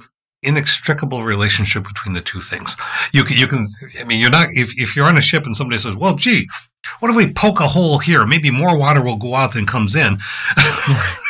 inextricable 0.43 1.25
relationship 1.25 1.85
between 1.85 2.15
the 2.15 2.21
two 2.21 2.41
things. 2.41 2.77
You 3.13 3.25
can, 3.25 3.37
you 3.37 3.47
can, 3.47 3.65
I 4.01 4.05
mean, 4.05 4.21
you're 4.21 4.31
not, 4.31 4.49
if, 4.53 4.79
if 4.79 4.95
you're 4.95 5.07
on 5.07 5.19
a 5.19 5.21
ship 5.21 5.45
and 5.47 5.57
somebody 5.57 5.79
says, 5.79 5.97
well, 5.97 6.15
gee, 6.15 6.49
what 7.01 7.11
if 7.11 7.17
we 7.17 7.33
poke 7.33 7.61
a 7.61 7.67
hole 7.67 7.99
here? 7.99 8.25
Maybe 8.25 8.51
more 8.51 8.79
water 8.79 9.03
will 9.03 9.17
go 9.17 9.35
out 9.35 9.55
than 9.55 9.67
comes 9.67 9.97
in. 9.97 10.19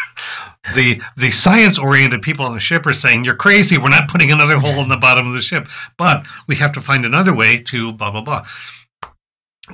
the 0.75 1.01
the 1.17 1.31
science 1.31 1.79
oriented 1.79 2.23
people 2.23 2.45
on 2.45 2.55
the 2.55 2.61
ship 2.61 2.87
are 2.87 2.93
saying 2.93 3.25
you're 3.25 3.37
crazy. 3.37 3.79
We're 3.79 3.89
not 3.89 4.09
putting 4.09 4.31
another 4.31 4.57
hole 4.57 4.81
in 4.83 4.89
the 4.89 4.97
bottom 4.97 5.27
of 5.27 5.35
the 5.35 5.41
ship, 5.41 5.69
but 5.97 6.27
we 6.47 6.57
have 6.57 6.73
to 6.73 6.81
find 6.81 7.05
another 7.05 7.35
way 7.35 7.59
to 7.65 7.93
blah 7.93 8.11
blah 8.11 8.23
blah, 8.23 8.47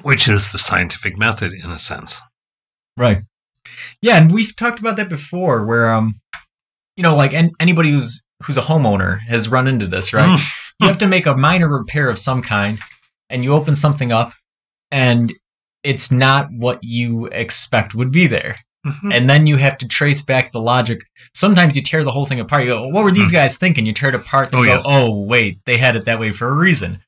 which 0.03 0.29
is 0.29 0.53
the 0.53 0.59
scientific 0.59 1.17
method 1.17 1.53
in 1.53 1.71
a 1.71 1.79
sense. 1.79 2.21
Right. 2.97 3.23
Yeah, 4.03 4.19
and 4.19 4.33
we've 4.33 4.55
talked 4.55 4.79
about 4.79 4.97
that 4.97 5.09
before, 5.09 5.65
where 5.65 5.93
um, 5.93 6.21
you 6.97 7.03
know, 7.03 7.17
like 7.17 7.33
an, 7.33 7.53
anybody 7.59 7.91
who's 7.91 8.25
who's 8.43 8.57
a 8.57 8.63
homeowner 8.63 9.21
has 9.21 9.49
run 9.49 9.67
into 9.67 9.87
this, 9.87 10.13
right? 10.13 10.29
Mm. 10.39 10.53
you 10.81 10.89
have 10.89 10.99
to 10.99 11.07
make 11.07 11.27
a 11.27 11.37
minor 11.37 11.69
repair 11.69 12.09
of 12.09 12.19
some 12.19 12.43
kind, 12.43 12.79
and 13.31 13.43
you 13.43 13.53
open 13.53 13.77
something 13.77 14.13
up, 14.13 14.33
and 14.91 15.33
it's 15.83 16.11
not 16.11 16.49
what 16.51 16.79
you 16.83 17.27
expect 17.27 17.95
would 17.95 18.11
be 18.11 18.27
there. 18.27 18.57
Mhm. 18.85 19.15
And 19.15 19.31
then 19.31 19.47
you 19.47 19.57
have 19.57 19.79
to 19.79 19.89
trace 19.89 20.23
back 20.23 20.53
the 20.53 20.61
logic. 20.61 21.01
Sometimes 21.35 21.75
you 21.77 21.83
tear 21.83 22.05
the 22.05 22.11
whole 22.11 22.27
thing 22.27 22.41
apart. 22.41 22.65
You 22.65 22.69
go, 22.71 22.89
what 22.89 23.03
were 23.05 23.11
these 23.13 23.33
guys 23.33 23.57
thinking? 23.57 23.87
You 23.87 23.93
tear 23.95 24.11
it 24.11 24.15
apart 24.15 24.53
and. 24.53 24.61
Oh, 24.61 24.65
go, 24.65 24.75
yeah. 24.75 24.83
oh, 24.85 25.21
wait, 25.25 25.59
they 25.65 25.79
had 25.79 25.97
it 25.97 26.05
that 26.05 26.21
way 26.21 26.33
for 26.33 26.49
a 26.49 26.55
reason. 26.55 27.01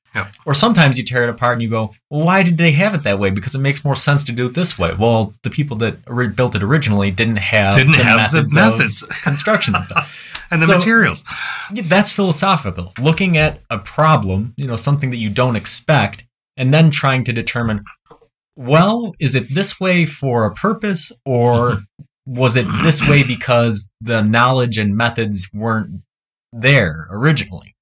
Or 0.46 0.54
sometimes 0.54 0.96
you 0.96 1.04
tear 1.04 1.24
it 1.24 1.28
apart 1.28 1.52
and 1.54 1.62
you 1.62 1.68
go, 1.68 1.92
well, 2.08 2.22
why 2.24 2.42
did 2.42 2.56
they 2.56 2.72
have 2.72 2.94
it 2.94 3.02
that 3.02 3.18
way? 3.18 3.28
Because 3.28 3.54
it 3.54 3.58
makes 3.60 3.84
more 3.84 3.94
sense 3.94 4.24
to 4.24 4.32
do 4.32 4.46
it 4.46 4.54
this 4.54 4.78
way. 4.78 4.92
Well, 4.98 5.34
the 5.42 5.50
people 5.50 5.76
that 5.78 5.98
ori- 6.06 6.28
built 6.28 6.54
it 6.54 6.62
originally 6.62 7.10
didn't 7.10 7.36
have 7.36 7.74
Didn't 7.74 7.92
the 7.98 8.02
have 8.02 8.30
the 8.30 8.38
methods, 8.38 8.54
methods 8.54 9.02
of 9.02 9.10
construction 9.22 9.74
and 9.74 9.84
stuff. 9.84 10.16
and 10.50 10.62
the 10.62 10.66
So- 10.68 10.76
materials. 10.76 11.22
Yeah, 11.70 11.82
That's 11.84 12.10
philosophical. 12.10 12.94
Looking 12.98 13.36
at 13.36 13.60
a 13.68 13.76
problem, 13.78 14.54
you 14.56 14.66
know, 14.66 14.76
something 14.76 15.10
that 15.10 15.18
you 15.18 15.28
don't 15.28 15.54
expect, 15.56 16.24
and 16.56 16.72
then 16.72 16.90
trying 16.90 17.22
to 17.24 17.32
determine, 17.34 17.84
well, 18.56 19.14
is 19.20 19.34
it 19.34 19.54
this 19.54 19.78
way 19.78 20.06
for 20.06 20.44
a 20.44 20.54
purpose, 20.54 21.12
or 21.24 21.80
was 22.24 22.56
it 22.56 22.66
this 22.82 23.06
way 23.06 23.22
because 23.22 23.90
the 24.00 24.22
knowledge 24.22 24.78
and 24.78 24.96
methods 24.96 25.48
weren't 25.52 26.02
there 26.52 27.06
originally? 27.10 27.76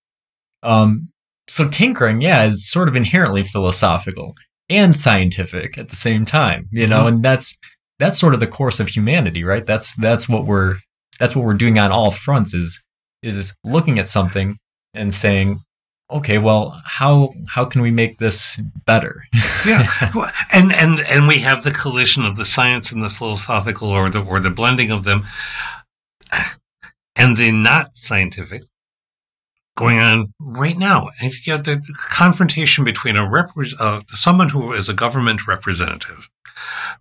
Um, 0.62 1.10
so 1.48 1.68
tinkering, 1.68 2.20
yeah, 2.20 2.44
is 2.44 2.68
sort 2.68 2.88
of 2.88 2.96
inherently 2.96 3.44
philosophical 3.44 4.34
and 4.68 4.96
scientific 4.96 5.78
at 5.78 5.90
the 5.90 5.96
same 5.96 6.24
time, 6.24 6.68
you 6.72 6.86
know, 6.86 7.06
and 7.06 7.22
that's 7.22 7.58
that's 7.98 8.18
sort 8.18 8.34
of 8.34 8.40
the 8.40 8.46
course 8.46 8.80
of 8.80 8.88
humanity, 8.88 9.44
right? 9.44 9.66
That's 9.66 9.94
that's 9.96 10.28
what 10.28 10.46
we're 10.46 10.76
that's 11.18 11.36
what 11.36 11.44
we're 11.44 11.54
doing 11.54 11.78
on 11.78 11.92
all 11.92 12.10
fronts 12.10 12.54
is 12.54 12.82
is 13.22 13.54
looking 13.64 13.98
at 13.98 14.08
something 14.08 14.56
and 14.94 15.14
saying, 15.14 15.60
okay, 16.10 16.38
well, 16.38 16.80
how 16.84 17.32
how 17.48 17.64
can 17.64 17.82
we 17.82 17.90
make 17.90 18.18
this 18.18 18.60
better? 18.84 19.24
yeah 19.66 19.88
and 20.52 20.72
and 20.72 21.00
and 21.10 21.26
we 21.26 21.38
have 21.38 21.64
the 21.64 21.70
collision 21.70 22.24
of 22.24 22.36
the 22.36 22.44
science 22.44 22.92
and 22.92 23.02
the 23.02 23.10
philosophical 23.10 23.88
or 23.88 24.08
the 24.08 24.22
or 24.22 24.40
the 24.40 24.50
blending 24.50 24.90
of 24.90 25.04
them 25.04 25.24
and 27.16 27.36
the 27.36 27.50
not 27.50 27.96
scientific 27.96 28.62
going 29.76 29.98
on 29.98 30.32
right 30.40 30.78
now 30.78 31.08
and 31.20 31.34
you 31.46 31.52
have 31.52 31.64
the, 31.64 31.74
the 31.74 31.96
confrontation 32.10 32.84
between 32.84 33.16
a 33.16 33.26
repre- 33.26 33.74
uh, 33.80 34.00
someone 34.06 34.50
who 34.50 34.72
is 34.72 34.88
a 34.88 34.94
government 34.94 35.48
representative 35.48 36.28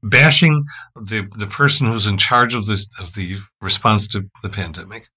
bashing 0.01 0.65
the 0.95 1.27
the 1.37 1.47
person 1.47 1.87
who's 1.87 2.07
in 2.07 2.17
charge 2.17 2.53
of 2.53 2.65
the 2.65 2.85
of 2.99 3.13
the 3.13 3.37
response 3.61 4.07
to 4.07 4.27
the 4.41 4.49
pandemic 4.49 5.07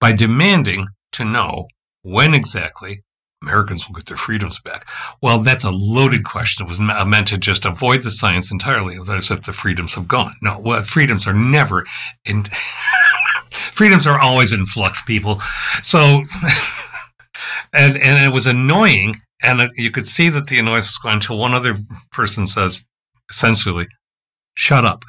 by 0.00 0.12
demanding 0.12 0.86
to 1.12 1.24
know 1.24 1.66
when 2.02 2.34
exactly 2.34 3.02
Americans 3.42 3.86
will 3.86 3.94
get 3.94 4.06
their 4.06 4.16
freedoms 4.16 4.60
back. 4.60 4.88
Well, 5.22 5.42
that's 5.42 5.64
a 5.64 5.70
loaded 5.70 6.24
question. 6.24 6.66
It 6.66 6.68
was 6.68 6.80
meant 6.80 7.28
to 7.28 7.38
just 7.38 7.64
avoid 7.64 8.02
the 8.02 8.10
science 8.10 8.50
entirely, 8.50 8.96
as 8.96 9.30
if 9.30 9.42
the 9.42 9.52
freedoms 9.52 9.94
have 9.94 10.08
gone. 10.08 10.34
No, 10.42 10.58
well, 10.58 10.82
freedoms 10.82 11.26
are 11.26 11.32
never 11.32 11.84
in. 12.24 12.44
freedoms 13.52 14.06
are 14.06 14.18
always 14.18 14.52
in 14.52 14.66
flux, 14.66 15.02
people. 15.02 15.40
So, 15.82 15.98
and 17.72 17.96
and 17.96 18.24
it 18.24 18.34
was 18.34 18.46
annoying, 18.46 19.16
and 19.42 19.70
you 19.76 19.90
could 19.90 20.08
see 20.08 20.28
that 20.30 20.48
the 20.48 20.58
annoyance 20.58 20.86
was 20.86 20.98
going 20.98 21.16
until 21.16 21.38
one 21.38 21.54
other 21.54 21.76
person 22.10 22.48
says, 22.48 22.84
essentially, 23.30 23.86
"Shut 24.54 24.84
up." 24.84 25.04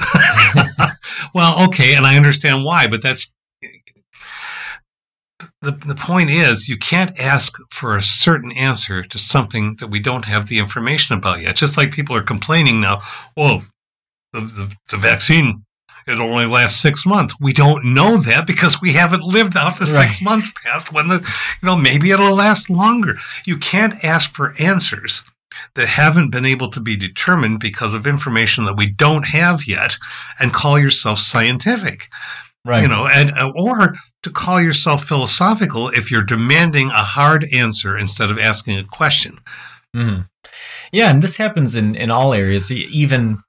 well, 1.33 1.65
okay, 1.67 1.95
and 1.95 2.05
I 2.05 2.15
understand 2.15 2.63
why, 2.63 2.85
but 2.85 3.01
that's 3.01 3.33
the, 5.61 5.71
the 5.71 5.95
point 5.95 6.29
is 6.29 6.69
you 6.69 6.77
can't 6.77 7.17
ask 7.19 7.53
for 7.69 7.97
a 7.97 8.01
certain 8.01 8.51
answer 8.53 9.03
to 9.03 9.17
something 9.19 9.75
that 9.79 9.89
we 9.89 9.99
don't 9.99 10.25
have 10.25 10.47
the 10.47 10.59
information 10.59 11.17
about 11.17 11.41
yet. 11.41 11.55
Just 11.55 11.77
like 11.77 11.91
people 11.91 12.15
are 12.15 12.23
complaining 12.23 12.79
now, 12.79 13.01
well, 13.35 13.63
the, 14.33 14.41
the, 14.41 14.75
the 14.91 14.97
vaccine 14.97 15.65
it 16.07 16.19
only 16.19 16.45
lasts 16.47 16.79
six 16.79 17.05
months. 17.05 17.35
We 17.39 17.53
don't 17.53 17.93
know 17.93 18.17
that 18.17 18.47
because 18.47 18.81
we 18.81 18.93
haven't 18.93 19.21
lived 19.21 19.55
out 19.55 19.77
the 19.77 19.85
Right. 19.85 20.07
six 20.07 20.21
months 20.23 20.51
past 20.63 20.91
when 20.91 21.07
the 21.07 21.15
you 21.61 21.65
know 21.67 21.75
maybe 21.75 22.09
it'll 22.09 22.33
last 22.35 22.69
longer. 22.69 23.15
You 23.45 23.57
can't 23.57 24.03
ask 24.03 24.33
for 24.33 24.55
answers 24.59 25.23
that 25.75 25.87
haven't 25.87 26.31
been 26.31 26.45
able 26.45 26.69
to 26.71 26.79
be 26.79 26.95
determined 26.95 27.59
because 27.59 27.93
of 27.93 28.07
information 28.07 28.65
that 28.65 28.77
we 28.77 28.89
don't 28.89 29.27
have 29.27 29.67
yet 29.67 29.97
and 30.39 30.53
call 30.53 30.79
yourself 30.79 31.19
scientific 31.19 32.07
right. 32.69 32.81
you 32.81 32.87
know, 32.87 33.07
and 33.07 33.31
uh, 33.31 33.51
or 33.55 33.95
to 34.23 34.29
call 34.29 34.61
yourself 34.61 35.03
philosophical 35.03 35.89
if 35.89 36.11
you're 36.11 36.23
demanding 36.23 36.87
a 36.89 37.03
hard 37.03 37.45
answer 37.53 37.97
instead 37.97 38.29
of 38.29 38.37
asking 38.37 38.77
a 38.77 38.83
question. 38.83 39.39
Mhm. 39.95 40.27
Yeah, 40.91 41.09
and 41.09 41.21
this 41.21 41.37
happens 41.37 41.75
in 41.75 41.95
in 41.95 42.11
all 42.11 42.33
areas. 42.33 42.71
Even 42.71 43.39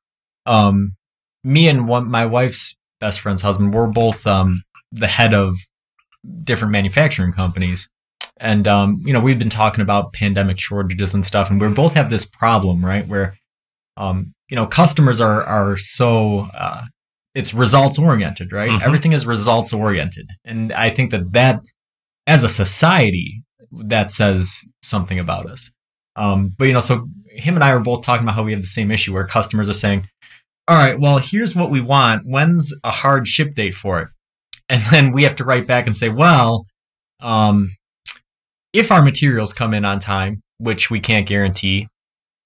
um, 0.47 0.97
me 1.45 1.69
and 1.69 1.87
one 1.87 2.11
my 2.11 2.27
wife's 2.27 2.75
best 2.99 3.21
friend's 3.21 3.43
husband, 3.43 3.75
we're 3.75 3.87
both 3.87 4.27
um, 4.27 4.63
the 4.93 5.07
head 5.07 5.35
of 5.35 5.57
different 6.45 6.73
manufacturing 6.73 7.33
companies, 7.33 7.91
and 8.39 8.67
um, 8.67 8.97
you 9.05 9.13
know 9.13 9.21
we've 9.21 9.39
been 9.39 9.51
talking 9.51 9.83
about 9.83 10.13
pandemic 10.13 10.59
shortages 10.59 11.15
and 11.15 11.25
stuff, 11.25 11.51
and 11.51 11.61
we 11.61 11.69
both 11.69 11.95
have 11.95 12.11
this 12.11 12.27
problem, 12.27 12.85
right? 12.85 13.07
Where 13.07 13.37
um, 13.97 14.33
you 14.49 14.57
know 14.57 14.67
customers 14.67 15.21
are 15.21 15.43
are 15.45 15.77
so 15.77 16.49
uh, 16.55 16.85
it's 17.41 17.55
results 17.55 17.99
oriented, 17.99 18.53
right? 18.53 18.71
Mhm. 18.71 18.83
Everything 18.83 19.13
is 19.13 19.27
results 19.27 19.73
oriented, 19.73 20.29
and 20.45 20.73
I 20.73 20.91
think 20.91 21.11
that 21.13 21.33
that 21.33 21.61
as 22.27 22.45
a 22.45 22.49
society 22.49 23.43
that 23.73 24.11
says 24.11 24.65
something 24.83 25.19
about 25.19 25.47
us. 25.47 25.71
Um, 26.17 26.53
but 26.59 26.67
you 26.67 26.75
know, 26.75 26.81
so 26.91 27.09
him 27.33 27.55
and 27.55 27.65
I 27.65 27.71
are 27.71 27.81
both 27.81 28.03
talking 28.03 28.25
about 28.25 28.35
how 28.35 28.43
we 28.43 28.53
have 28.53 28.61
the 28.61 28.67
same 28.79 28.91
issue 28.91 29.15
where 29.15 29.27
customers 29.27 29.69
are 29.71 29.81
saying, 29.85 30.07
"All 30.69 30.77
right, 30.77 30.99
well, 31.01 31.19
here's 31.19 31.55
what 31.55 31.71
we 31.71 31.81
want. 31.81 32.23
When's 32.27 32.75
a 32.85 32.91
hard 32.91 33.27
ship 33.27 33.55
date 33.55 33.75
for 33.75 34.01
it?" 34.03 34.09
And 34.69 34.83
then 34.93 35.13
we 35.13 35.25
have 35.25 35.37
to 35.37 35.45
write 35.45 35.67
back 35.67 35.87
and 35.87 35.97
say, 35.97 36.09
"Well, 36.11 36.67
um, 37.21 37.71
if 38.73 38.93
our 38.93 39.03
materials 39.03 39.53
come 39.53 39.75
in 39.75 39.85
on 39.85 39.99
time, 39.99 40.43
which 40.59 40.91
we 40.91 41.01
can't 41.01 41.27
guarantee, 41.27 41.89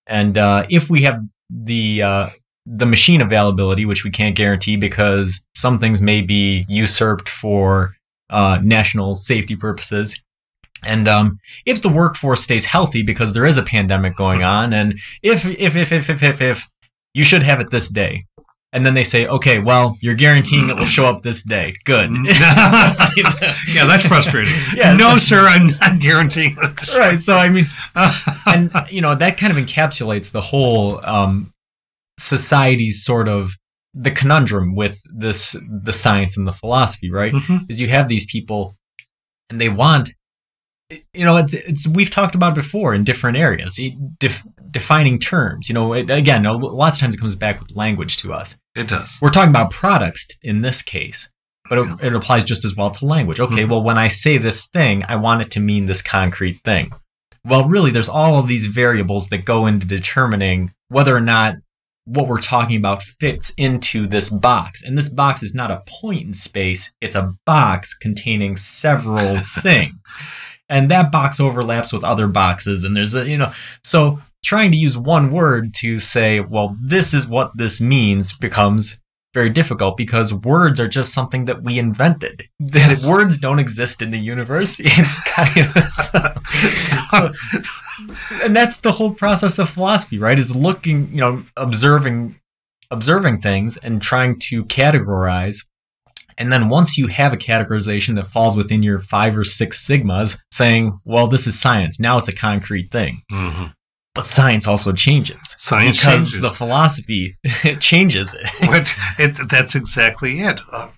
and 0.06 0.38
uh, 0.38 0.66
if 0.70 0.88
we 0.88 1.02
have 1.02 1.18
the 1.50 2.02
uh, 2.02 2.26
the 2.66 2.86
machine 2.86 3.20
availability, 3.20 3.84
which 3.84 4.04
we 4.04 4.10
can't 4.10 4.36
guarantee 4.36 4.76
because 4.76 5.42
some 5.54 5.78
things 5.78 6.00
may 6.00 6.20
be 6.22 6.64
usurped 6.68 7.28
for 7.28 7.96
uh, 8.30 8.58
national 8.62 9.14
safety 9.14 9.56
purposes." 9.56 10.20
And 10.86 11.08
um, 11.08 11.38
if 11.64 11.80
the 11.80 11.88
workforce 11.88 12.42
stays 12.42 12.66
healthy 12.66 13.02
because 13.02 13.32
there 13.32 13.46
is 13.46 13.56
a 13.56 13.62
pandemic 13.62 14.16
going 14.16 14.44
on, 14.58 14.72
and 14.72 14.98
if 15.22 15.46
if 15.46 15.76
if 15.76 15.92
if 15.92 16.10
if 16.10 16.22
if, 16.22 16.40
if 16.40 16.68
you 17.12 17.24
should 17.24 17.42
have 17.42 17.60
it 17.60 17.70
this 17.70 17.88
day, 17.88 18.24
and 18.74 18.84
then 18.84 18.94
they 18.94 19.04
say, 19.04 19.24
okay, 19.26 19.60
well, 19.60 19.96
you're 20.00 20.16
guaranteeing 20.16 20.68
it 20.68 20.74
will 20.74 20.84
show 20.84 21.06
up 21.06 21.22
this 21.22 21.44
day. 21.44 21.76
Good. 21.84 22.10
yeah, 22.26 23.84
that's 23.86 24.04
frustrating. 24.04 24.52
Yeah, 24.74 24.96
no, 24.96 25.16
sir, 25.16 25.46
I'm 25.46 25.68
not 25.80 26.00
guaranteeing 26.00 26.56
this. 26.56 26.98
right. 26.98 27.18
So 27.20 27.36
I 27.36 27.48
mean, 27.48 27.66
and 28.48 28.70
you 28.90 29.00
know 29.00 29.14
that 29.14 29.38
kind 29.38 29.56
of 29.56 29.64
encapsulates 29.64 30.32
the 30.32 30.40
whole 30.40 31.00
um, 31.06 31.53
society's 32.18 33.04
sort 33.04 33.28
of 33.28 33.52
the 33.94 34.10
conundrum 34.10 34.74
with 34.74 35.00
this 35.14 35.56
the 35.82 35.92
science 35.92 36.36
and 36.36 36.46
the 36.46 36.52
philosophy, 36.52 37.10
right? 37.10 37.32
Mhm. 37.32 37.70
is 37.70 37.80
you 37.80 37.88
have 37.88 38.08
these 38.08 38.26
people 38.26 38.74
and 39.50 39.60
they 39.60 39.68
want 39.68 40.10
you 41.12 41.24
know 41.24 41.36
it's, 41.38 41.54
it's 41.54 41.86
we've 41.88 42.10
talked 42.10 42.34
about 42.34 42.54
before 42.54 42.94
in 42.94 43.04
different 43.04 43.36
areas 43.38 43.80
def, 44.20 44.42
defining 44.70 45.18
terms 45.18 45.68
you 45.68 45.74
know 45.74 45.92
it, 45.94 46.10
again 46.10 46.42
lots 46.44 46.96
of 46.96 47.00
times 47.00 47.14
it 47.14 47.18
comes 47.18 47.34
back 47.34 47.58
with 47.60 47.74
language 47.74 48.18
to 48.18 48.32
us 48.32 48.56
It 48.76 48.88
does. 48.88 49.18
we're 49.22 49.30
talking 49.30 49.48
about 49.50 49.70
products 49.70 50.28
in 50.42 50.60
this 50.60 50.82
case 50.82 51.30
but 51.70 51.78
it, 51.78 51.86
it 52.04 52.14
applies 52.14 52.44
just 52.44 52.64
as 52.66 52.76
well 52.76 52.90
to 52.90 53.06
language 53.06 53.40
okay 53.40 53.64
Mhm. 53.64 53.70
well 53.70 53.82
when 53.82 53.96
i 53.98 54.08
say 54.08 54.36
this 54.38 54.66
thing 54.66 55.02
i 55.08 55.16
want 55.16 55.40
it 55.40 55.50
to 55.52 55.60
mean 55.60 55.86
this 55.86 56.02
concrete 56.02 56.60
thing 56.64 56.92
well 57.46 57.66
really 57.66 57.90
there's 57.90 58.08
all 58.10 58.38
of 58.38 58.46
these 58.46 58.66
variables 58.66 59.28
that 59.30 59.44
go 59.46 59.66
into 59.66 59.86
determining 59.86 60.72
whether 60.88 61.16
or 61.16 61.20
not 61.20 61.54
what 62.04 62.28
we're 62.28 62.40
talking 62.40 62.76
about 62.76 63.02
fits 63.02 63.54
into 63.56 64.06
this 64.06 64.30
box. 64.30 64.84
And 64.84 64.96
this 64.96 65.08
box 65.08 65.42
is 65.42 65.54
not 65.54 65.70
a 65.70 65.82
point 65.86 66.26
in 66.26 66.34
space 66.34 66.92
it's 67.00 67.16
a 67.16 67.34
box 67.46 67.94
containing 67.94 68.56
several 68.56 69.38
things. 69.62 69.94
And 70.68 70.90
that 70.90 71.12
box 71.12 71.40
overlaps 71.40 71.92
with 71.92 72.04
other 72.04 72.26
boxes 72.26 72.84
and 72.84 72.96
there's 72.96 73.14
a 73.14 73.28
you 73.28 73.36
know 73.36 73.52
so 73.82 74.20
trying 74.44 74.70
to 74.70 74.76
use 74.76 74.96
one 74.96 75.30
word 75.30 75.72
to 75.74 75.98
say, 75.98 76.38
well, 76.38 76.76
this 76.80 77.14
is 77.14 77.26
what 77.26 77.50
this 77.56 77.80
means 77.80 78.36
becomes 78.36 78.98
very 79.34 79.50
difficult 79.50 79.96
because 79.96 80.32
words 80.32 80.80
are 80.80 80.88
just 80.88 81.12
something 81.12 81.44
that 81.46 81.62
we 81.62 81.78
invented. 81.78 82.44
Yes. 82.60 83.08
words 83.08 83.38
don't 83.38 83.58
exist 83.58 84.00
in 84.00 84.12
the 84.12 84.18
universe. 84.18 84.78
and 88.42 88.56
that's 88.56 88.78
the 88.78 88.92
whole 88.92 89.12
process 89.12 89.58
of 89.58 89.68
philosophy, 89.68 90.18
right? 90.18 90.38
Is 90.38 90.54
looking, 90.54 91.10
you 91.10 91.20
know, 91.20 91.42
observing 91.56 92.36
observing 92.90 93.40
things 93.40 93.76
and 93.78 94.00
trying 94.00 94.38
to 94.38 94.64
categorize. 94.64 95.64
And 96.38 96.52
then 96.52 96.68
once 96.68 96.96
you 96.96 97.08
have 97.08 97.32
a 97.32 97.36
categorization 97.36 98.14
that 98.16 98.26
falls 98.26 98.56
within 98.56 98.82
your 98.82 98.98
five 98.98 99.36
or 99.36 99.44
six 99.44 99.86
sigmas, 99.86 100.38
saying, 100.52 100.98
well, 101.04 101.26
this 101.26 101.46
is 101.46 101.58
science. 101.58 102.00
Now 102.00 102.18
it's 102.18 102.28
a 102.28 102.34
concrete 102.34 102.90
thing. 102.90 103.22
Mm-hmm. 103.30 103.66
But 104.14 104.26
science 104.26 104.68
also 104.68 104.92
changes. 104.92 105.54
Science 105.56 105.98
because 105.98 106.30
changes. 106.30 106.40
the 106.40 106.54
philosophy 106.54 107.36
changes 107.80 108.34
it. 108.34 108.94
it. 109.18 109.48
That's 109.50 109.74
exactly 109.74 110.38
it. 110.40 110.60
Uh, 110.72 110.88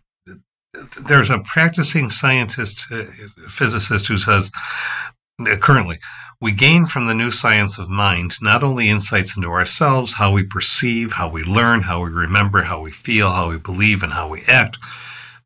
there's 1.07 1.31
a 1.31 1.39
practicing 1.39 2.11
scientist, 2.11 2.87
uh, 2.93 3.05
physicist 3.49 4.09
who 4.09 4.19
says, 4.19 4.51
uh, 5.41 5.57
currently, 5.57 5.99
we 6.41 6.53
gain 6.53 6.85
from 6.85 7.07
the 7.07 7.14
new 7.14 7.31
science 7.31 7.79
of 7.79 7.89
mind 7.89 8.35
not 8.43 8.62
only 8.62 8.91
insights 8.91 9.37
into 9.37 9.49
ourselves, 9.49 10.14
how 10.14 10.33
we 10.33 10.43
perceive, 10.45 11.12
how 11.12 11.31
we 11.31 11.43
learn, 11.43 11.83
how 11.83 12.03
we 12.03 12.11
remember, 12.11 12.62
how 12.62 12.81
we 12.81 12.91
feel, 12.91 13.31
how 13.31 13.49
we 13.49 13.59
believe, 13.59 14.03
and 14.03 14.12
how 14.12 14.29
we 14.29 14.43
act, 14.47 14.77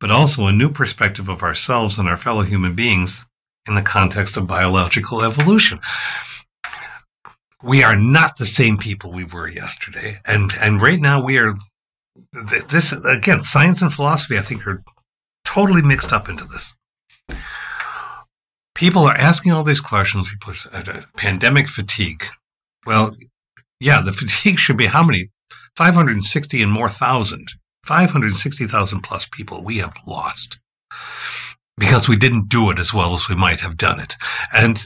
but 0.00 0.10
also 0.10 0.46
a 0.46 0.52
new 0.52 0.68
perspective 0.68 1.28
of 1.28 1.44
ourselves 1.44 1.98
and 1.98 2.08
our 2.08 2.16
fellow 2.16 2.42
human 2.42 2.74
beings 2.74 3.24
in 3.68 3.76
the 3.76 3.82
context 3.82 4.36
of 4.36 4.48
biological 4.48 5.22
evolution. 5.22 5.78
We 7.62 7.82
are 7.82 7.96
not 7.96 8.38
the 8.38 8.46
same 8.46 8.78
people 8.78 9.12
we 9.12 9.24
were 9.24 9.48
yesterday. 9.48 10.14
And, 10.26 10.50
and 10.60 10.80
right 10.80 11.00
now 11.00 11.22
we 11.22 11.38
are, 11.38 11.54
this, 12.32 12.92
again, 12.92 13.42
science 13.42 13.82
and 13.82 13.92
philosophy, 13.92 14.36
I 14.36 14.40
think, 14.40 14.66
are 14.66 14.82
totally 15.44 15.82
mixed 15.82 16.12
up 16.12 16.28
into 16.28 16.44
this 16.44 16.74
people 18.80 19.02
are 19.02 19.16
asking 19.16 19.52
all 19.52 19.62
these 19.62 19.80
questions. 19.80 20.30
People 20.30 20.54
are, 20.72 20.96
uh, 20.96 21.02
pandemic 21.16 21.68
fatigue. 21.68 22.24
Well, 22.86 23.14
yeah, 23.78 24.00
the 24.00 24.12
fatigue 24.20 24.58
should 24.58 24.78
be 24.78 24.86
how 24.86 25.04
many? 25.04 25.28
560 25.76 26.62
and 26.62 26.72
more 26.72 26.88
thousand. 26.88 27.48
560,000 27.84 29.02
plus 29.02 29.28
people 29.30 29.62
we 29.62 29.78
have 29.78 29.94
lost 30.06 30.58
because 31.78 32.08
we 32.08 32.16
didn't 32.16 32.48
do 32.48 32.70
it 32.70 32.78
as 32.78 32.92
well 32.92 33.14
as 33.14 33.28
we 33.28 33.34
might 33.34 33.60
have 33.60 33.76
done 33.76 34.00
it. 34.00 34.16
And 34.54 34.82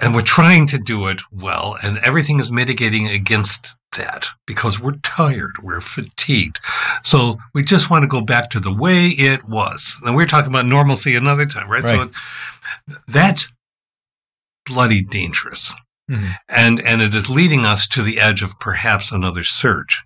and 0.00 0.14
we're 0.14 0.22
trying 0.22 0.66
to 0.68 0.78
do 0.78 1.06
it 1.08 1.22
well 1.32 1.76
and 1.82 1.98
everything 1.98 2.40
is 2.40 2.50
mitigating 2.50 3.06
against 3.06 3.76
that 3.96 4.26
because 4.46 4.80
we're 4.80 4.96
tired, 5.02 5.52
we're 5.62 5.80
fatigued. 5.80 6.58
So 7.02 7.38
we 7.54 7.62
just 7.62 7.90
want 7.90 8.02
to 8.02 8.08
go 8.08 8.20
back 8.20 8.50
to 8.50 8.60
the 8.60 8.74
way 8.74 9.08
it 9.08 9.48
was. 9.48 9.98
And 10.04 10.16
we 10.16 10.22
are 10.22 10.26
talking 10.26 10.50
about 10.50 10.66
normalcy 10.66 11.14
another 11.14 11.46
time, 11.46 11.68
right? 11.70 11.82
right. 11.84 12.12
So 12.14 12.96
that's 13.06 13.52
bloody 14.66 15.02
dangerous. 15.02 15.74
Mm-hmm. 16.10 16.30
And 16.48 16.80
and 16.80 17.00
it 17.00 17.14
is 17.14 17.30
leading 17.30 17.64
us 17.64 17.86
to 17.88 18.02
the 18.02 18.20
edge 18.20 18.42
of 18.42 18.58
perhaps 18.60 19.10
another 19.10 19.44
surge. 19.44 20.02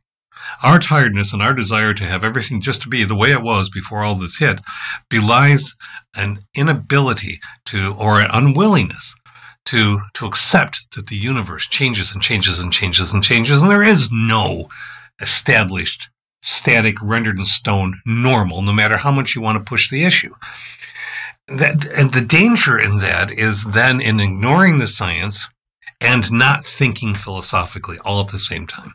Our 0.63 0.79
tiredness 0.79 1.33
and 1.33 1.43
our 1.43 1.53
desire 1.53 1.93
to 1.95 2.05
have 2.05 2.25
everything 2.25 2.61
just 2.61 2.83
to 2.83 2.89
be 2.89 3.05
the 3.05 3.17
way 3.17 3.33
it 3.33 3.43
was 3.43 3.69
before 3.69 4.03
all 4.03 4.15
this 4.15 4.39
hit 4.39 4.61
belies 5.11 5.77
an 6.17 6.39
inability 6.55 7.39
to 7.67 7.95
or 7.99 8.21
an 8.21 8.31
unwillingness 8.33 9.15
to 9.69 10.01
to 10.15 10.25
accept 10.27 10.87
that 10.95 11.09
the 11.09 11.17
universe 11.17 11.67
changes 11.67 12.13
and 12.15 12.23
changes 12.23 12.59
and 12.59 12.73
changes 12.73 13.13
and 13.13 13.23
changes, 13.23 13.63
and 13.63 13.71
there 13.71 13.83
is 13.83 14.09
no 14.11 14.69
established, 15.21 16.09
static, 16.41 16.97
rendered 17.03 17.39
in 17.39 17.45
stone 17.45 18.01
normal, 18.07 18.63
no 18.63 18.73
matter 18.73 18.97
how 18.97 19.11
much 19.11 19.35
you 19.35 19.43
want 19.43 19.59
to 19.59 19.69
push 19.69 19.91
the 19.91 20.05
issue. 20.05 20.31
That, 21.49 21.87
and 21.99 22.11
the 22.11 22.25
danger 22.27 22.79
in 22.79 22.99
that 22.99 23.31
is 23.31 23.65
then 23.65 24.01
in 24.01 24.21
ignoring 24.21 24.79
the 24.79 24.87
science 24.87 25.49
and 26.01 26.31
not 26.33 26.65
thinking 26.65 27.15
philosophically 27.15 27.99
all 28.05 28.21
at 28.21 28.29
the 28.29 28.39
same 28.39 28.67
time. 28.67 28.95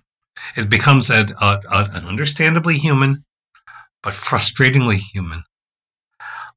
It 0.56 0.70
becomes 0.70 1.10
a, 1.10 1.28
a, 1.40 1.60
a, 1.72 1.90
an 1.94 2.08
understandably 2.08 2.78
human, 2.78 3.26
but 4.02 4.14
frustratingly 4.14 4.98
human. 4.98 5.44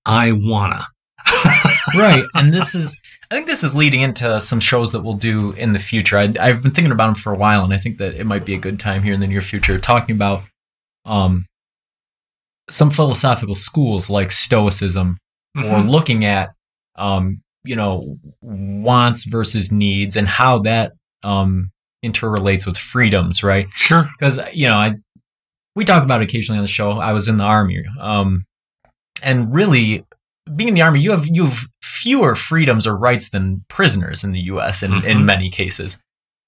I 0.07 0.33
wanna. 0.33 0.85
right. 1.97 2.25
And 2.35 2.53
this 2.53 2.75
is 2.75 2.99
I 3.31 3.35
think 3.35 3.47
this 3.47 3.65
is 3.65 3.75
leading 3.75 4.03
into 4.03 4.39
some 4.41 4.61
shows 4.61 4.93
that 4.93 5.01
we'll 5.01 5.15
do 5.15 5.51
in 5.53 5.73
the 5.73 5.79
future. 5.79 6.17
I, 6.19 6.27
have 6.27 6.63
been 6.63 6.71
thinking 6.71 6.93
about 6.93 7.07
them 7.07 7.15
for 7.17 7.33
a 7.33 7.37
while, 7.37 7.65
and 7.65 7.75
I 7.75 7.79
think 7.79 7.99
that 7.99 8.15
it 8.15 8.25
might 8.25 8.45
be 8.45 8.55
a 8.55 8.59
good 8.59 8.79
time 8.79 9.03
here 9.03 9.15
in 9.15 9.21
the 9.21 9.27
near 9.27 9.43
future 9.43 9.79
talking 9.79 10.15
about 10.15 10.45
um, 11.05 11.47
some 12.71 12.91
philosophical 12.91 13.57
schools 13.57 14.09
like 14.09 14.31
Stoicism, 14.31 15.19
mm-hmm. 15.57 15.69
or 15.69 15.81
looking 15.81 16.25
at 16.25 16.51
um, 16.95 17.43
you 17.65 17.75
know 17.75 18.05
wants 18.41 19.25
versus 19.25 19.73
needs 19.73 20.17
and 20.17 20.29
how 20.29 20.61
that 20.61 20.93
um, 21.25 21.71
interrelates 22.05 22.65
with 22.65 22.79
freedoms, 22.79 23.43
right? 23.43 23.67
Sure. 23.75 24.09
Because 24.19 24.41
you 24.53 24.69
know, 24.69 24.77
I 24.77 24.95
we 25.75 25.85
talk 25.85 26.05
about 26.05 26.23
it 26.23 26.29
occasionally 26.29 26.59
on 26.59 26.65
the 26.65 26.69
show. 26.69 26.93
I 26.93 27.13
was 27.13 27.29
in 27.29 27.39
the 27.39 27.45
army, 27.45 27.85
um, 28.01 28.45
and 29.23 29.53
really 29.53 30.05
being 30.55 30.69
in 30.69 30.75
the 30.75 30.83
army, 30.83 31.01
you 31.01 31.11
have 31.11 31.27
you 31.27 31.47
have 31.47 31.67
fewer 31.83 32.35
freedoms 32.35 32.87
or 32.87 32.97
rights 32.97 33.31
than 33.31 33.65
prisoners 33.69 34.23
in 34.25 34.33
the 34.33 34.41
U.S. 34.41 34.83
in, 34.83 34.93
mm-hmm. 34.93 35.07
in 35.07 35.25
many 35.25 35.51
cases, 35.51 35.99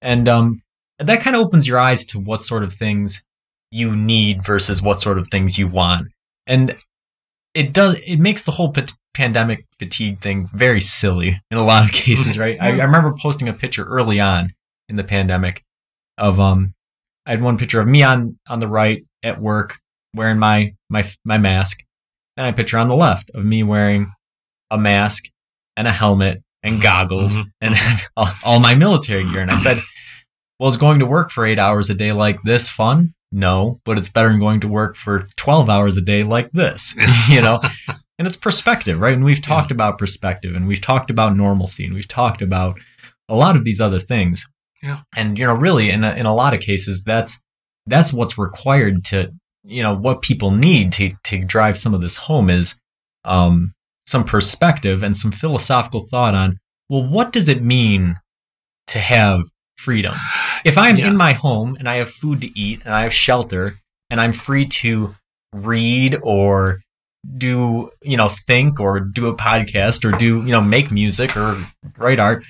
and 0.01 0.29
um, 0.29 0.59
that 0.99 1.21
kind 1.21 1.35
of 1.35 1.41
opens 1.41 1.67
your 1.67 1.79
eyes 1.79 2.05
to 2.07 2.19
what 2.19 2.41
sort 2.41 2.63
of 2.63 2.73
things 2.73 3.23
you 3.71 3.95
need 3.95 4.43
versus 4.43 4.81
what 4.81 5.01
sort 5.01 5.17
of 5.17 5.27
things 5.27 5.57
you 5.57 5.67
want, 5.67 6.07
and 6.47 6.77
it 7.53 7.73
does 7.73 7.97
it 8.05 8.17
makes 8.17 8.45
the 8.45 8.51
whole 8.51 8.71
p- 8.71 8.83
pandemic 9.13 9.65
fatigue 9.77 10.19
thing 10.21 10.49
very 10.53 10.81
silly 10.81 11.41
in 11.51 11.57
a 11.57 11.63
lot 11.63 11.83
of 11.83 11.91
cases, 11.91 12.37
right? 12.37 12.57
I, 12.61 12.79
I 12.79 12.83
remember 12.83 13.13
posting 13.19 13.49
a 13.49 13.53
picture 13.53 13.83
early 13.83 14.19
on 14.19 14.53
in 14.87 14.95
the 14.95 15.03
pandemic 15.03 15.63
of 16.17 16.39
um, 16.39 16.73
I 17.25 17.31
had 17.31 17.41
one 17.41 17.57
picture 17.57 17.81
of 17.81 17.87
me 17.87 18.03
on 18.03 18.37
on 18.47 18.59
the 18.59 18.67
right 18.67 19.03
at 19.23 19.41
work 19.41 19.77
wearing 20.15 20.39
my 20.39 20.73
my 20.89 21.09
my 21.25 21.37
mask 21.37 21.83
then 22.39 22.45
I 22.45 22.53
picture 22.53 22.77
on 22.77 22.87
the 22.87 22.95
left 22.95 23.31
of 23.35 23.43
me 23.43 23.63
wearing 23.63 24.13
a 24.71 24.77
mask 24.77 25.25
and 25.75 25.87
a 25.87 25.91
helmet 25.91 26.41
and 26.63 26.75
mm-hmm. 26.75 26.83
goggles 26.83 27.37
mm-hmm. 27.37 27.49
and 27.61 27.75
all, 28.15 28.31
all 28.43 28.59
my 28.61 28.75
military 28.75 29.29
gear. 29.29 29.41
And 29.41 29.51
I 29.51 29.57
said, 29.57 29.79
well, 30.57 30.69
is 30.69 30.77
going 30.77 30.99
to 30.99 31.05
work 31.05 31.31
for 31.31 31.45
eight 31.45 31.59
hours 31.59 31.89
a 31.89 31.93
day 31.93 32.13
like 32.13 32.41
this 32.43 32.69
fun? 32.69 33.13
No, 33.33 33.81
but 33.83 33.97
it's 33.97 34.09
better 34.09 34.29
than 34.29 34.39
going 34.39 34.61
to 34.61 34.69
work 34.69 34.95
for 34.95 35.27
12 35.35 35.69
hours 35.69 35.97
a 35.97 36.01
day 36.01 36.23
like 36.23 36.49
this, 36.51 36.95
you 37.29 37.41
know? 37.41 37.59
and 38.17 38.25
it's 38.25 38.37
perspective, 38.37 38.99
right? 38.99 39.13
And 39.13 39.25
we've 39.25 39.41
talked 39.41 39.71
yeah. 39.71 39.75
about 39.75 39.97
perspective 39.97 40.55
and 40.55 40.65
we've 40.65 40.81
talked 40.81 41.09
about 41.09 41.35
normalcy 41.35 41.85
and 41.85 41.93
we've 41.93 42.07
talked 42.07 42.41
about 42.41 42.79
a 43.27 43.35
lot 43.35 43.57
of 43.57 43.65
these 43.65 43.81
other 43.81 43.99
things. 43.99 44.47
Yeah. 44.81 45.01
And, 45.13 45.37
you 45.37 45.45
know, 45.45 45.53
really 45.53 45.89
in 45.89 46.05
a, 46.05 46.13
in 46.13 46.25
a 46.25 46.33
lot 46.33 46.53
of 46.53 46.61
cases, 46.61 47.03
that's, 47.03 47.37
that's 47.85 48.13
what's 48.13 48.37
required 48.37 49.03
to, 49.05 49.33
you 49.63 49.83
know 49.83 49.95
what 49.95 50.21
people 50.21 50.51
need 50.51 50.91
to 50.93 51.13
to 51.23 51.43
drive 51.43 51.77
some 51.77 51.93
of 51.93 52.01
this 52.01 52.15
home 52.15 52.49
is 52.49 52.75
um, 53.25 53.73
some 54.07 54.23
perspective 54.23 55.03
and 55.03 55.15
some 55.15 55.31
philosophical 55.31 56.01
thought 56.01 56.35
on 56.35 56.57
well 56.89 57.03
what 57.03 57.31
does 57.31 57.49
it 57.49 57.63
mean 57.63 58.17
to 58.87 58.99
have 58.99 59.41
freedom 59.77 60.15
if 60.65 60.77
i'm 60.77 60.97
yeah. 60.97 61.07
in 61.07 61.15
my 61.17 61.33
home 61.33 61.75
and 61.77 61.87
i 61.87 61.95
have 61.95 62.09
food 62.09 62.41
to 62.41 62.59
eat 62.59 62.81
and 62.83 62.93
i 62.93 63.03
have 63.03 63.13
shelter 63.13 63.73
and 64.09 64.19
i'm 64.19 64.33
free 64.33 64.65
to 64.65 65.09
read 65.53 66.17
or 66.23 66.79
do 67.37 67.91
you 68.01 68.17
know 68.17 68.29
think 68.29 68.79
or 68.79 68.99
do 68.99 69.27
a 69.27 69.35
podcast 69.35 70.05
or 70.05 70.17
do 70.17 70.43
you 70.43 70.51
know 70.51 70.61
make 70.61 70.91
music 70.91 71.35
or 71.35 71.61
write 71.97 72.19
art 72.19 72.43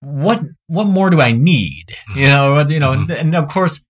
what 0.00 0.42
what 0.66 0.84
more 0.84 1.10
do 1.10 1.20
i 1.20 1.32
need 1.32 1.86
you 2.16 2.28
know 2.28 2.60
you 2.66 2.80
know 2.80 2.92
mm-hmm. 2.92 3.10
and 3.10 3.34
of 3.34 3.48
course 3.48 3.84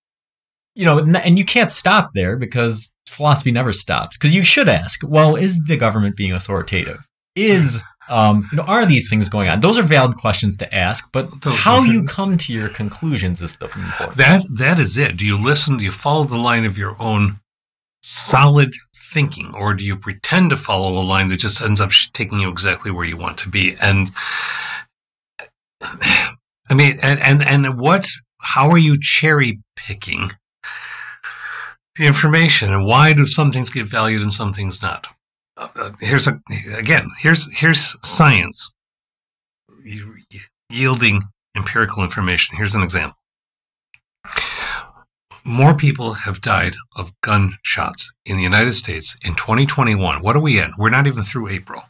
you 0.75 0.85
know, 0.85 0.99
and 0.99 1.39
you 1.39 1.45
can't 1.45 1.71
stop 1.71 2.11
there 2.15 2.37
because 2.37 2.93
philosophy 3.07 3.53
never 3.53 3.73
stops. 3.73 4.17
Because 4.17 4.35
you 4.35 4.45
should 4.45 4.69
ask, 4.69 5.01
well, 5.07 5.37
is 5.37 5.63
the 5.65 5.77
government 5.77 6.17
being 6.17 6.33
authoritative? 6.33 7.07
Is 7.37 7.83
um, 8.09 8.47
you 8.51 8.59
know, 8.59 8.65
are 8.65 8.87
these 8.87 9.09
things 9.09 9.29
going 9.29 9.49
on? 9.49 9.61
Those 9.61 9.79
are 9.79 9.83
valid 9.83 10.17
questions 10.17 10.57
to 10.59 10.75
ask, 10.75 11.09
but 11.13 11.29
those, 11.43 11.55
how 11.55 11.83
you 11.83 12.05
come 12.05 12.37
to 12.39 12.53
your 12.53 12.69
conclusions 12.69 13.41
is 13.43 13.57
the 13.57 13.67
important. 13.67 14.17
That 14.17 14.45
that 14.57 14.79
is 14.79 14.97
it. 14.97 15.17
Do 15.17 15.27
you 15.27 15.43
listen? 15.43 15.79
Do 15.79 15.85
you 15.85 15.93
follow 15.93 16.25
the 16.25 16.39
line 16.39 16.65
of 16.65 16.77
your 16.77 16.97
own 17.01 17.41
solid 18.03 18.75
thinking, 18.95 19.55
or 19.55 19.75
do 19.75 19.85
you 19.85 19.97
pretend 19.97 20.51
to 20.51 20.57
follow 20.57 21.01
a 21.01 21.05
line 21.05 21.29
that 21.29 21.39
just 21.39 21.61
ends 21.61 21.81
up 21.81 21.91
taking 22.13 22.41
you 22.41 22.51
exactly 22.51 22.91
where 22.91 23.07
you 23.07 23.17
want 23.17 23.39
to 23.39 23.49
be? 23.49 23.77
And 23.81 24.11
I 25.83 26.75
mean, 26.75 26.99
and 27.03 27.21
and 27.21 27.43
and 27.43 27.79
what? 27.79 28.07
How 28.41 28.71
are 28.71 28.79
you 28.79 28.99
cherry 29.01 29.61
picking 29.77 30.33
the 31.97 32.07
information 32.07 32.73
and 32.73 32.87
why 32.87 33.13
do 33.13 33.27
some 33.27 33.53
things 33.53 33.71
get 33.71 33.87
valued 33.87 34.23
and 34.23 34.33
some 34.33 34.53
things 34.53 34.81
not. 34.83 35.09
Uh, 35.57 35.69
uh 35.77 35.91
here's 36.01 36.27
a 36.27 36.41
again 36.77 37.11
here's 37.21 37.53
here's 37.59 37.97
science 38.03 38.71
yielding 40.71 41.23
empirical 41.57 42.03
information. 42.03 42.57
Here's 42.57 42.75
an 42.75 42.83
example. 42.83 43.17
More 45.45 45.75
people 45.75 46.15
have 46.15 46.41
died 46.41 46.75
of 46.97 47.13
gunshots 47.21 48.13
in 48.25 48.37
the 48.37 48.43
United 48.43 48.75
States 48.75 49.17
in 49.25 49.35
2021. 49.35 50.23
What 50.23 50.37
are 50.37 50.41
we 50.41 50.61
in? 50.61 50.73
We're 50.79 50.91
not 50.91 51.09
even 51.09 51.25
through 51.25 51.49
April. 51.49 51.83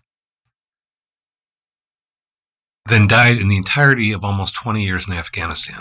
Than 2.88 3.07
died 3.07 3.36
in 3.36 3.48
the 3.48 3.59
entirety 3.59 4.12
of 4.12 4.24
almost 4.24 4.55
20 4.55 4.82
years 4.82 5.07
in 5.07 5.14
Afghanistan. 5.14 5.80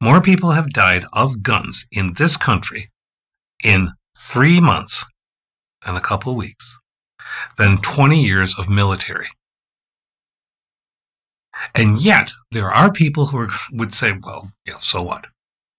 More 0.00 0.20
people 0.20 0.50
have 0.50 0.68
died 0.70 1.04
of 1.12 1.42
guns 1.42 1.86
in 1.90 2.12
this 2.14 2.36
country 2.36 2.90
in 3.64 3.90
three 4.16 4.60
months 4.60 5.04
and 5.86 5.96
a 5.96 6.00
couple 6.00 6.34
weeks 6.34 6.78
than 7.56 7.78
20 7.78 8.20
years 8.22 8.58
of 8.58 8.68
military. 8.68 9.28
And 11.74 12.00
yet, 12.00 12.32
there 12.52 12.70
are 12.70 12.92
people 12.92 13.26
who 13.26 13.38
are, 13.38 13.48
would 13.72 13.92
say, 13.92 14.12
well, 14.22 14.52
yeah, 14.66 14.78
so 14.80 15.02
what? 15.02 15.26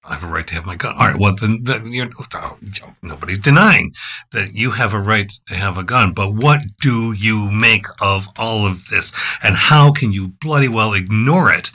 I 0.04 0.14
have 0.14 0.24
a 0.24 0.28
right 0.28 0.48
to 0.48 0.56
have 0.56 0.66
my 0.66 0.76
gun. 0.76 0.96
All 0.96 1.08
right, 1.08 1.20
well, 1.20 1.36
then, 1.36 1.60
then 1.64 1.88
you 1.88 2.06
know, 2.06 2.56
nobody's 3.02 3.40
denying 3.40 3.92
that 4.32 4.54
you 4.54 4.72
have 4.72 4.94
a 4.94 5.00
right 5.00 5.32
to 5.48 5.56
have 5.56 5.78
a 5.78 5.84
gun. 5.84 6.14
But 6.14 6.34
what 6.34 6.64
do 6.82 7.14
you 7.14 7.52
make 7.52 7.86
of 8.02 8.28
all 8.38 8.66
of 8.66 8.88
this? 8.88 9.12
And 9.44 9.56
how 9.56 9.92
can 9.92 10.12
you 10.12 10.30
bloody 10.30 10.70
well 10.70 10.94
ignore 10.94 11.52
it 11.52 11.72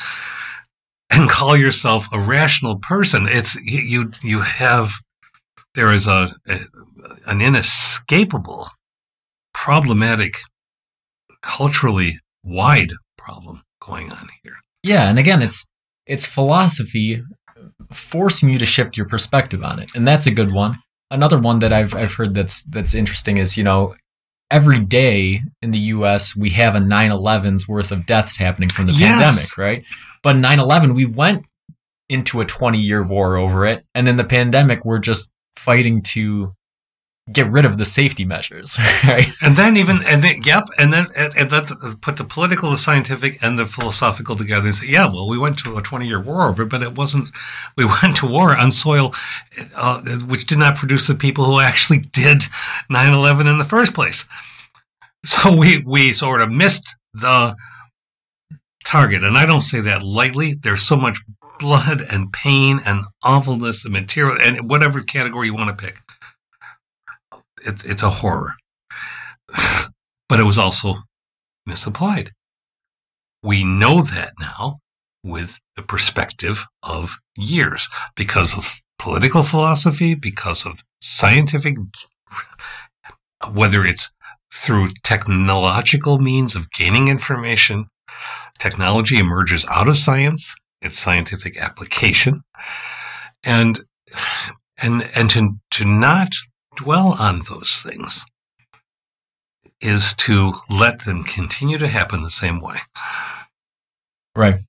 and 1.10 1.28
call 1.30 1.56
yourself 1.56 2.08
a 2.12 2.18
rational 2.18 2.78
person? 2.78 3.26
It's 3.28 3.56
you. 3.64 4.10
You 4.22 4.40
have 4.40 4.92
there 5.74 5.92
is 5.92 6.06
a, 6.06 6.28
a 6.48 6.58
an 7.26 7.40
inescapable, 7.40 8.68
problematic, 9.52 10.36
culturally 11.42 12.18
wide 12.44 12.92
problem 13.16 13.62
going 13.80 14.10
on 14.12 14.28
here. 14.42 14.56
Yeah, 14.82 15.08
and 15.08 15.18
again, 15.18 15.42
it's 15.42 15.66
it's 16.06 16.26
philosophy 16.26 17.22
forcing 17.90 18.50
you 18.50 18.58
to 18.58 18.66
shift 18.66 18.96
your 18.96 19.06
perspective 19.06 19.62
on 19.64 19.78
it, 19.78 19.90
and 19.94 20.06
that's 20.06 20.26
a 20.26 20.30
good 20.30 20.52
one. 20.52 20.76
Another 21.10 21.38
one 21.38 21.58
that 21.60 21.72
I've 21.72 21.94
I've 21.94 22.14
heard 22.14 22.34
that's 22.34 22.62
that's 22.64 22.94
interesting 22.94 23.38
is 23.38 23.56
you 23.56 23.64
know 23.64 23.94
every 24.50 24.80
day 24.80 25.40
in 25.62 25.70
the 25.70 25.78
U.S. 25.78 26.36
we 26.36 26.50
have 26.50 26.74
a 26.74 26.80
9/11's 26.80 27.66
worth 27.68 27.92
of 27.92 28.06
deaths 28.06 28.36
happening 28.36 28.68
from 28.68 28.86
the 28.86 28.92
yes. 28.92 29.10
pandemic, 29.10 29.58
right? 29.58 29.84
But 30.22 30.36
9/11 30.36 30.94
we 30.94 31.06
went 31.06 31.44
into 32.10 32.40
a 32.40 32.44
20 32.44 32.78
year 32.78 33.02
war 33.02 33.36
over 33.36 33.66
it, 33.66 33.84
and 33.94 34.08
in 34.08 34.16
the 34.16 34.24
pandemic 34.24 34.84
we're 34.84 34.98
just 34.98 35.30
fighting 35.64 36.02
to 36.02 36.52
get 37.32 37.50
rid 37.50 37.64
of 37.64 37.78
the 37.78 37.86
safety 37.86 38.24
measures, 38.24 38.76
right? 39.04 39.32
And 39.40 39.56
then 39.56 39.76
even 39.76 40.00
and 40.08 40.22
then, 40.22 40.42
yep, 40.42 40.64
and 40.78 40.92
then 40.92 41.06
and, 41.16 41.32
and 41.38 41.50
that 41.50 41.96
put 42.02 42.18
the 42.18 42.24
political, 42.24 42.70
the 42.70 42.76
scientific, 42.76 43.42
and 43.42 43.58
the 43.58 43.66
philosophical 43.66 44.36
together 44.36 44.66
and 44.66 44.74
say, 44.74 44.88
yeah, 44.88 45.06
well, 45.06 45.28
we 45.28 45.38
went 45.38 45.58
to 45.60 45.76
a 45.76 45.82
twenty-year 45.82 46.20
war 46.20 46.48
over, 46.48 46.64
but 46.64 46.82
it 46.82 46.96
wasn't. 46.96 47.28
We 47.76 47.86
went 47.86 48.16
to 48.18 48.26
war 48.26 48.56
on 48.56 48.70
soil 48.70 49.12
uh, 49.76 50.00
which 50.28 50.46
did 50.46 50.58
not 50.58 50.76
produce 50.76 51.08
the 51.08 51.14
people 51.14 51.44
who 51.44 51.58
actually 51.58 51.98
did 52.12 52.42
9-11 52.90 53.50
in 53.50 53.58
the 53.58 53.64
first 53.64 53.94
place. 53.94 54.26
So 55.24 55.56
we 55.56 55.82
we 55.84 56.12
sort 56.12 56.40
of 56.40 56.50
missed 56.52 56.96
the 57.14 57.56
target, 58.84 59.24
and 59.24 59.38
I 59.38 59.46
don't 59.46 59.60
say 59.60 59.80
that 59.80 60.02
lightly. 60.02 60.54
There's 60.54 60.82
so 60.82 60.96
much 60.96 61.18
blood 61.58 62.00
and 62.12 62.32
pain 62.32 62.80
and 62.86 63.04
awfulness 63.22 63.84
and 63.84 63.92
material 63.92 64.36
and 64.40 64.68
whatever 64.68 65.00
category 65.00 65.46
you 65.46 65.54
want 65.54 65.76
to 65.76 65.84
pick 65.84 66.00
it, 67.64 67.84
it's 67.84 68.02
a 68.02 68.10
horror. 68.10 68.54
but 70.28 70.40
it 70.40 70.44
was 70.44 70.58
also 70.58 70.96
misapplied. 71.66 72.32
We 73.42 73.64
know 73.64 74.02
that 74.02 74.32
now 74.40 74.78
with 75.22 75.58
the 75.76 75.82
perspective 75.82 76.66
of 76.82 77.18
years 77.36 77.88
because 78.16 78.56
of 78.56 78.80
political 78.98 79.42
philosophy, 79.42 80.14
because 80.14 80.66
of 80.66 80.82
scientific, 81.00 81.76
whether 83.52 83.84
it's 83.84 84.10
through 84.52 84.90
technological 85.02 86.18
means 86.18 86.54
of 86.54 86.70
gaining 86.70 87.08
information, 87.08 87.86
technology 88.58 89.18
emerges 89.18 89.66
out 89.68 89.88
of 89.88 89.96
science, 89.96 90.54
its 90.84 90.98
scientific 90.98 91.60
application. 91.60 92.42
And, 93.44 93.80
and, 94.82 95.08
and 95.16 95.30
to, 95.30 95.56
to 95.72 95.84
not 95.84 96.32
dwell 96.76 97.16
on 97.18 97.40
those 97.48 97.82
things 97.84 98.24
is 99.80 100.14
to 100.14 100.52
let 100.70 101.04
them 101.04 101.24
continue 101.24 101.78
to 101.78 101.88
happen 101.88 102.22
the 102.22 102.30
same 102.30 102.60
way. 102.60 102.76
Right. 104.36 104.60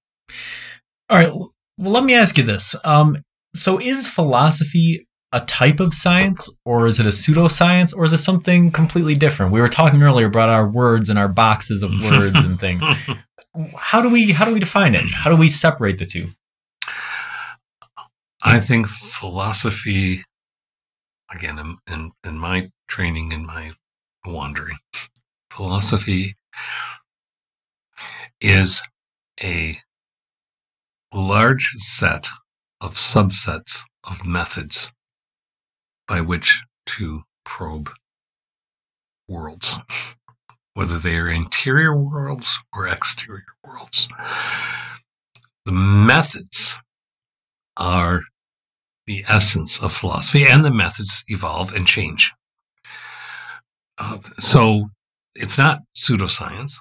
All 1.09 1.18
right. 1.18 1.34
Well, 1.34 1.51
let 1.78 2.03
me 2.03 2.13
ask 2.13 2.38
you 2.38 2.43
this. 2.43 2.76
Um, 2.84 3.18
so, 3.55 3.80
is 3.80 4.07
philosophy 4.07 5.07
a 5.32 5.41
type 5.41 5.80
of 5.80 5.93
science, 5.93 6.49
or 6.66 6.86
is 6.86 6.99
it 6.99 7.05
a 7.05 7.09
pseudoscience, 7.09 7.95
or 7.95 8.05
is 8.05 8.13
it 8.13 8.20
something 8.20 8.72
completely 8.72 9.16
different? 9.16 9.51
We 9.51 9.59
were 9.59 9.68
talking 9.68 10.01
earlier 10.01 10.28
about 10.28 10.49
our 10.49 10.68
words 10.68 11.09
and 11.09 11.20
our 11.20 11.28
boxes 11.28 11.84
of 11.84 11.91
words 11.91 12.43
and 12.43 12.59
things. 12.59 12.82
How 13.78 14.01
do 14.01 14.10
we 14.10 14.32
how 14.32 14.45
do 14.45 14.53
we 14.53 14.60
define 14.60 14.95
it? 14.95 15.06
How 15.10 15.30
do 15.30 15.38
we 15.38 15.47
separate 15.47 15.97
the 15.97 16.06
two? 16.06 16.32
I 18.43 18.60
think 18.60 18.88
philosophy 18.88 20.24
again, 21.32 21.60
in, 21.60 21.78
in, 21.91 22.12
in 22.24 22.39
my 22.39 22.70
training, 22.88 23.32
in 23.32 23.45
my 23.45 23.72
wandering, 24.26 24.78
philosophy 25.49 26.36
is 28.41 28.82
a 29.43 29.76
large 31.14 31.72
set 31.78 32.28
of 32.82 32.95
subsets 32.95 33.84
of 34.10 34.26
methods 34.26 34.91
by 36.08 36.22
which 36.22 36.64
to 36.86 37.22
probe 37.43 37.89
worlds, 39.28 39.80
whether 40.76 40.98
they 40.98 41.18
are 41.18 41.30
interior 41.30 41.98
worlds 41.98 42.60
or 42.74 42.88
exterior 42.88 43.44
worlds. 43.66 44.08
The 45.66 45.72
methods 45.72 46.78
are 47.78 48.22
the 49.08 49.26
essence 49.28 49.82
of 49.82 49.94
philosophy, 49.94 50.46
and 50.46 50.64
the 50.64 50.72
methods 50.72 51.24
evolve 51.28 51.74
and 51.74 51.88
change. 51.88 52.32
Uh, 53.98 54.18
so 54.38 54.86
it's 55.34 55.58
not 55.58 55.80
pseudoscience. 55.96 56.74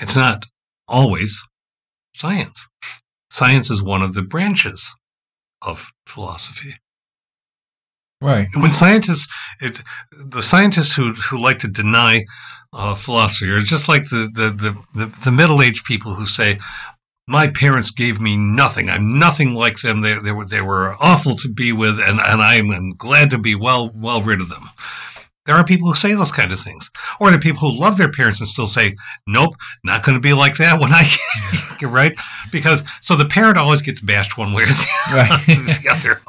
It's 0.00 0.16
not 0.16 0.46
always 0.86 1.42
science. 2.14 2.68
Science 3.30 3.70
is 3.70 3.82
one 3.82 4.02
of 4.02 4.14
the 4.14 4.22
branches 4.22 4.96
of 5.62 5.90
philosophy. 6.06 6.74
Right. 8.20 8.48
When 8.56 8.72
scientists, 8.72 9.28
it, 9.60 9.82
the 10.12 10.42
scientists 10.42 10.94
who, 10.94 11.12
who 11.12 11.40
like 11.40 11.60
to 11.60 11.68
deny 11.68 12.24
uh, 12.72 12.94
philosophy 12.94 13.50
are 13.50 13.60
just 13.60 13.88
like 13.88 14.04
the, 14.04 14.30
the, 14.32 14.50
the, 14.50 15.06
the, 15.06 15.20
the 15.24 15.32
middle 15.32 15.62
aged 15.62 15.84
people 15.84 16.14
who 16.14 16.26
say, 16.26 16.58
my 17.28 17.46
parents 17.46 17.90
gave 17.90 18.20
me 18.20 18.36
nothing. 18.36 18.88
I'm 18.88 19.18
nothing 19.18 19.54
like 19.54 19.80
them. 19.80 20.00
They, 20.00 20.18
they 20.18 20.32
were 20.32 20.46
they 20.46 20.62
were 20.62 20.96
awful 20.98 21.36
to 21.36 21.48
be 21.48 21.72
with, 21.72 22.00
and, 22.00 22.18
and 22.18 22.40
I'm 22.40 22.92
glad 22.92 23.30
to 23.30 23.38
be 23.38 23.54
well 23.54 23.90
well 23.94 24.22
rid 24.22 24.40
of 24.40 24.48
them. 24.48 24.62
There 25.44 25.56
are 25.56 25.64
people 25.64 25.88
who 25.88 25.94
say 25.94 26.14
those 26.14 26.32
kind 26.32 26.52
of 26.52 26.60
things, 26.60 26.90
or 27.20 27.28
there 27.28 27.38
are 27.38 27.40
people 27.40 27.60
who 27.60 27.80
love 27.80 27.96
their 27.96 28.10
parents 28.10 28.40
and 28.40 28.48
still 28.48 28.66
say, 28.66 28.96
"Nope, 29.26 29.54
not 29.84 30.04
going 30.04 30.16
to 30.16 30.20
be 30.20 30.32
like 30.32 30.56
that 30.56 30.80
when 30.80 30.92
I 30.92 31.04
get 31.78 31.88
right." 31.90 32.18
Because 32.50 32.82
so 33.00 33.14
the 33.14 33.26
parent 33.26 33.58
always 33.58 33.82
gets 33.82 34.00
bashed 34.00 34.38
one 34.38 34.54
way 34.54 34.62
or 34.62 34.66
the, 34.66 34.88
right. 35.12 35.46
the 35.46 35.88
other. 35.90 36.22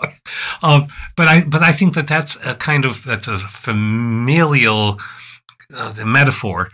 Um, 0.62 0.88
but 1.16 1.30
I 1.30 1.44
but 1.48 1.62
I 1.62 1.72
think 1.72 1.96
that 1.96 2.08
that's 2.10 2.46
a 2.46 2.56
kind 2.56 2.84
of 2.84 3.06
that's 3.06 3.28
a 3.28 3.38
familial 3.38 5.00
uh, 5.76 5.92
the 5.92 6.06
metaphor 6.06 6.70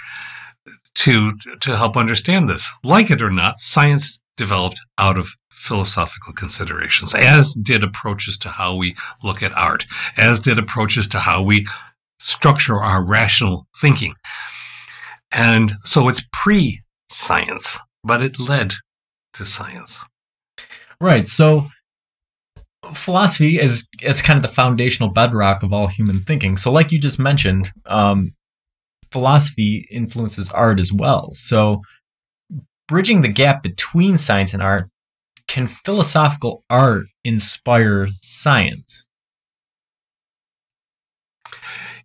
to 0.96 1.34
to 1.62 1.76
help 1.76 1.98
understand 1.98 2.50
this. 2.50 2.72
Like 2.84 3.12
it 3.12 3.22
or 3.22 3.30
not, 3.30 3.60
science 3.60 4.20
developed 4.38 4.82
out 4.98 5.18
of 5.18 5.30
philosophical 5.52 6.34
considerations, 6.34 7.16
as 7.16 7.54
did 7.54 7.84
approaches 7.84 8.38
to 8.38 8.50
how 8.50 8.76
we 8.76 8.96
look 9.24 9.41
at 9.41 9.54
art, 9.54 9.86
as 10.18 10.39
did 10.39 10.60
approaches 10.60 11.08
to 11.10 11.20
how 11.20 11.41
we 11.41 11.66
structure 12.20 12.82
our 12.82 13.04
rational 13.04 13.68
thinking. 13.76 14.14
And 15.32 15.74
so 15.84 16.08
it's 16.08 16.26
pre 16.32 16.82
science, 17.10 17.80
but 18.04 18.22
it 18.22 18.39
led 18.39 18.74
to 19.34 19.46
science. 19.46 20.06
Right. 21.02 21.28
So 21.28 21.68
philosophy 22.93 23.60
is 23.60 23.88
is 24.02 24.22
kind 24.22 24.38
of 24.38 24.43
the 24.43 24.56
foundational 24.56 25.12
bedrock 25.12 25.64
of 25.64 25.74
all 25.74 25.88
human 25.88 26.20
thinking. 26.22 26.58
So, 26.58 26.72
like 26.72 26.91
you 26.91 27.00
just 27.00 27.20
mentioned, 27.20 27.72
um, 27.86 28.32
philosophy 29.16 29.88
influences 29.89 30.51
art 30.51 30.78
as 30.78 30.91
well. 30.91 31.32
So, 31.36 31.84
bridging 32.86 33.22
the 33.22 33.30
gap 33.30 33.63
between 33.63 34.18
science 34.18 34.53
and 34.53 34.61
art, 34.61 34.89
can 35.47 35.68
philosophical 35.68 36.66
art 36.70 37.05
inspire 37.24 38.09
science? 38.22 39.05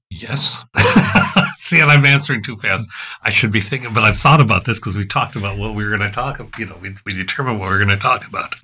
Yes. 0.09 0.65
See, 1.63 1.81
and 1.81 1.91
I'm 1.91 2.05
answering 2.05 2.45
too 2.45 2.55
fast. 2.55 2.89
I 3.25 3.31
should 3.31 3.51
be 3.51 3.59
thinking, 3.59 3.93
but 3.93 4.05
I've 4.05 4.19
thought 4.19 4.41
about 4.41 4.65
this 4.65 4.79
because 4.79 4.97
we 4.97 5.05
talked 5.05 5.35
about 5.35 5.59
what 5.59 5.75
we 5.75 5.83
were 5.83 5.97
going 5.97 6.09
to 6.09 6.15
talk 6.15 6.39
about. 6.39 6.57
You 6.61 6.67
know, 6.67 6.77
we, 6.81 6.91
we 7.05 7.13
determined 7.13 7.59
what 7.59 7.71
we 7.71 7.75
are 7.75 7.85
going 7.85 7.97
to 7.97 7.97
talk 7.97 8.29
about. 8.29 8.55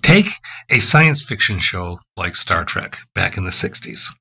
Take 0.00 0.26
a 0.70 0.78
science 0.78 1.24
fiction 1.24 1.58
show 1.58 1.98
like 2.16 2.36
Star 2.36 2.64
Trek 2.64 2.98
back 3.16 3.36
in 3.36 3.44
the 3.44 3.50
60s. 3.50 4.12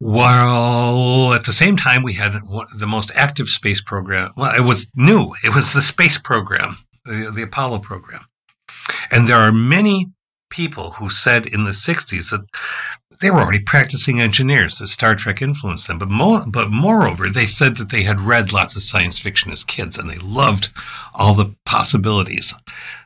While 0.00 1.34
at 1.34 1.44
the 1.44 1.52
same 1.52 1.76
time, 1.76 2.02
we 2.02 2.14
had 2.14 2.32
the 2.74 2.86
most 2.86 3.12
active 3.14 3.48
space 3.50 3.82
program. 3.82 4.32
Well, 4.34 4.54
it 4.56 4.64
was 4.64 4.90
new. 4.94 5.34
It 5.44 5.54
was 5.54 5.74
the 5.74 5.82
space 5.82 6.18
program, 6.18 6.76
the, 7.04 7.30
the 7.34 7.42
Apollo 7.42 7.80
program. 7.80 8.24
And 9.10 9.28
there 9.28 9.36
are 9.36 9.52
many 9.52 10.06
people 10.48 10.92
who 10.92 11.10
said 11.10 11.46
in 11.46 11.64
the 11.64 11.72
60s 11.72 12.30
that 12.30 12.46
they 13.20 13.30
were 13.30 13.40
already 13.40 13.60
practicing 13.60 14.20
engineers, 14.20 14.78
that 14.78 14.88
Star 14.88 15.14
Trek 15.14 15.42
influenced 15.42 15.86
them. 15.86 15.98
But, 15.98 16.08
mo- 16.08 16.44
but 16.46 16.70
moreover, 16.70 17.28
they 17.28 17.46
said 17.46 17.76
that 17.76 17.90
they 17.90 18.02
had 18.02 18.20
read 18.20 18.52
lots 18.52 18.76
of 18.76 18.82
science 18.82 19.18
fiction 19.18 19.52
as 19.52 19.62
kids 19.62 19.98
and 19.98 20.08
they 20.08 20.18
loved 20.18 20.70
all 21.14 21.34
the 21.34 21.54
possibilities. 21.66 22.54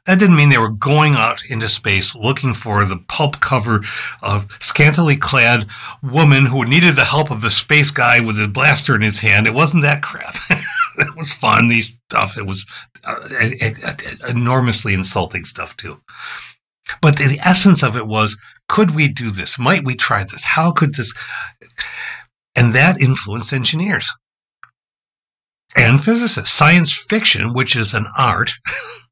That 0.07 0.19
didn't 0.19 0.37
mean 0.37 0.51
they 0.51 0.59
were 0.59 0.69
going 0.69 1.15
out 1.15 1.43
into 1.49 1.67
space 1.67 2.15
looking 2.15 2.55
for 2.55 2.85
the 2.85 3.03
pulp 3.09 3.41
cover 3.41 3.81
of 4.23 4.47
scantily 4.61 5.17
clad 5.17 5.65
woman 6.03 6.47
who 6.47 6.65
needed 6.65 6.95
the 6.95 7.05
help 7.05 7.31
of 7.31 7.41
the 7.41 7.51
space 7.51 7.91
guy 7.91 8.21
with 8.21 8.37
a 8.37 8.47
blaster 8.47 8.95
in 8.95 9.01
his 9.01 9.21
hand. 9.21 9.47
It 9.47 9.55
wasn't 9.55 9.83
that 9.83 10.03
crap. 10.03 10.37
it 10.99 11.17
was 11.17 11.33
fun, 11.33 11.69
these 11.69 11.99
stuff. 12.11 12.37
It 12.37 12.47
was 12.47 12.67
uh, 13.05 13.17
enormously 14.29 14.95
insulting 14.95 15.45
stuff, 15.45 15.77
too. 15.77 16.01
But 17.01 17.17
the 17.17 17.41
essence 17.45 17.83
of 17.83 17.97
it 17.97 18.07
was 18.07 18.37
could 18.69 18.95
we 18.95 19.09
do 19.09 19.31
this? 19.31 19.59
Might 19.59 19.85
we 19.85 19.95
try 19.95 20.25
this? 20.25 20.45
How 20.45 20.73
could 20.73 20.95
this? 20.95 21.13
And 22.57 22.73
that 22.73 23.01
influenced 23.01 23.53
engineers 23.53 24.11
and 25.77 26.01
physicists. 26.01 26.55
Science 26.55 26.97
fiction, 26.97 27.53
which 27.53 27.77
is 27.77 27.95
an 27.95 28.07
art, 28.17 28.53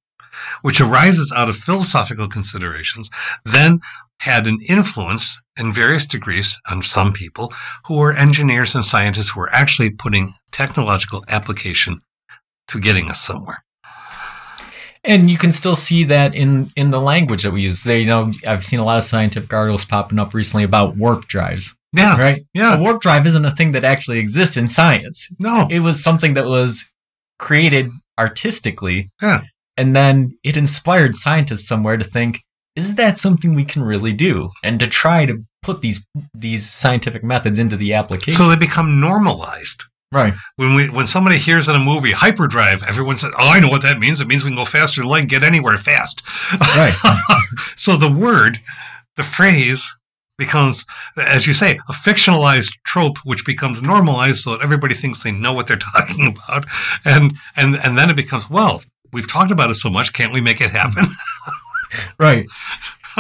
which 0.63 0.81
arises 0.81 1.33
out 1.35 1.49
of 1.49 1.57
philosophical 1.57 2.29
considerations, 2.29 3.11
then 3.45 3.81
had 4.21 4.47
an 4.47 4.61
influence 4.69 5.41
in 5.59 5.73
various 5.73 6.07
degrees 6.07 6.59
on 6.71 6.81
some 6.81 7.13
people 7.13 7.53
who 7.87 7.99
were 7.99 8.13
engineers 8.13 8.75
and 8.75 8.85
scientists 8.85 9.31
who 9.31 9.41
were 9.41 9.53
actually 9.53 9.91
putting 9.91 10.33
technological 10.53 11.25
application 11.29 12.01
to 12.69 12.79
getting 12.79 13.11
us 13.11 13.21
somewhere 13.21 13.65
and 15.05 15.31
you 15.31 15.39
can 15.39 15.53
still 15.53 15.77
see 15.77 16.05
that 16.05 16.35
in 16.35 16.69
in 16.77 16.91
the 16.91 17.01
language 17.01 17.43
that 17.43 17.53
we 17.53 17.63
use. 17.63 17.85
They, 17.85 18.01
you 18.01 18.07
know, 18.07 18.33
I've 18.47 18.65
seen 18.65 18.79
a 18.79 18.85
lot 18.85 18.99
of 18.99 19.05
scientific 19.05 19.53
articles 19.53 19.85
popping 19.85 20.19
up 20.19 20.35
recently 20.35 20.65
about 20.65 20.97
warp 20.97 21.27
drives. 21.27 21.75
Yeah, 21.95 22.17
right. 22.17 22.43
Yeah, 22.55 22.79
a 22.79 22.81
warp 22.81 23.03
drive 23.03 23.27
isn't 23.27 23.45
a 23.45 23.51
thing 23.51 23.73
that 23.73 23.85
actually 23.85 24.19
exists 24.19 24.57
in 24.57 24.69
science. 24.69 25.29
No, 25.39 25.67
it 25.71 25.81
was 25.81 26.03
something 26.03 26.35
that 26.35 26.47
was 26.47 26.91
created 27.39 27.89
artistically. 28.19 29.11
Yeah, 29.21 29.43
and 29.77 29.95
then 29.95 30.33
it 30.43 30.57
inspired 30.57 31.15
scientists 31.15 31.67
somewhere 31.67 31.97
to 31.97 32.05
think, 32.05 32.41
is 32.77 32.95
that 32.95 33.19
something 33.19 33.55
we 33.55 33.65
can 33.65 33.83
really 33.83 34.13
do, 34.13 34.51
and 34.65 34.81
to 34.81 34.87
try 34.87 35.27
to 35.27 35.45
put 35.63 35.81
these 35.81 36.07
these 36.35 36.69
scientific 36.69 37.23
methods 37.23 37.59
into 37.59 37.77
the 37.77 37.93
application. 37.93 38.39
So 38.39 38.49
they 38.49 38.57
become 38.57 39.01
normalized. 39.01 39.85
Right. 40.13 40.35
When 40.57 40.75
we 40.75 40.91
when 40.91 41.07
somebody 41.07 41.39
hears 41.39 41.69
in 41.69 41.75
a 41.75 41.79
movie 41.79 42.13
hyperdrive, 42.13 42.83
everyone 42.87 43.17
says, 43.17 43.33
"Oh, 43.39 43.49
I 43.49 43.61
know 43.61 43.69
what 43.69 43.83
that 43.83 43.99
means. 43.99 44.21
It 44.21 44.29
means 44.29 44.45
we 44.45 44.51
can 44.51 44.57
go 44.57 44.67
faster 44.67 45.01
than 45.01 45.09
light 45.09 45.23
and 45.23 45.31
get 45.31 45.43
anywhere 45.43 45.79
fast." 45.79 46.23
Right. 46.61 46.93
so 47.77 47.97
the 47.97 48.13
word, 48.13 48.59
the 49.17 49.23
phrase 49.23 49.97
becomes, 50.37 50.85
as 51.17 51.47
you 51.47 51.55
say, 51.55 51.79
a 51.89 51.93
fictionalized 51.93 52.75
trope, 52.85 53.19
which 53.25 53.47
becomes 53.47 53.83
normalized, 53.83 54.43
so 54.43 54.53
that 54.53 54.63
everybody 54.63 54.95
thinks 54.95 55.23
they 55.23 55.33
know 55.33 55.55
what 55.55 55.67
they're 55.67 55.77
talking 55.95 56.27
about, 56.27 56.67
and 57.07 57.33
and 57.57 57.77
and 57.77 57.97
then 57.97 58.11
it 58.11 58.17
becomes, 58.17 58.51
well, 58.51 58.83
we've 59.13 59.31
talked 59.31 59.51
about 59.51 59.71
it 59.71 59.75
so 59.75 59.89
much, 59.89 60.13
can't 60.13 60.33
we 60.33 60.43
make 60.43 60.61
it 60.61 60.71
happen? 60.71 61.05
right. 62.21 62.47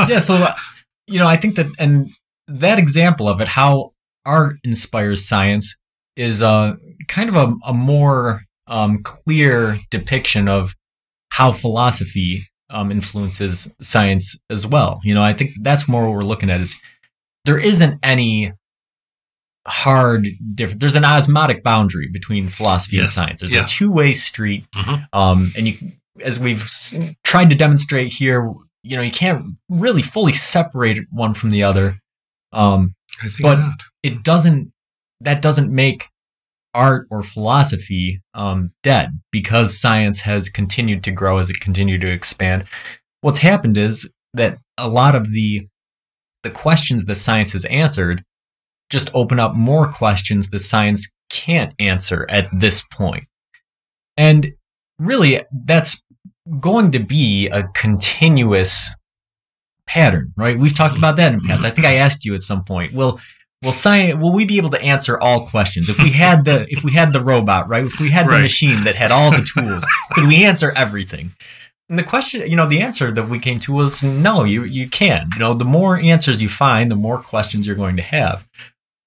Yeah. 0.09 0.19
So, 0.19 0.47
you 1.07 1.19
know, 1.19 1.27
I 1.27 1.37
think 1.37 1.57
that, 1.57 1.67
and 1.79 2.11
that 2.49 2.79
example 2.79 3.29
of 3.29 3.41
it, 3.41 3.49
how 3.49 3.93
art 4.25 4.57
inspires 4.65 5.27
science 5.27 5.79
is 6.17 6.43
a 6.43 6.77
kind 7.09 7.29
of 7.29 7.37
a, 7.37 7.55
a 7.67 7.73
more 7.73 8.43
um, 8.67 9.03
clear 9.03 9.79
depiction 9.91 10.49
of 10.49 10.75
how 11.31 11.53
philosophy 11.53 12.47
um, 12.71 12.91
influences 12.91 13.71
science 13.81 14.39
as 14.51 14.67
well. 14.67 15.01
You 15.05 15.15
know, 15.15 15.23
I 15.23 15.35
think 15.35 15.53
that's 15.61 15.89
more 15.89 16.05
what 16.05 16.15
we're 16.15 16.23
looking 16.23 16.51
at 16.51 16.61
is 16.61 16.81
there 17.45 17.59
isn't 17.59 17.99
any 18.03 18.53
hard 19.67 20.27
difference. 20.55 20.81
There's 20.81 20.97
an 20.97 21.05
osmotic 21.05 21.63
boundary 21.63 22.09
between 22.13 22.49
philosophy 22.49 22.97
yes. 22.97 23.05
and 23.05 23.13
science. 23.13 23.41
There's 23.41 23.55
yes. 23.55 23.73
a 23.73 23.75
two 23.75 23.91
way 23.91 24.13
street, 24.13 24.65
mm-hmm. 24.75 25.19
um, 25.19 25.53
and 25.57 25.69
you, 25.69 25.93
as 26.21 26.41
we've 26.41 26.71
tried 27.25 27.51
to 27.51 27.57
demonstrate 27.57 28.13
here, 28.13 28.53
you 28.83 28.97
know, 28.97 29.03
you 29.03 29.13
can't 29.13 29.45
really 29.69 30.03
fully 30.03 30.33
separate 30.33 31.07
one 31.11 31.35
from 31.35 31.51
the 31.51 31.63
other. 31.63 31.99
Um, 32.53 32.95
but 33.41 33.59
not. 33.59 33.83
it 34.03 34.23
doesn't 34.23 34.73
that 35.25 35.43
doesn't 35.43 35.73
make 35.73 36.09
art 36.75 37.07
or 37.11 37.23
philosophy 37.23 38.23
um, 38.35 38.73
dead 38.83 39.11
because 39.31 39.79
science 39.79 40.21
has 40.23 40.49
continued 40.49 41.05
to 41.05 41.11
grow 41.11 41.39
as 41.39 41.51
it 41.51 41.61
continued 41.61 42.01
to 42.01 42.11
expand. 42.11 42.65
What's 43.21 43.39
happened 43.39 43.77
is 43.77 44.11
that 44.35 44.59
a 44.79 44.89
lot 44.89 45.15
of 45.15 45.33
the 45.33 45.69
the 46.43 46.51
questions 46.51 47.05
that 47.05 47.15
science 47.15 47.53
has 47.53 47.65
answered 47.67 48.25
just 48.91 49.11
open 49.15 49.39
up 49.39 49.55
more 49.55 49.91
questions 49.91 50.51
that 50.51 50.59
science 50.59 51.11
can't 51.31 51.73
answer 51.79 52.27
at 52.29 52.49
this 52.53 52.83
point. 52.91 53.25
And 54.17 54.53
really, 54.99 55.43
that's 55.65 56.03
going 56.61 56.91
to 56.93 56.99
be 56.99 57.49
a 57.49 57.63
continuous 57.69 58.95
pattern, 59.87 60.33
right? 60.37 60.59
We've 60.59 60.75
talked 60.75 60.97
about 60.97 61.17
that 61.17 61.33
in 61.33 61.39
the 61.39 61.49
past. 61.49 61.65
I 61.65 61.71
think 61.71 61.87
I 61.87 61.95
asked 61.95 62.25
you 62.25 62.35
at 62.35 62.41
some 62.41 62.65
point, 62.65 62.93
well, 62.93 63.21
will 63.63 63.73
science 63.73 64.21
will 64.21 64.33
we 64.33 64.45
be 64.45 64.57
able 64.57 64.71
to 64.71 64.81
answer 64.81 65.21
all 65.21 65.47
questions? 65.47 65.89
If 65.89 65.99
we 65.99 66.11
had 66.11 66.45
the 66.45 66.67
if 66.69 66.83
we 66.85 66.93
had 66.93 67.13
the 67.13 67.21
robot 67.21 67.69
right? 67.69 67.85
If 67.85 68.01
we 68.01 68.11
had 68.11 68.27
the 68.27 68.33
right. 68.33 68.43
machine 68.43 68.85
that 68.85 68.97
had 68.97 69.13
all 69.13 69.31
the 69.31 69.49
tools 69.55 69.85
could 70.13 70.27
we 70.27 70.45
answer 70.45 70.73
everything? 70.77 71.31
And 71.89 71.99
the 71.99 72.03
question 72.03 72.49
you 72.49 72.57
know 72.57 72.69
the 72.69 72.81
answer 72.81 73.13
that 73.13 73.29
we 73.29 73.39
came 73.39 73.61
to 73.61 73.73
was 73.73 74.03
no 74.03 74.45
you 74.45 74.65
you 74.65 74.89
can. 74.89 75.29
You 75.35 75.41
know 75.41 75.55
the 75.55 75.65
more 75.65 75.99
answers 75.99 76.43
you 76.43 76.49
find 76.49 76.91
the 76.91 76.97
more 76.97 77.23
questions 77.23 77.67
you're 77.67 77.77
going 77.77 77.97
to 77.97 78.03
have. 78.03 78.47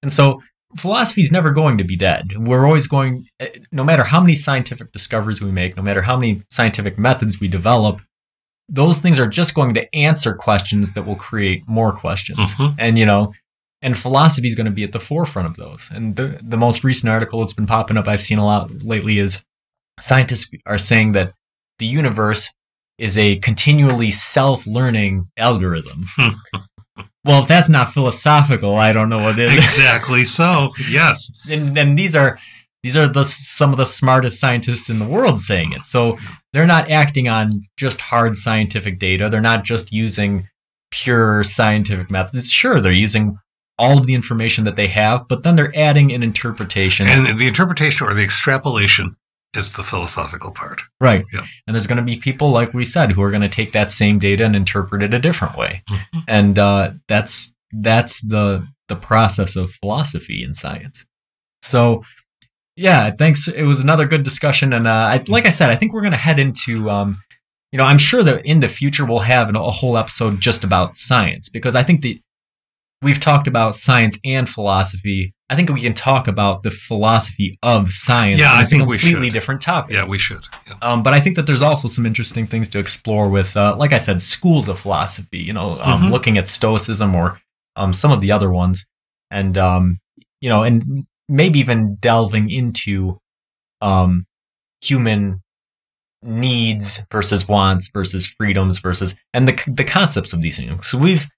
And 0.02 0.12
so 0.12 0.42
philosophy 0.76 1.22
is 1.22 1.32
never 1.32 1.50
going 1.50 1.78
to 1.78 1.84
be 1.84 1.96
dead. 1.96 2.32
We're 2.36 2.66
always 2.66 2.86
going 2.86 3.26
no 3.72 3.84
matter 3.84 4.04
how 4.04 4.20
many 4.20 4.34
scientific 4.34 4.92
discoveries 4.92 5.40
we 5.40 5.52
make 5.52 5.76
no 5.76 5.82
matter 5.82 6.02
how 6.02 6.16
many 6.16 6.42
scientific 6.50 6.98
methods 6.98 7.40
we 7.40 7.48
develop 7.48 8.00
those 8.68 8.98
things 8.98 9.20
are 9.20 9.28
just 9.28 9.54
going 9.54 9.74
to 9.74 9.94
answer 9.94 10.34
questions 10.34 10.94
that 10.94 11.06
will 11.06 11.14
create 11.14 11.62
more 11.68 11.92
questions. 11.92 12.38
Mm-hmm. 12.38 12.74
and 12.78 12.98
you 12.98 13.06
know 13.06 13.32
and 13.82 13.96
philosophy 13.96 14.48
is 14.48 14.54
going 14.54 14.66
to 14.66 14.72
be 14.72 14.84
at 14.84 14.92
the 14.92 15.00
forefront 15.00 15.48
of 15.48 15.56
those. 15.56 15.90
And 15.92 16.16
the 16.16 16.38
the 16.42 16.56
most 16.56 16.84
recent 16.84 17.10
article 17.10 17.40
that's 17.40 17.52
been 17.52 17.66
popping 17.66 17.96
up 17.96 18.08
I've 18.08 18.20
seen 18.20 18.38
a 18.38 18.44
lot 18.44 18.82
lately 18.82 19.18
is 19.18 19.42
scientists 20.00 20.50
are 20.66 20.78
saying 20.78 21.12
that 21.12 21.32
the 21.78 21.86
universe 21.86 22.52
is 22.98 23.18
a 23.18 23.36
continually 23.36 24.10
self-learning 24.10 25.28
algorithm. 25.36 26.06
well, 27.24 27.42
if 27.42 27.48
that's 27.48 27.68
not 27.68 27.92
philosophical, 27.92 28.76
I 28.76 28.92
don't 28.92 29.10
know 29.10 29.18
what 29.18 29.38
is. 29.38 29.52
Exactly 29.52 30.24
so. 30.24 30.70
Yes. 30.88 31.30
and 31.50 31.76
and 31.76 31.98
these 31.98 32.16
are 32.16 32.38
these 32.82 32.96
are 32.96 33.08
the 33.08 33.24
some 33.24 33.72
of 33.72 33.78
the 33.78 33.84
smartest 33.84 34.40
scientists 34.40 34.88
in 34.88 34.98
the 34.98 35.08
world 35.08 35.38
saying 35.38 35.72
it. 35.72 35.84
So 35.84 36.16
they're 36.52 36.66
not 36.66 36.90
acting 36.90 37.28
on 37.28 37.62
just 37.76 38.00
hard 38.00 38.36
scientific 38.36 38.98
data. 38.98 39.28
They're 39.28 39.40
not 39.40 39.64
just 39.64 39.92
using 39.92 40.48
pure 40.90 41.42
scientific 41.44 42.10
methods. 42.10 42.50
Sure, 42.50 42.80
they're 42.80 42.92
using 42.92 43.38
all 43.78 43.98
of 43.98 44.06
the 44.06 44.14
information 44.14 44.64
that 44.64 44.76
they 44.76 44.88
have, 44.88 45.28
but 45.28 45.42
then 45.42 45.56
they're 45.56 45.76
adding 45.76 46.12
an 46.12 46.22
interpretation. 46.22 47.06
And 47.08 47.38
the 47.38 47.46
interpretation 47.46 48.06
or 48.06 48.14
the 48.14 48.22
extrapolation 48.22 49.16
is 49.54 49.72
the 49.72 49.82
philosophical 49.82 50.50
part. 50.50 50.82
Right. 51.00 51.24
Yeah. 51.32 51.42
And 51.66 51.74
there's 51.74 51.86
going 51.86 51.96
to 51.98 52.02
be 52.02 52.16
people, 52.16 52.50
like 52.50 52.74
we 52.74 52.84
said, 52.84 53.12
who 53.12 53.22
are 53.22 53.30
going 53.30 53.42
to 53.42 53.48
take 53.48 53.72
that 53.72 53.90
same 53.90 54.18
data 54.18 54.44
and 54.44 54.56
interpret 54.56 55.02
it 55.02 55.14
a 55.14 55.18
different 55.18 55.56
way. 55.56 55.82
Mm-hmm. 55.90 56.18
And 56.28 56.58
uh, 56.58 56.92
that's 57.08 57.52
that's 57.72 58.20
the 58.22 58.66
the 58.88 58.96
process 58.96 59.56
of 59.56 59.72
philosophy 59.72 60.42
in 60.42 60.54
science. 60.54 61.04
So, 61.62 62.04
yeah, 62.76 63.10
thanks. 63.10 63.48
It 63.48 63.64
was 63.64 63.82
another 63.82 64.06
good 64.06 64.22
discussion, 64.22 64.72
and 64.72 64.86
uh, 64.86 65.02
I, 65.06 65.24
like 65.28 65.46
I 65.46 65.50
said, 65.50 65.70
I 65.70 65.76
think 65.76 65.92
we're 65.92 66.02
going 66.02 66.12
to 66.12 66.18
head 66.18 66.38
into. 66.38 66.90
Um, 66.90 67.22
you 67.72 67.78
know, 67.78 67.84
I'm 67.84 67.98
sure 67.98 68.22
that 68.22 68.46
in 68.46 68.60
the 68.60 68.68
future 68.68 69.04
we'll 69.04 69.18
have 69.18 69.54
a 69.54 69.70
whole 69.70 69.98
episode 69.98 70.40
just 70.40 70.62
about 70.62 70.96
science 70.96 71.48
because 71.48 71.74
I 71.74 71.82
think 71.82 72.00
the 72.00 72.20
we've 73.02 73.20
talked 73.20 73.46
about 73.46 73.76
science 73.76 74.18
and 74.24 74.48
philosophy. 74.48 75.34
I 75.48 75.54
think 75.54 75.70
we 75.70 75.80
can 75.80 75.94
talk 75.94 76.26
about 76.26 76.64
the 76.64 76.70
philosophy 76.70 77.56
of 77.62 77.92
science. 77.92 78.38
Yeah, 78.38 78.52
I 78.52 78.64
think 78.64 78.88
we 78.88 78.98
should. 78.98 79.10
Completely 79.10 79.30
different 79.30 79.60
topic. 79.60 79.94
Yeah, 79.94 80.04
we 80.04 80.18
should. 80.18 80.44
Yeah. 80.66 80.74
Um, 80.82 81.02
but 81.02 81.14
I 81.14 81.20
think 81.20 81.36
that 81.36 81.46
there's 81.46 81.62
also 81.62 81.86
some 81.86 82.04
interesting 82.04 82.46
things 82.48 82.68
to 82.70 82.80
explore 82.80 83.28
with, 83.28 83.56
uh, 83.56 83.76
like 83.76 83.92
I 83.92 83.98
said, 83.98 84.20
schools 84.20 84.68
of 84.68 84.80
philosophy. 84.80 85.38
You 85.38 85.52
know, 85.52 85.78
um, 85.80 86.02
mm-hmm. 86.02 86.12
looking 86.12 86.36
at 86.36 86.48
Stoicism 86.48 87.14
or 87.14 87.40
um, 87.76 87.92
some 87.92 88.10
of 88.10 88.20
the 88.20 88.32
other 88.32 88.50
ones, 88.50 88.86
and 89.30 89.56
um, 89.56 89.98
you 90.40 90.48
know, 90.48 90.64
and 90.64 91.06
maybe 91.28 91.60
even 91.60 91.96
delving 92.00 92.50
into 92.50 93.18
um, 93.80 94.26
human 94.82 95.42
needs 96.22 97.04
versus 97.12 97.46
wants 97.46 97.88
versus 97.92 98.26
freedoms 98.26 98.78
versus 98.78 99.16
and 99.32 99.46
the 99.46 99.62
the 99.68 99.84
concepts 99.84 100.32
of 100.32 100.42
these 100.42 100.56
things. 100.56 100.88
So 100.88 100.98
we've 100.98 101.28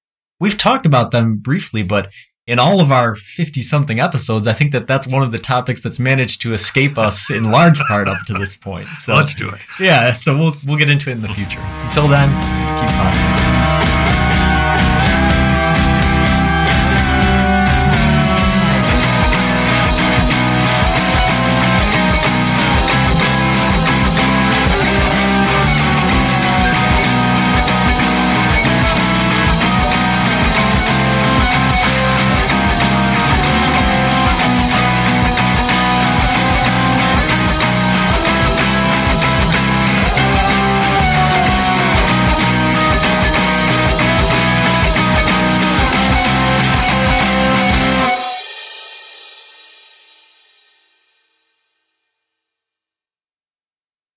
we've 0.40 0.58
talked 0.58 0.86
about 0.86 1.10
them 1.10 1.36
briefly, 1.36 1.82
but 1.82 2.10
in 2.46 2.58
all 2.58 2.80
of 2.80 2.90
our 2.90 3.14
50 3.14 3.60
something 3.60 4.00
episodes, 4.00 4.46
I 4.46 4.54
think 4.54 4.72
that 4.72 4.86
that's 4.86 5.06
one 5.06 5.22
of 5.22 5.32
the 5.32 5.38
topics 5.38 5.82
that's 5.82 5.98
managed 5.98 6.40
to 6.42 6.54
escape 6.54 6.96
us 6.96 7.30
in 7.30 7.44
large 7.44 7.78
part 7.80 8.08
up 8.08 8.24
to 8.26 8.32
this 8.32 8.56
point. 8.56 8.86
So 8.86 9.14
let's 9.14 9.34
do 9.34 9.50
it. 9.50 9.60
Yeah, 9.78 10.14
so 10.14 10.36
we'll 10.36 10.56
we'll 10.66 10.78
get 10.78 10.88
into 10.88 11.10
it 11.10 11.14
in 11.14 11.20
the 11.20 11.28
future. 11.28 11.60
Until 11.60 12.08
then, 12.08 12.28
keep 12.80 13.54
on. 13.54 13.57